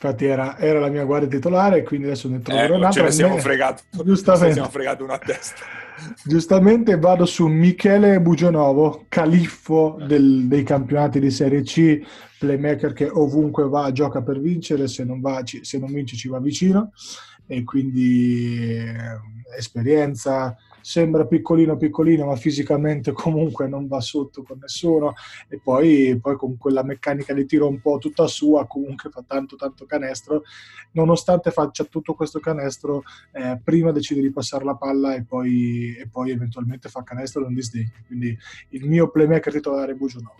Infatti 0.02 0.24
era, 0.24 0.58
era, 0.58 0.80
la 0.80 0.88
mia 0.88 1.04
guardia 1.04 1.28
titolare, 1.28 1.84
quindi 1.84 2.06
adesso 2.06 2.28
ne 2.28 2.42
troverò 2.42 2.74
eh, 2.74 2.76
un'altra. 2.76 3.02
Ce 3.02 3.06
ne 3.06 3.12
siamo 3.12 3.36
fregati. 3.38 3.82
Giustamente. 4.04 4.48
Ce 4.48 4.52
siamo 4.54 4.68
fregati 4.68 5.02
una 5.02 5.14
a 5.14 5.18
testa. 5.18 5.62
Giustamente 6.24 6.98
vado 6.98 7.24
su 7.24 7.46
Michele 7.46 8.20
Bugionovo, 8.20 9.04
califfo 9.08 9.96
del, 10.04 10.48
dei 10.48 10.64
campionati 10.64 11.20
di 11.20 11.30
Serie 11.30 11.62
C, 11.62 12.02
playmaker 12.40 12.92
che 12.92 13.08
ovunque 13.08 13.68
va 13.68 13.92
gioca 13.92 14.22
per 14.22 14.40
vincere, 14.40 14.88
se 14.88 15.04
non, 15.04 15.20
va, 15.20 15.40
se 15.44 15.78
non 15.78 15.92
vince 15.92 16.16
ci 16.16 16.28
va 16.28 16.40
vicino 16.40 16.90
e 17.46 17.62
quindi 17.62 18.78
eh, 18.78 19.56
esperienza, 19.56 20.56
sembra 20.82 21.26
piccolino 21.26 21.76
piccolino 21.76 22.26
ma 22.26 22.36
fisicamente 22.36 23.12
comunque 23.16 23.68
non 23.68 23.86
va 23.86 24.00
sotto 24.00 24.42
con 24.42 24.58
nessuno. 24.60 25.14
E 25.48 25.58
poi, 25.58 26.18
poi 26.20 26.36
con 26.36 26.58
quella 26.58 26.82
meccanica 26.82 27.32
di 27.32 27.46
tiro 27.46 27.68
un 27.68 27.80
po' 27.80 27.96
tutta 27.98 28.26
sua 28.26 28.66
comunque 28.66 29.08
fa 29.10 29.24
tanto 29.26 29.56
tanto 29.56 29.86
canestro. 29.86 30.42
Nonostante 30.92 31.50
faccia 31.50 31.84
tutto 31.84 32.14
questo 32.14 32.38
canestro 32.38 33.02
eh, 33.32 33.58
prima 33.62 33.92
decide 33.92 34.20
di 34.20 34.30
passare 34.32 34.64
la 34.64 34.74
palla 34.74 35.14
e 35.14 35.24
poi, 35.24 35.96
e 35.96 36.08
poi 36.08 36.30
eventualmente 36.30 36.88
fa 36.88 37.02
canestro 37.02 37.42
non 37.42 37.54
disdegno 37.54 37.92
quindi 38.06 38.36
il 38.70 38.86
mio 38.86 39.10
playmaker 39.10 39.52
titolare 39.52 39.92
è 39.92 39.94
Bugionovo 39.94 40.36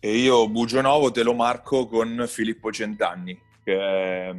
e 0.00 0.16
io 0.16 0.48
Bugionovo 0.48 1.10
te 1.10 1.22
lo 1.22 1.34
marco 1.34 1.86
con 1.86 2.24
Filippo 2.26 2.70
Centanni 2.72 3.38
che 3.62 3.78
è 3.78 4.34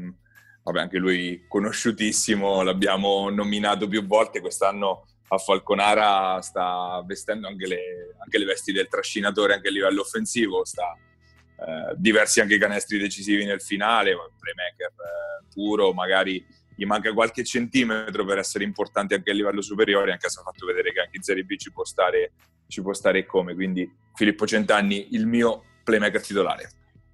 vabbè, 0.66 0.80
anche 0.80 0.98
lui 0.98 1.46
conosciutissimo, 1.48 2.64
l'abbiamo 2.64 3.30
nominato 3.30 3.88
più 3.88 4.04
volte, 4.06 4.42
quest'anno 4.42 5.06
a 5.28 5.38
Falconara 5.38 6.42
sta 6.42 7.04
vestendo 7.06 7.48
anche 7.48 7.68
le, 7.68 8.16
anche 8.18 8.38
le, 8.40 8.46
vesti 8.46 8.72
del 8.72 8.88
trascinatore 8.88 9.54
anche 9.54 9.68
a 9.68 9.72
livello 9.72 10.02
offensivo, 10.02 10.66
sta 10.66 10.96
eh, 10.96 11.94
diversi 11.98 12.42
anche 12.42 12.56
i 12.56 12.60
canestri 12.60 12.98
decisivi 12.98 13.46
nel 13.46 13.62
finale, 13.62 14.16
playmaker 14.40 14.88
eh, 14.88 15.46
puro, 15.54 15.94
magari 15.94 16.44
gli 16.76 16.86
manca 16.86 17.14
qualche 17.14 17.44
centimetro 17.44 18.26
per 18.26 18.40
essere 18.40 18.64
importante 18.64 19.14
anche 19.14 19.30
a 19.30 19.36
livello 19.36 19.62
superiore, 19.62 20.14
anche 20.14 20.30
se 20.30 20.40
ha 20.40 20.44
fatto 20.44 20.66
vedere 20.66 20.92
che 20.92 21.00
anche 21.00 21.18
in 21.18 21.24
Serie 21.24 21.44
B 21.44 21.56
ci 21.58 21.72
può 21.72 21.86
stare, 21.86 22.32
ci 22.68 22.82
può 22.82 22.94
stare 22.94 23.24
come, 23.28 23.54
quindi 23.54 23.88
Filippo 24.16 24.48
Centanni 24.48 25.10
il 25.12 25.28
mio 25.28 25.64
playmaker 25.84 26.22
titolare. 26.22 26.70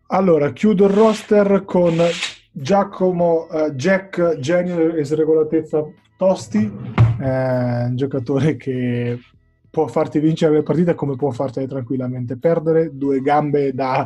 Allora, 0.08 0.52
chiudo 0.54 0.86
il 0.86 0.94
roster 0.94 1.64
con 1.66 2.02
Giacomo 2.54 3.48
uh, 3.50 3.72
Jack 3.72 4.38
Genio 4.40 4.94
e 4.94 5.06
sregolatezza 5.06 5.84
Tosti, 6.18 6.72
eh, 7.20 7.84
un 7.86 7.94
giocatore 7.96 8.58
che 8.58 9.20
può 9.70 9.88
farti 9.88 10.20
vincere 10.20 10.56
le 10.56 10.64
partite 10.64 10.94
come 10.94 11.16
può 11.16 11.32
fartele 11.32 11.66
tranquillamente 11.66 12.38
perdere, 12.38 12.90
due 12.94 13.22
gambe 13.22 13.74
da 13.74 14.06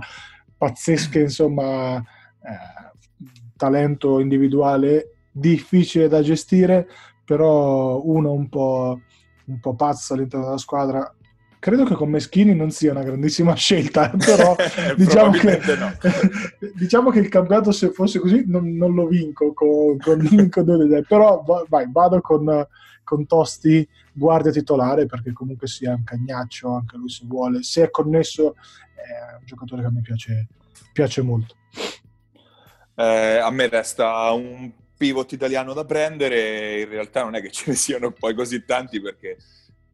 pazzesche, 0.57 1.19
insomma, 1.21 1.97
eh, 1.97 3.23
talento 3.57 4.19
individuale 4.19 5.15
difficile 5.31 6.07
da 6.07 6.21
gestire, 6.21 6.87
però 7.25 7.99
uno 8.03 8.31
un 8.31 8.47
po', 8.47 9.01
un 9.45 9.59
po' 9.59 9.75
pazzo 9.75 10.13
all'interno 10.13 10.45
della 10.45 10.57
squadra 10.57 11.14
credo 11.65 11.83
che 11.83 11.95
con 11.95 12.11
Meschini 12.11 12.53
non 12.53 12.69
sia 12.69 12.91
una 12.91 13.01
grandissima 13.01 13.55
scelta, 13.57 14.09
però 14.11 14.55
diciamo, 14.95 15.31
che, 15.31 15.59
no. 15.79 15.97
diciamo, 16.77 17.09
che, 17.09 17.17
il 17.17 17.27
campionato 17.27 17.71
se 17.71 17.89
fosse 17.89 18.19
così 18.19 18.43
non, 18.45 18.75
non 18.75 18.93
lo 18.93 19.07
vinco 19.07 19.51
con, 19.53 19.97
con, 19.97 20.49
con 20.51 21.05
però 21.07 21.43
vai, 21.67 21.87
vado 21.89 22.21
con, 22.21 22.67
con, 23.03 23.25
Tosti 23.25 23.87
guardia 24.13 24.51
titolare 24.51 25.07
perché 25.07 25.33
comunque 25.33 25.65
sia 25.65 25.95
un 25.95 26.03
cagnaccio 26.03 26.71
anche 26.71 26.97
lui 26.97 27.09
se 27.09 27.23
vuole, 27.25 27.63
se 27.63 27.85
è 27.85 27.89
connesso 27.89 28.55
è 28.93 29.39
un 29.39 29.45
giocatore 29.45 29.81
che 29.81 29.87
a 29.87 29.91
me 29.91 30.01
piace, 30.01 30.47
piace 30.93 31.23
molto. 31.23 31.55
Eh, 32.93 33.37
a 33.37 33.49
me 33.49 33.67
resta 33.69 34.31
un 34.33 34.71
pivot 34.95 35.31
italiano 35.31 35.73
da 35.73 35.83
prendere, 35.83 36.81
in 36.81 36.89
realtà 36.89 37.23
non 37.23 37.33
è 37.33 37.41
che 37.41 37.49
ce 37.49 37.71
ne 37.71 37.75
siano 37.75 38.11
poi 38.11 38.35
così 38.35 38.63
tanti 38.65 39.01
perché 39.01 39.37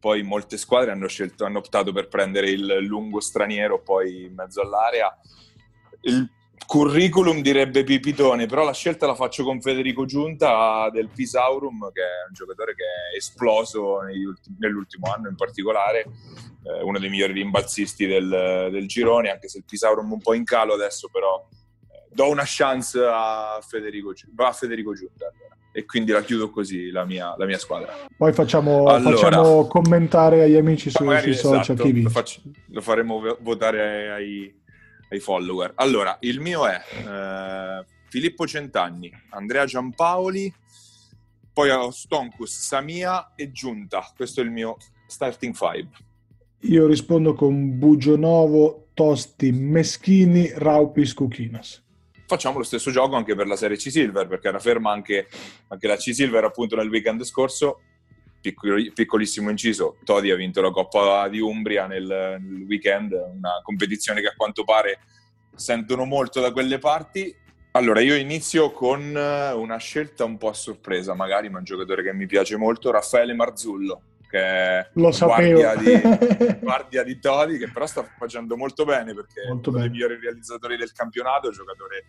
poi 0.02 0.24
molte 0.24 0.56
squadre 0.56 0.90
hanno, 0.90 1.06
scelto, 1.06 1.44
hanno 1.44 1.58
optato 1.58 1.92
per 1.92 2.08
prendere 2.08 2.50
il 2.50 2.78
lungo 2.80 3.20
straniero 3.20 3.80
poi 3.80 4.24
in 4.24 4.34
mezzo 4.34 4.60
all'area. 4.60 5.16
Il 6.00 6.28
curriculum 6.66 7.40
direbbe 7.40 7.84
Pipitone, 7.84 8.46
però 8.46 8.64
la 8.64 8.72
scelta 8.72 9.06
la 9.06 9.14
faccio 9.14 9.44
con 9.44 9.60
Federico 9.60 10.04
Giunta 10.04 10.90
del 10.90 11.08
Pisaurum, 11.08 11.92
che 11.92 12.00
è 12.00 12.26
un 12.26 12.34
giocatore 12.34 12.74
che 12.74 12.82
è 12.82 13.16
esploso 13.16 13.98
ultimi, 13.98 14.56
nell'ultimo 14.58 15.08
anno 15.08 15.28
in 15.28 15.36
particolare, 15.36 16.00
eh, 16.00 16.82
uno 16.82 16.98
dei 16.98 17.08
migliori 17.08 17.34
rimbalzisti 17.34 18.04
del, 18.04 18.70
del, 18.72 18.88
girone, 18.88 19.30
anche 19.30 19.46
se 19.46 19.58
il 19.58 19.64
Pisaurum 19.64 20.10
è 20.10 20.14
un 20.14 20.20
po' 20.20 20.34
in 20.34 20.42
calo 20.42 20.74
adesso, 20.74 21.08
però 21.12 21.46
eh, 21.92 22.08
do 22.10 22.28
una 22.28 22.44
chance 22.44 22.98
a 23.00 23.60
Federico, 23.64 24.12
a 24.34 24.52
Federico 24.52 24.94
Giunta. 24.94 25.26
Allora 25.26 25.52
e 25.72 25.86
quindi 25.86 26.12
la 26.12 26.22
chiudo 26.22 26.50
così 26.50 26.90
la 26.90 27.04
mia, 27.04 27.34
la 27.36 27.46
mia 27.46 27.58
squadra. 27.58 27.92
Poi 28.16 28.32
facciamo, 28.32 28.86
allora, 28.86 29.16
facciamo, 29.16 29.66
commentare 29.66 30.42
agli 30.42 30.56
amici 30.56 30.90
su, 30.90 30.98
sui 30.98 31.34
social 31.34 31.60
esatto, 31.60 31.82
chi 31.82 32.02
Lo, 32.02 32.10
faccio, 32.10 32.40
lo, 32.66 32.80
faremo 32.82 33.36
votare 33.40 34.10
ai, 34.10 34.54
ai, 35.10 35.18
follower. 35.18 35.72
Allora, 35.76 36.16
il 36.20 36.40
mio 36.40 36.66
è 36.66 36.80
eh, 36.94 37.84
Filippo 38.08 38.46
Centanni, 38.46 39.10
Andrea 39.30 39.64
Giampaoli, 39.64 40.52
poi 41.52 41.70
ho 41.70 41.90
Stonkus, 41.90 42.54
Samia 42.54 43.32
e 43.34 43.50
Giunta. 43.50 44.06
Questo 44.14 44.40
è 44.42 44.44
il 44.44 44.50
mio 44.50 44.76
starting 45.06 45.54
five. 45.54 45.88
Io 46.64 46.86
rispondo 46.86 47.34
con 47.34 47.78
Bugionovo, 47.78 48.88
Tosti, 48.94 49.50
Meschini, 49.50 50.52
Raupis, 50.54 51.14
Cuchinas 51.14 51.81
facciamo 52.32 52.56
lo 52.56 52.64
stesso 52.64 52.90
gioco 52.90 53.14
anche 53.14 53.34
per 53.34 53.46
la 53.46 53.56
serie 53.56 53.76
C-Silver, 53.76 54.26
perché 54.26 54.48
era 54.48 54.58
ferma 54.58 54.90
anche, 54.90 55.28
anche 55.68 55.86
la 55.86 55.96
C-Silver 55.96 56.44
appunto 56.44 56.76
nel 56.76 56.88
weekend 56.88 57.22
scorso. 57.24 57.82
Piccolissimo 58.40 59.50
inciso, 59.50 59.98
Todi 60.02 60.30
ha 60.30 60.34
vinto 60.34 60.62
la 60.62 60.70
Coppa 60.70 61.28
di 61.28 61.38
Umbria 61.40 61.86
nel, 61.86 62.06
nel 62.06 62.64
weekend, 62.66 63.12
una 63.12 63.60
competizione 63.62 64.20
che 64.20 64.28
a 64.28 64.34
quanto 64.34 64.64
pare 64.64 65.00
sentono 65.54 66.04
molto 66.06 66.40
da 66.40 66.50
quelle 66.52 66.78
parti. 66.78 67.36
Allora, 67.72 68.00
io 68.00 68.16
inizio 68.16 68.72
con 68.72 69.00
una 69.14 69.76
scelta 69.76 70.24
un 70.24 70.38
po' 70.38 70.48
a 70.48 70.54
sorpresa, 70.54 71.14
magari, 71.14 71.50
ma 71.50 71.58
un 71.58 71.64
giocatore 71.64 72.02
che 72.02 72.12
mi 72.12 72.26
piace 72.26 72.56
molto, 72.56 72.90
Raffaele 72.90 73.34
Marzullo, 73.34 74.02
è 74.38 74.88
Lo 74.94 75.10
guardia 75.10 75.74
di, 75.76 76.00
guardia 76.60 77.02
di 77.02 77.18
Todi, 77.18 77.58
che 77.58 77.70
però 77.70 77.86
sta 77.86 78.04
facendo 78.18 78.56
molto 78.56 78.84
bene 78.84 79.14
perché 79.14 79.46
molto 79.48 79.70
è 79.70 79.72
uno 79.72 79.82
dei 79.82 79.90
migliori 79.90 80.18
realizzatori 80.20 80.76
del 80.76 80.92
campionato, 80.92 81.50
giocatore 81.50 82.04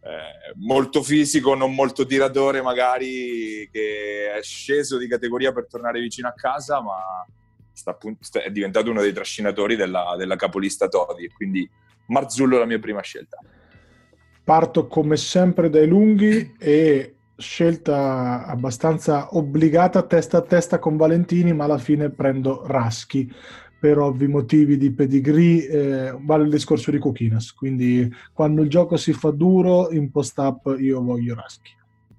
eh, 0.00 0.54
molto 0.56 1.02
fisico, 1.02 1.54
non 1.54 1.74
molto 1.74 2.06
tiratore 2.06 2.62
magari, 2.62 3.68
che 3.70 4.32
è 4.32 4.42
sceso 4.42 4.96
di 4.96 5.08
categoria 5.08 5.52
per 5.52 5.66
tornare 5.66 6.00
vicino 6.00 6.28
a 6.28 6.32
casa, 6.32 6.80
ma 6.80 7.26
sta 7.72 7.90
appunto, 7.90 8.26
è 8.40 8.50
diventato 8.50 8.90
uno 8.90 9.02
dei 9.02 9.12
trascinatori 9.12 9.76
della, 9.76 10.14
della 10.16 10.36
capolista 10.36 10.88
Todi, 10.88 11.28
quindi 11.28 11.68
Marzullo 12.06 12.56
è 12.56 12.58
la 12.60 12.66
mia 12.66 12.78
prima 12.78 13.02
scelta. 13.02 13.38
Parto 14.44 14.86
come 14.86 15.16
sempre 15.16 15.68
dai 15.68 15.86
lunghi 15.86 16.54
e 16.58 17.17
scelta 17.38 18.44
abbastanza 18.46 19.36
obbligata 19.36 20.02
testa 20.02 20.38
a 20.38 20.42
testa 20.42 20.80
con 20.80 20.96
Valentini, 20.96 21.52
ma 21.52 21.64
alla 21.64 21.78
fine 21.78 22.10
prendo 22.10 22.66
Raschi 22.66 23.32
per 23.78 23.98
ovvi 23.98 24.26
motivi 24.26 24.76
di 24.76 24.92
pedigree, 24.92 25.68
eh, 25.68 26.18
vale 26.20 26.44
il 26.44 26.50
discorso 26.50 26.90
di 26.90 26.98
Coquinas, 26.98 27.52
quindi 27.52 28.12
quando 28.32 28.62
il 28.62 28.68
gioco 28.68 28.96
si 28.96 29.12
fa 29.12 29.30
duro 29.30 29.92
in 29.92 30.10
post-up 30.10 30.76
io 30.80 31.00
voglio 31.00 31.36
Raschi. 31.36 31.76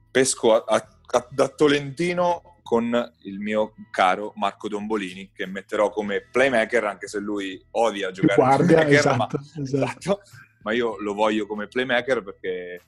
Pesco 0.09 0.55
a, 0.55 0.63
a, 0.76 1.28
da 1.30 1.49
Tolentino 1.49 2.55
con 2.63 3.13
il 3.24 3.39
mio 3.39 3.74
caro 3.91 4.32
Marco 4.38 4.70
Dombolini, 4.70 5.32
che 5.34 5.45
metterò 5.47 5.89
come 5.89 6.26
playmaker, 6.32 6.86
anche 6.86 7.07
se 7.07 7.20
lui 7.20 7.61
odia 7.72 8.11
giocare 8.11 8.36
Guardia, 8.36 8.65
playmaker, 8.78 8.99
esatto, 8.99 9.17
ma, 9.17 9.28
esatto. 9.61 9.61
esatto, 9.61 10.22
ma 10.63 10.72
io 10.72 10.95
lo 11.01 11.13
voglio 11.13 11.45
come 11.45 11.67
playmaker 11.67 12.24
perché 12.24 12.82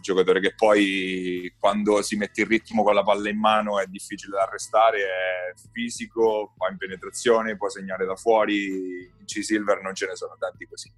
giocatore 0.00 0.40
che 0.40 0.54
poi 0.54 1.52
quando 1.58 2.02
si 2.02 2.16
mette 2.16 2.42
in 2.42 2.48
ritmo 2.48 2.82
con 2.82 2.94
la 2.94 3.02
palla 3.02 3.28
in 3.28 3.38
mano 3.38 3.80
è 3.80 3.86
difficile 3.86 4.36
da 4.36 4.42
arrestare, 4.42 4.98
è 4.98 5.54
fisico, 5.72 6.54
va 6.56 6.68
in 6.70 6.76
penetrazione, 6.76 7.56
può 7.56 7.68
segnare 7.68 8.06
da 8.06 8.16
fuori, 8.16 9.10
in 9.18 9.24
C-Silver 9.24 9.80
non 9.82 9.94
ce 9.94 10.06
ne 10.06 10.16
sono 10.16 10.36
tanti 10.38 10.66
così. 10.66 10.90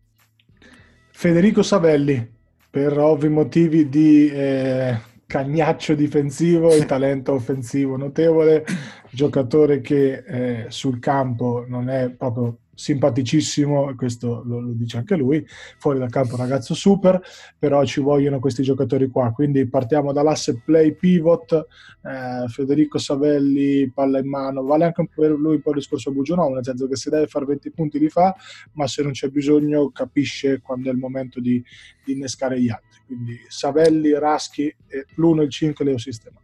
Federico 1.10 1.62
Savelli, 1.62 2.32
per 2.70 2.98
ovvi 2.98 3.28
motivi 3.28 3.88
di 3.88 4.28
eh, 4.28 4.98
cagnaccio 5.26 5.94
difensivo 5.94 6.70
e 6.70 6.84
talento 6.86 7.32
offensivo 7.32 7.96
notevole, 7.96 8.64
giocatore 9.10 9.80
che 9.80 10.24
eh, 10.26 10.66
sul 10.70 10.98
campo 10.98 11.64
non 11.66 11.88
è 11.88 12.10
proprio 12.10 12.58
simpaticissimo, 12.74 13.94
questo 13.94 14.42
lo, 14.44 14.60
lo, 14.60 14.72
dice 14.72 14.98
anche 14.98 15.16
lui, 15.16 15.44
fuori 15.78 15.98
dal 15.98 16.10
campo 16.10 16.36
ragazzo 16.36 16.74
super, 16.74 17.20
però 17.58 17.84
ci 17.84 18.00
vogliono 18.00 18.38
questi 18.38 18.62
giocatori 18.62 19.08
qua, 19.08 19.32
quindi 19.32 19.66
partiamo 19.66 20.12
dall'asse 20.12 20.60
play 20.64 20.94
pivot, 20.94 21.52
eh, 21.52 22.48
Federico 22.48 22.98
Savelli, 22.98 23.90
palla 23.90 24.18
in 24.18 24.28
mano, 24.28 24.62
vale 24.62 24.84
anche 24.84 25.08
per 25.14 25.30
lui 25.30 25.56
un 25.56 25.62
po' 25.62 25.70
il 25.70 25.76
discorso 25.76 26.10
a 26.10 26.12
Bugionò, 26.12 26.48
nel 26.48 26.64
senso 26.64 26.86
che 26.86 26.96
se 26.96 27.10
deve 27.10 27.26
fare 27.26 27.44
20 27.44 27.70
punti 27.70 27.98
li 27.98 28.08
fa, 28.08 28.34
ma 28.72 28.86
se 28.86 29.02
non 29.02 29.12
c'è 29.12 29.28
bisogno 29.28 29.90
capisce 29.90 30.60
quando 30.60 30.90
è 30.90 30.92
il 30.92 30.98
momento 30.98 31.40
di, 31.40 31.62
di 32.04 32.12
innescare 32.12 32.60
gli 32.60 32.68
altri, 32.68 33.00
quindi 33.06 33.38
Savelli, 33.48 34.18
Raschi, 34.18 34.74
l'1 35.16 35.40
e 35.40 35.44
il 35.44 35.50
5 35.50 35.84
le 35.84 35.92
ho 35.92 35.98
sistemati. 35.98 36.43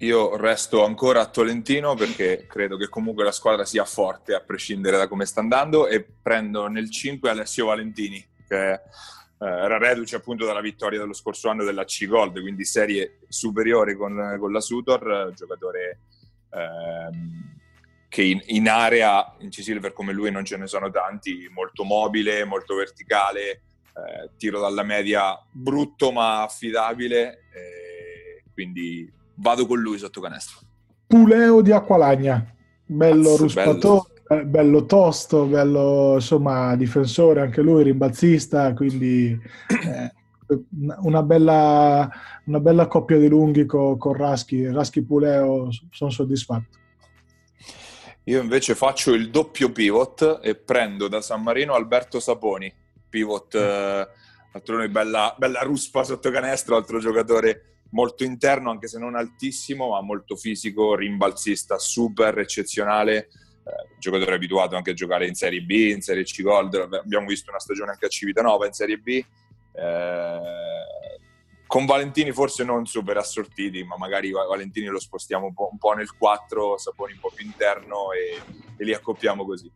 Io 0.00 0.36
resto 0.36 0.84
ancora 0.84 1.22
a 1.22 1.26
Tolentino 1.26 1.94
perché 1.94 2.46
credo 2.46 2.76
che 2.76 2.88
comunque 2.88 3.24
la 3.24 3.32
squadra 3.32 3.64
sia 3.64 3.84
forte 3.84 4.32
a 4.32 4.40
prescindere 4.40 4.96
da 4.96 5.08
come 5.08 5.26
sta 5.26 5.40
andando 5.40 5.88
e 5.88 6.04
prendo 6.04 6.68
nel 6.68 6.88
5 6.88 7.28
Alessio 7.28 7.66
Valentini 7.66 8.24
che 8.46 8.72
eh, 8.72 8.80
era 9.38 9.76
reduce 9.76 10.14
appunto 10.14 10.46
dalla 10.46 10.60
vittoria 10.60 11.00
dello 11.00 11.12
scorso 11.12 11.48
anno 11.48 11.64
della 11.64 11.84
C 11.84 12.06
Gold, 12.06 12.40
quindi 12.40 12.64
serie 12.64 13.18
superiore 13.28 13.96
con, 13.96 14.36
con 14.38 14.52
la 14.52 14.60
Sutor, 14.60 15.32
giocatore 15.34 15.98
ehm, 16.50 17.56
che 18.08 18.22
in, 18.22 18.40
in, 18.46 18.68
area 18.68 19.34
in 19.40 19.50
C-Silver 19.50 19.92
come 19.92 20.12
lui 20.12 20.30
non 20.30 20.44
ce 20.44 20.56
ne 20.56 20.68
sono 20.68 20.90
tanti, 20.90 21.48
molto 21.52 21.82
mobile, 21.82 22.44
molto 22.44 22.76
verticale, 22.76 23.50
eh, 23.50 24.30
tiro 24.36 24.60
dalla 24.60 24.84
media 24.84 25.36
brutto 25.50 26.12
ma 26.12 26.42
affidabile, 26.42 27.48
eh, 27.52 28.44
quindi 28.52 29.17
vado 29.38 29.66
con 29.66 29.80
lui 29.80 29.98
sotto 29.98 30.20
canestro. 30.20 30.58
Puleo 31.06 31.62
di 31.62 31.72
Acqualagna, 31.72 32.54
bello 32.84 33.32
Azz, 33.32 33.40
ruspatore, 33.40 34.10
bello. 34.26 34.44
bello. 34.44 34.84
tosto, 34.84 35.44
bello 35.46 36.14
insomma 36.14 36.76
difensore, 36.76 37.40
anche 37.40 37.62
lui 37.62 37.82
rimbalzista, 37.84 38.74
quindi 38.74 39.30
eh, 39.84 40.12
una, 41.02 41.22
bella, 41.22 42.10
una, 42.44 42.60
bella, 42.60 42.86
coppia 42.86 43.18
di 43.18 43.28
lunghi 43.28 43.64
con, 43.64 43.96
con 43.96 44.14
Raschi, 44.14 44.66
Raschi 44.66 45.02
Puleo, 45.02 45.68
sono 45.90 46.10
soddisfatto. 46.10 46.76
Io 48.24 48.42
invece 48.42 48.74
faccio 48.74 49.14
il 49.14 49.30
doppio 49.30 49.72
pivot 49.72 50.40
e 50.42 50.54
prendo 50.54 51.08
da 51.08 51.22
San 51.22 51.42
Marino 51.42 51.72
Alberto 51.72 52.20
Saponi, 52.20 52.70
pivot, 53.08 53.54
eh, 53.54 54.08
altro 54.52 54.76
noi 54.76 54.90
bella, 54.90 55.34
bella 55.38 55.60
ruspa 55.60 56.04
sotto 56.04 56.30
canestro, 56.30 56.76
altro 56.76 56.98
giocatore 56.98 57.77
molto 57.90 58.24
interno, 58.24 58.70
anche 58.70 58.88
se 58.88 58.98
non 58.98 59.14
altissimo, 59.14 59.90
ma 59.90 60.02
molto 60.02 60.36
fisico, 60.36 60.94
rimbalzista 60.94 61.78
super 61.78 62.38
eccezionale, 62.38 63.16
eh, 63.16 63.96
giocatore 63.98 64.34
abituato 64.34 64.76
anche 64.76 64.90
a 64.90 64.94
giocare 64.94 65.26
in 65.26 65.34
Serie 65.34 65.62
B, 65.62 65.70
in 65.70 66.00
Serie 66.00 66.24
C 66.24 66.42
Gold, 66.42 66.74
abbiamo 66.74 67.26
visto 67.26 67.50
una 67.50 67.60
stagione 67.60 67.92
anche 67.92 68.06
a 68.06 68.10
Civitanova 68.10 68.66
in 68.66 68.72
Serie 68.72 68.98
B. 68.98 69.08
Eh, 69.72 70.38
con 71.66 71.84
Valentini 71.84 72.32
forse 72.32 72.64
non 72.64 72.86
super 72.86 73.18
assortiti, 73.18 73.84
ma 73.84 73.96
magari 73.98 74.30
Valentini 74.30 74.86
lo 74.86 74.98
spostiamo 74.98 75.46
un 75.46 75.52
po', 75.52 75.68
un 75.70 75.76
po 75.76 75.92
nel 75.92 76.16
4, 76.16 76.78
Saponi 76.78 77.12
un 77.12 77.20
po' 77.20 77.30
più 77.34 77.44
interno 77.44 78.12
e, 78.12 78.40
e 78.76 78.84
li 78.84 78.94
accoppiamo 78.94 79.44
così. 79.44 79.70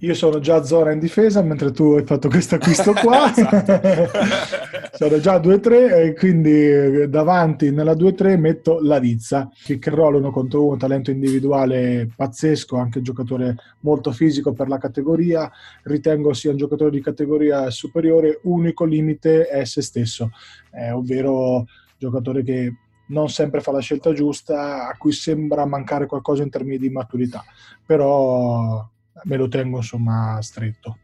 Io 0.00 0.14
sono 0.14 0.38
già 0.40 0.62
Zora 0.64 0.92
in 0.92 0.98
difesa, 0.98 1.42
mentre 1.42 1.70
tu 1.72 1.92
hai 1.92 2.04
fatto 2.04 2.28
questo 2.28 2.56
acquisto 2.56 2.92
qua. 2.92 3.30
esatto. 3.34 4.62
sono 4.96 5.18
già 5.18 5.38
2-3 5.38 5.72
e 5.92 6.14
quindi 6.14 6.50
eh, 6.50 7.08
davanti 7.08 7.70
nella 7.70 7.94
2-3 7.94 8.38
metto 8.38 8.78
la 8.80 8.98
Rizza, 8.98 9.50
pick 9.64 9.88
and 9.88 9.96
roll 9.96 10.14
uno 10.14 10.30
contro 10.30 10.64
uno, 10.64 10.76
talento 10.76 11.10
individuale 11.10 12.08
pazzesco, 12.14 12.76
anche 12.76 13.02
giocatore 13.02 13.56
molto 13.80 14.12
fisico 14.12 14.52
per 14.52 14.68
la 14.68 14.78
categoria. 14.78 15.50
Ritengo 15.82 16.32
sia 16.32 16.50
un 16.50 16.56
giocatore 16.56 16.90
di 16.90 17.00
categoria 17.00 17.70
superiore, 17.70 18.40
unico 18.44 18.84
limite 18.84 19.46
è 19.46 19.64
se 19.64 19.82
stesso, 19.82 20.30
eh, 20.72 20.92
ovvero 20.92 21.64
giocatore 21.98 22.42
che 22.44 22.72
non 23.06 23.28
sempre 23.28 23.60
fa 23.60 23.72
la 23.72 23.80
scelta 23.80 24.12
giusta, 24.12 24.88
a 24.88 24.96
cui 24.96 25.12
sembra 25.12 25.66
mancare 25.66 26.06
qualcosa 26.06 26.42
in 26.42 26.50
termini 26.50 26.78
di 26.78 26.88
maturità, 26.88 27.44
però 27.84 28.88
me 29.22 29.36
lo 29.36 29.48
tengo 29.48 29.78
insomma 29.78 30.40
stretto. 30.42 30.98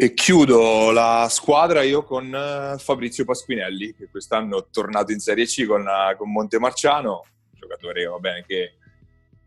E 0.00 0.14
chiudo 0.14 0.92
la 0.92 1.26
squadra 1.28 1.82
io 1.82 2.04
con 2.04 2.32
eh, 2.32 2.78
Fabrizio 2.78 3.24
Pasquinelli, 3.24 3.94
che 3.94 4.08
quest'anno 4.08 4.58
è 4.58 4.66
tornato 4.70 5.10
in 5.10 5.18
Serie 5.18 5.44
C 5.44 5.66
con, 5.66 5.86
eh, 5.86 6.14
con 6.16 6.30
Montemarciano, 6.30 7.24
giocatore 7.50 8.04
va 8.04 8.18
bene, 8.18 8.44
che 8.46 8.76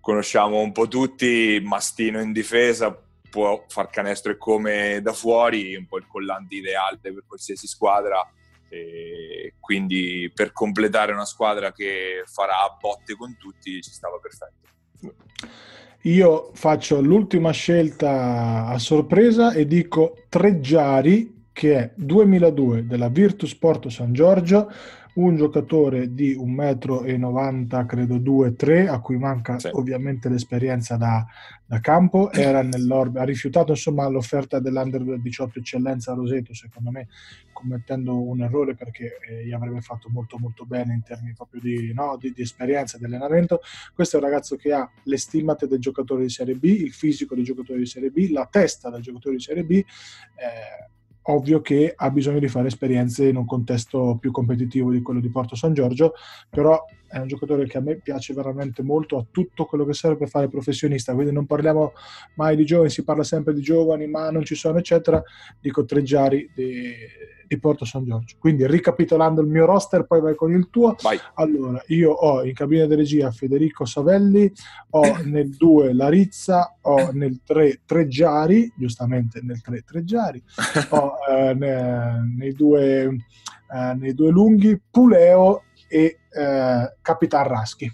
conosciamo 0.02 0.60
un 0.60 0.74
po' 0.74 0.90
tutti, 0.90 1.62
mastino 1.64 2.20
in 2.20 2.34
difesa, 2.34 2.94
può 3.30 3.64
far 3.70 3.90
canestro 3.90 4.34
e 4.34 4.38
come 4.38 5.00
da 5.02 5.14
fuori, 5.14 5.74
un 5.76 5.88
po' 5.88 5.98
il 5.98 6.08
collante 6.08 6.56
ideale 6.56 7.00
per 7.02 7.24
qualsiasi 7.26 7.66
squadra. 7.66 8.30
E 8.68 9.56
quindi 9.60 10.32
per 10.34 10.52
completare 10.52 11.14
una 11.14 11.26
squadra 11.26 11.72
che 11.72 12.24
farà 12.26 12.78
botte 12.80 13.16
con 13.16 13.38
tutti 13.38 13.82
ci 13.82 13.92
stava 13.92 14.18
perfetto. 14.20 14.70
Io 16.04 16.50
faccio 16.54 17.00
l'ultima 17.00 17.52
scelta 17.52 18.66
a 18.66 18.80
sorpresa 18.80 19.52
e 19.52 19.68
dico 19.68 20.18
Treggiari, 20.30 21.44
che 21.54 21.76
è 21.76 21.92
2002 21.94 22.88
della 22.88 23.10
Virtus 23.10 23.54
Porto 23.54 23.90
San 23.90 24.12
Giorgio, 24.12 24.72
un 25.16 25.36
giocatore 25.36 26.14
di 26.14 26.36
1,90 26.36 27.82
m, 27.82 27.86
credo 27.86 28.16
2-3, 28.16 28.88
a 28.88 29.00
cui 29.02 29.18
manca 29.18 29.60
sì. 29.60 29.70
ovviamente 29.74 30.30
l'esperienza 30.30 30.96
da, 30.96 31.26
da 31.66 31.80
campo, 31.80 32.32
era 32.32 32.60
ha 32.60 33.24
rifiutato 33.24 33.72
insomma 33.72 34.08
l'offerta 34.08 34.60
dell'Under 34.60 35.20
18 35.20 35.60
Eccellenza 35.60 36.14
Roseto, 36.14 36.54
secondo 36.54 36.92
me 36.92 37.08
commettendo 37.52 38.22
un 38.22 38.42
errore 38.42 38.76
perché 38.76 39.18
eh, 39.28 39.46
gli 39.46 39.52
avrebbe 39.52 39.82
fatto 39.82 40.10
molto 40.10 40.38
molto 40.40 40.66
bene 40.66 40.94
in 40.94 41.04
termini 41.04 41.34
proprio 41.34 41.62
di, 41.62 41.94
no, 41.94 42.18
di, 42.20 42.32
di 42.32 42.42
esperienza, 42.42 42.98
di 42.98 43.06
allenamento. 43.06 43.62
Questo 43.94 44.18
è 44.18 44.20
un 44.20 44.26
ragazzo 44.26 44.56
che 44.56 44.72
ha 44.72 44.90
le 45.04 45.18
stimmate 45.18 45.68
del 45.68 45.80
giocatore 45.80 46.24
di 46.24 46.30
Serie 46.30 46.56
B, 46.56 46.64
il 46.64 46.94
fisico 46.94 47.36
del 47.36 47.44
giocatore 47.44 47.80
di 47.80 47.86
Serie 47.86 48.10
B, 48.10 48.30
la 48.32 48.48
testa 48.50 48.90
del 48.90 49.02
giocatore 49.02 49.36
di 49.36 49.42
Serie 49.42 49.64
B. 49.64 49.72
Eh, 49.72 51.00
ovvio 51.24 51.62
che 51.62 51.94
ha 51.96 52.10
bisogno 52.10 52.40
di 52.40 52.48
fare 52.48 52.68
esperienze 52.68 53.28
in 53.28 53.36
un 53.36 53.46
contesto 53.46 54.18
più 54.20 54.32
competitivo 54.32 54.92
di 54.92 55.02
quello 55.02 55.20
di 55.20 55.30
Porto 55.30 55.56
San 55.56 55.74
Giorgio, 55.74 56.14
però 56.50 56.84
è 57.12 57.20
un 57.20 57.28
giocatore 57.28 57.68
che 57.68 57.78
a 57.78 57.82
me 57.82 57.96
piace 57.96 58.34
veramente 58.34 58.82
molto, 58.82 59.18
ha 59.18 59.26
tutto 59.30 59.66
quello 59.66 59.86
che 59.86 59.94
serve 59.94 60.18
per 60.18 60.30
fare 60.30 60.48
professionista, 60.48 61.14
quindi 61.14 61.34
non 61.34 61.46
parliamo 61.46 61.94
mai 62.36 62.56
di 62.56 62.66
giovani, 62.66 62.90
si 62.90 63.04
parla 63.04 63.24
sempre 63.24 63.54
di 63.54 63.62
giovani, 63.62 64.08
ma 64.08 64.30
non 64.32 64.44
ci 64.44 64.56
sono, 64.56 64.78
eccetera. 64.78 65.22
Dico 65.60 65.84
Treggiari 65.84 66.50
di, 66.56 66.94
di 67.52 67.60
Porto 67.60 67.84
San 67.84 68.06
Giorgio. 68.06 68.38
Quindi 68.40 68.66
ricapitolando 68.66 69.42
il 69.42 69.48
mio 69.48 69.66
roster, 69.66 70.06
poi 70.06 70.22
vai 70.22 70.36
con 70.36 70.54
il 70.54 70.70
tuo. 70.70 70.96
Vai. 71.02 71.20
Allora, 71.34 71.84
io 71.88 72.12
ho 72.12 72.46
in 72.46 72.54
cabina 72.54 72.86
di 72.86 72.96
regia 72.96 73.30
Federico 73.32 73.84
Savelli, 73.84 74.50
ho 74.92 75.18
nel 75.26 75.50
2 75.50 75.94
Larizza, 75.94 76.78
ho 76.80 77.12
nel 77.12 77.42
3 77.44 77.82
Treggiari, 77.86 78.72
giustamente 78.78 79.42
nel 79.44 79.62
3 79.62 79.82
Treggiari, 79.82 80.42
ho 80.92 81.16
eh, 81.30 81.54
nei, 81.54 82.54
due, 82.54 83.04
eh, 83.04 83.94
nei 83.96 84.14
due 84.14 84.30
lunghi 84.30 84.80
Puleo 84.90 85.64
e 85.92 86.20
eh, 86.30 86.96
Capitan 87.02 87.48
Raschi. 87.48 87.94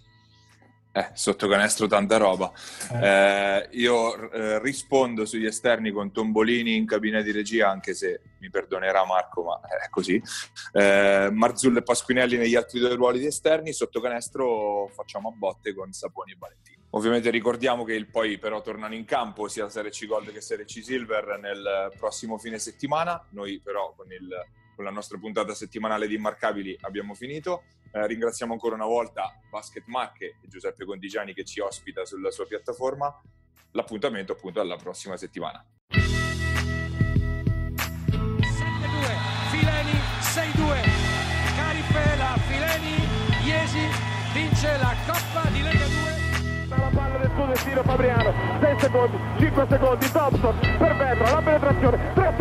Eh, 0.91 1.12
sotto 1.14 1.48
canestro 1.48 1.86
tanta 1.86 2.18
roba. 2.18 2.52
Eh. 2.91 3.08
Eh, 3.08 3.70
io 3.74 4.32
eh, 4.32 4.60
rispondo 4.60 5.26
sugli 5.26 5.45
esterni 5.45 5.91
con 5.91 6.12
Tombolini 6.12 6.76
in 6.76 6.88
cabina 6.88 7.22
di 7.22 7.32
regia, 7.32 7.70
anche 7.70 7.93
se 7.93 8.22
mi 8.39 8.50
perdonerà 8.50 9.06
Marco, 9.06 9.43
ma 9.43 9.60
è 9.60 9.89
così. 9.89 10.22
Eh, 10.74 11.30
Marzullo 11.32 11.80
e 11.80 11.84
Pasquinelli 11.84 12.38
negli 12.38 12.56
altri 12.56 12.80
due 12.80 12.95
ruoli 12.95 13.20
di 13.20 13.28
esterni, 13.28 13.74
sotto 13.74 14.02
canestro 14.02 14.88
facciamo 14.88 15.30
a 15.30 15.32
botte 15.36 15.76
con 15.76 15.91
Saponi 15.91 16.32
e 16.32 16.38
Valentino. 16.39 16.82
Ovviamente 16.91 17.30
ricordiamo 17.30 17.84
che 17.84 17.93
il 17.93 18.08
poi 18.08 18.39
però 18.39 18.62
tornano 18.62 18.95
in 18.95 19.06
campo 19.06 19.48
sia 19.48 19.70
Serie 19.70 19.91
C 19.91 20.08
Gold 20.08 20.32
che 20.32 20.41
Serie 20.41 20.66
C 20.66 20.82
Silver 20.84 21.38
nel 21.39 21.91
prossimo 21.95 22.39
fine 22.39 22.58
settimana. 22.58 23.24
Noi 23.32 23.60
però 23.60 23.93
con 23.95 24.12
il 24.12 24.28
con 24.78 24.86
la 24.86 24.91
nostra 24.91 25.17
puntata 25.17 25.55
settimanale 25.55 26.07
di 26.07 26.13
Immarcabili 26.13 26.78
abbiamo 26.82 27.15
finito. 27.15 27.63
Eh, 27.91 28.05
ringraziamo 28.05 28.53
ancora 28.53 28.75
una 28.75 28.86
volta 28.86 29.36
Basket 29.49 29.84
Marche 29.88 30.38
e 30.39 30.47
Giuseppe 30.47 30.86
Condigiani 30.86 31.34
che 31.34 31.43
ci 31.43 31.59
ospita 31.59 32.05
sulla 32.05 32.30
sua 32.30 32.45
piattaforma. 32.45 33.11
L'appuntamento 33.71 34.34
appunto 34.34 34.61
alla 34.61 34.75
prossima 34.75 35.17
settimana. 35.17 35.65
7-2, 35.89 35.97
Fileni 39.49 39.97
6-2, 40.21 40.89
Carifela, 41.55 42.38
Fileni, 42.47 42.97
Iesi 43.45 43.82
vince 44.34 44.78
la 44.78 44.95
Coppa 45.07 45.49
di 45.49 45.63
Lega 45.63 45.86
2. 45.88 46.25
La 46.69 46.91
palla 46.93 47.17
del 47.17 47.32
suo 47.34 47.45
destino 47.47 47.82
Fabriano, 47.82 48.32
6 48.61 48.80
secondi, 48.80 49.17
5 49.39 49.65
secondi, 49.69 50.11
Thompson 50.11 50.59
per 50.59 50.95
Vetra, 50.97 51.32
la 51.32 51.41
penetrazione, 51.41 52.13
3 52.13 52.34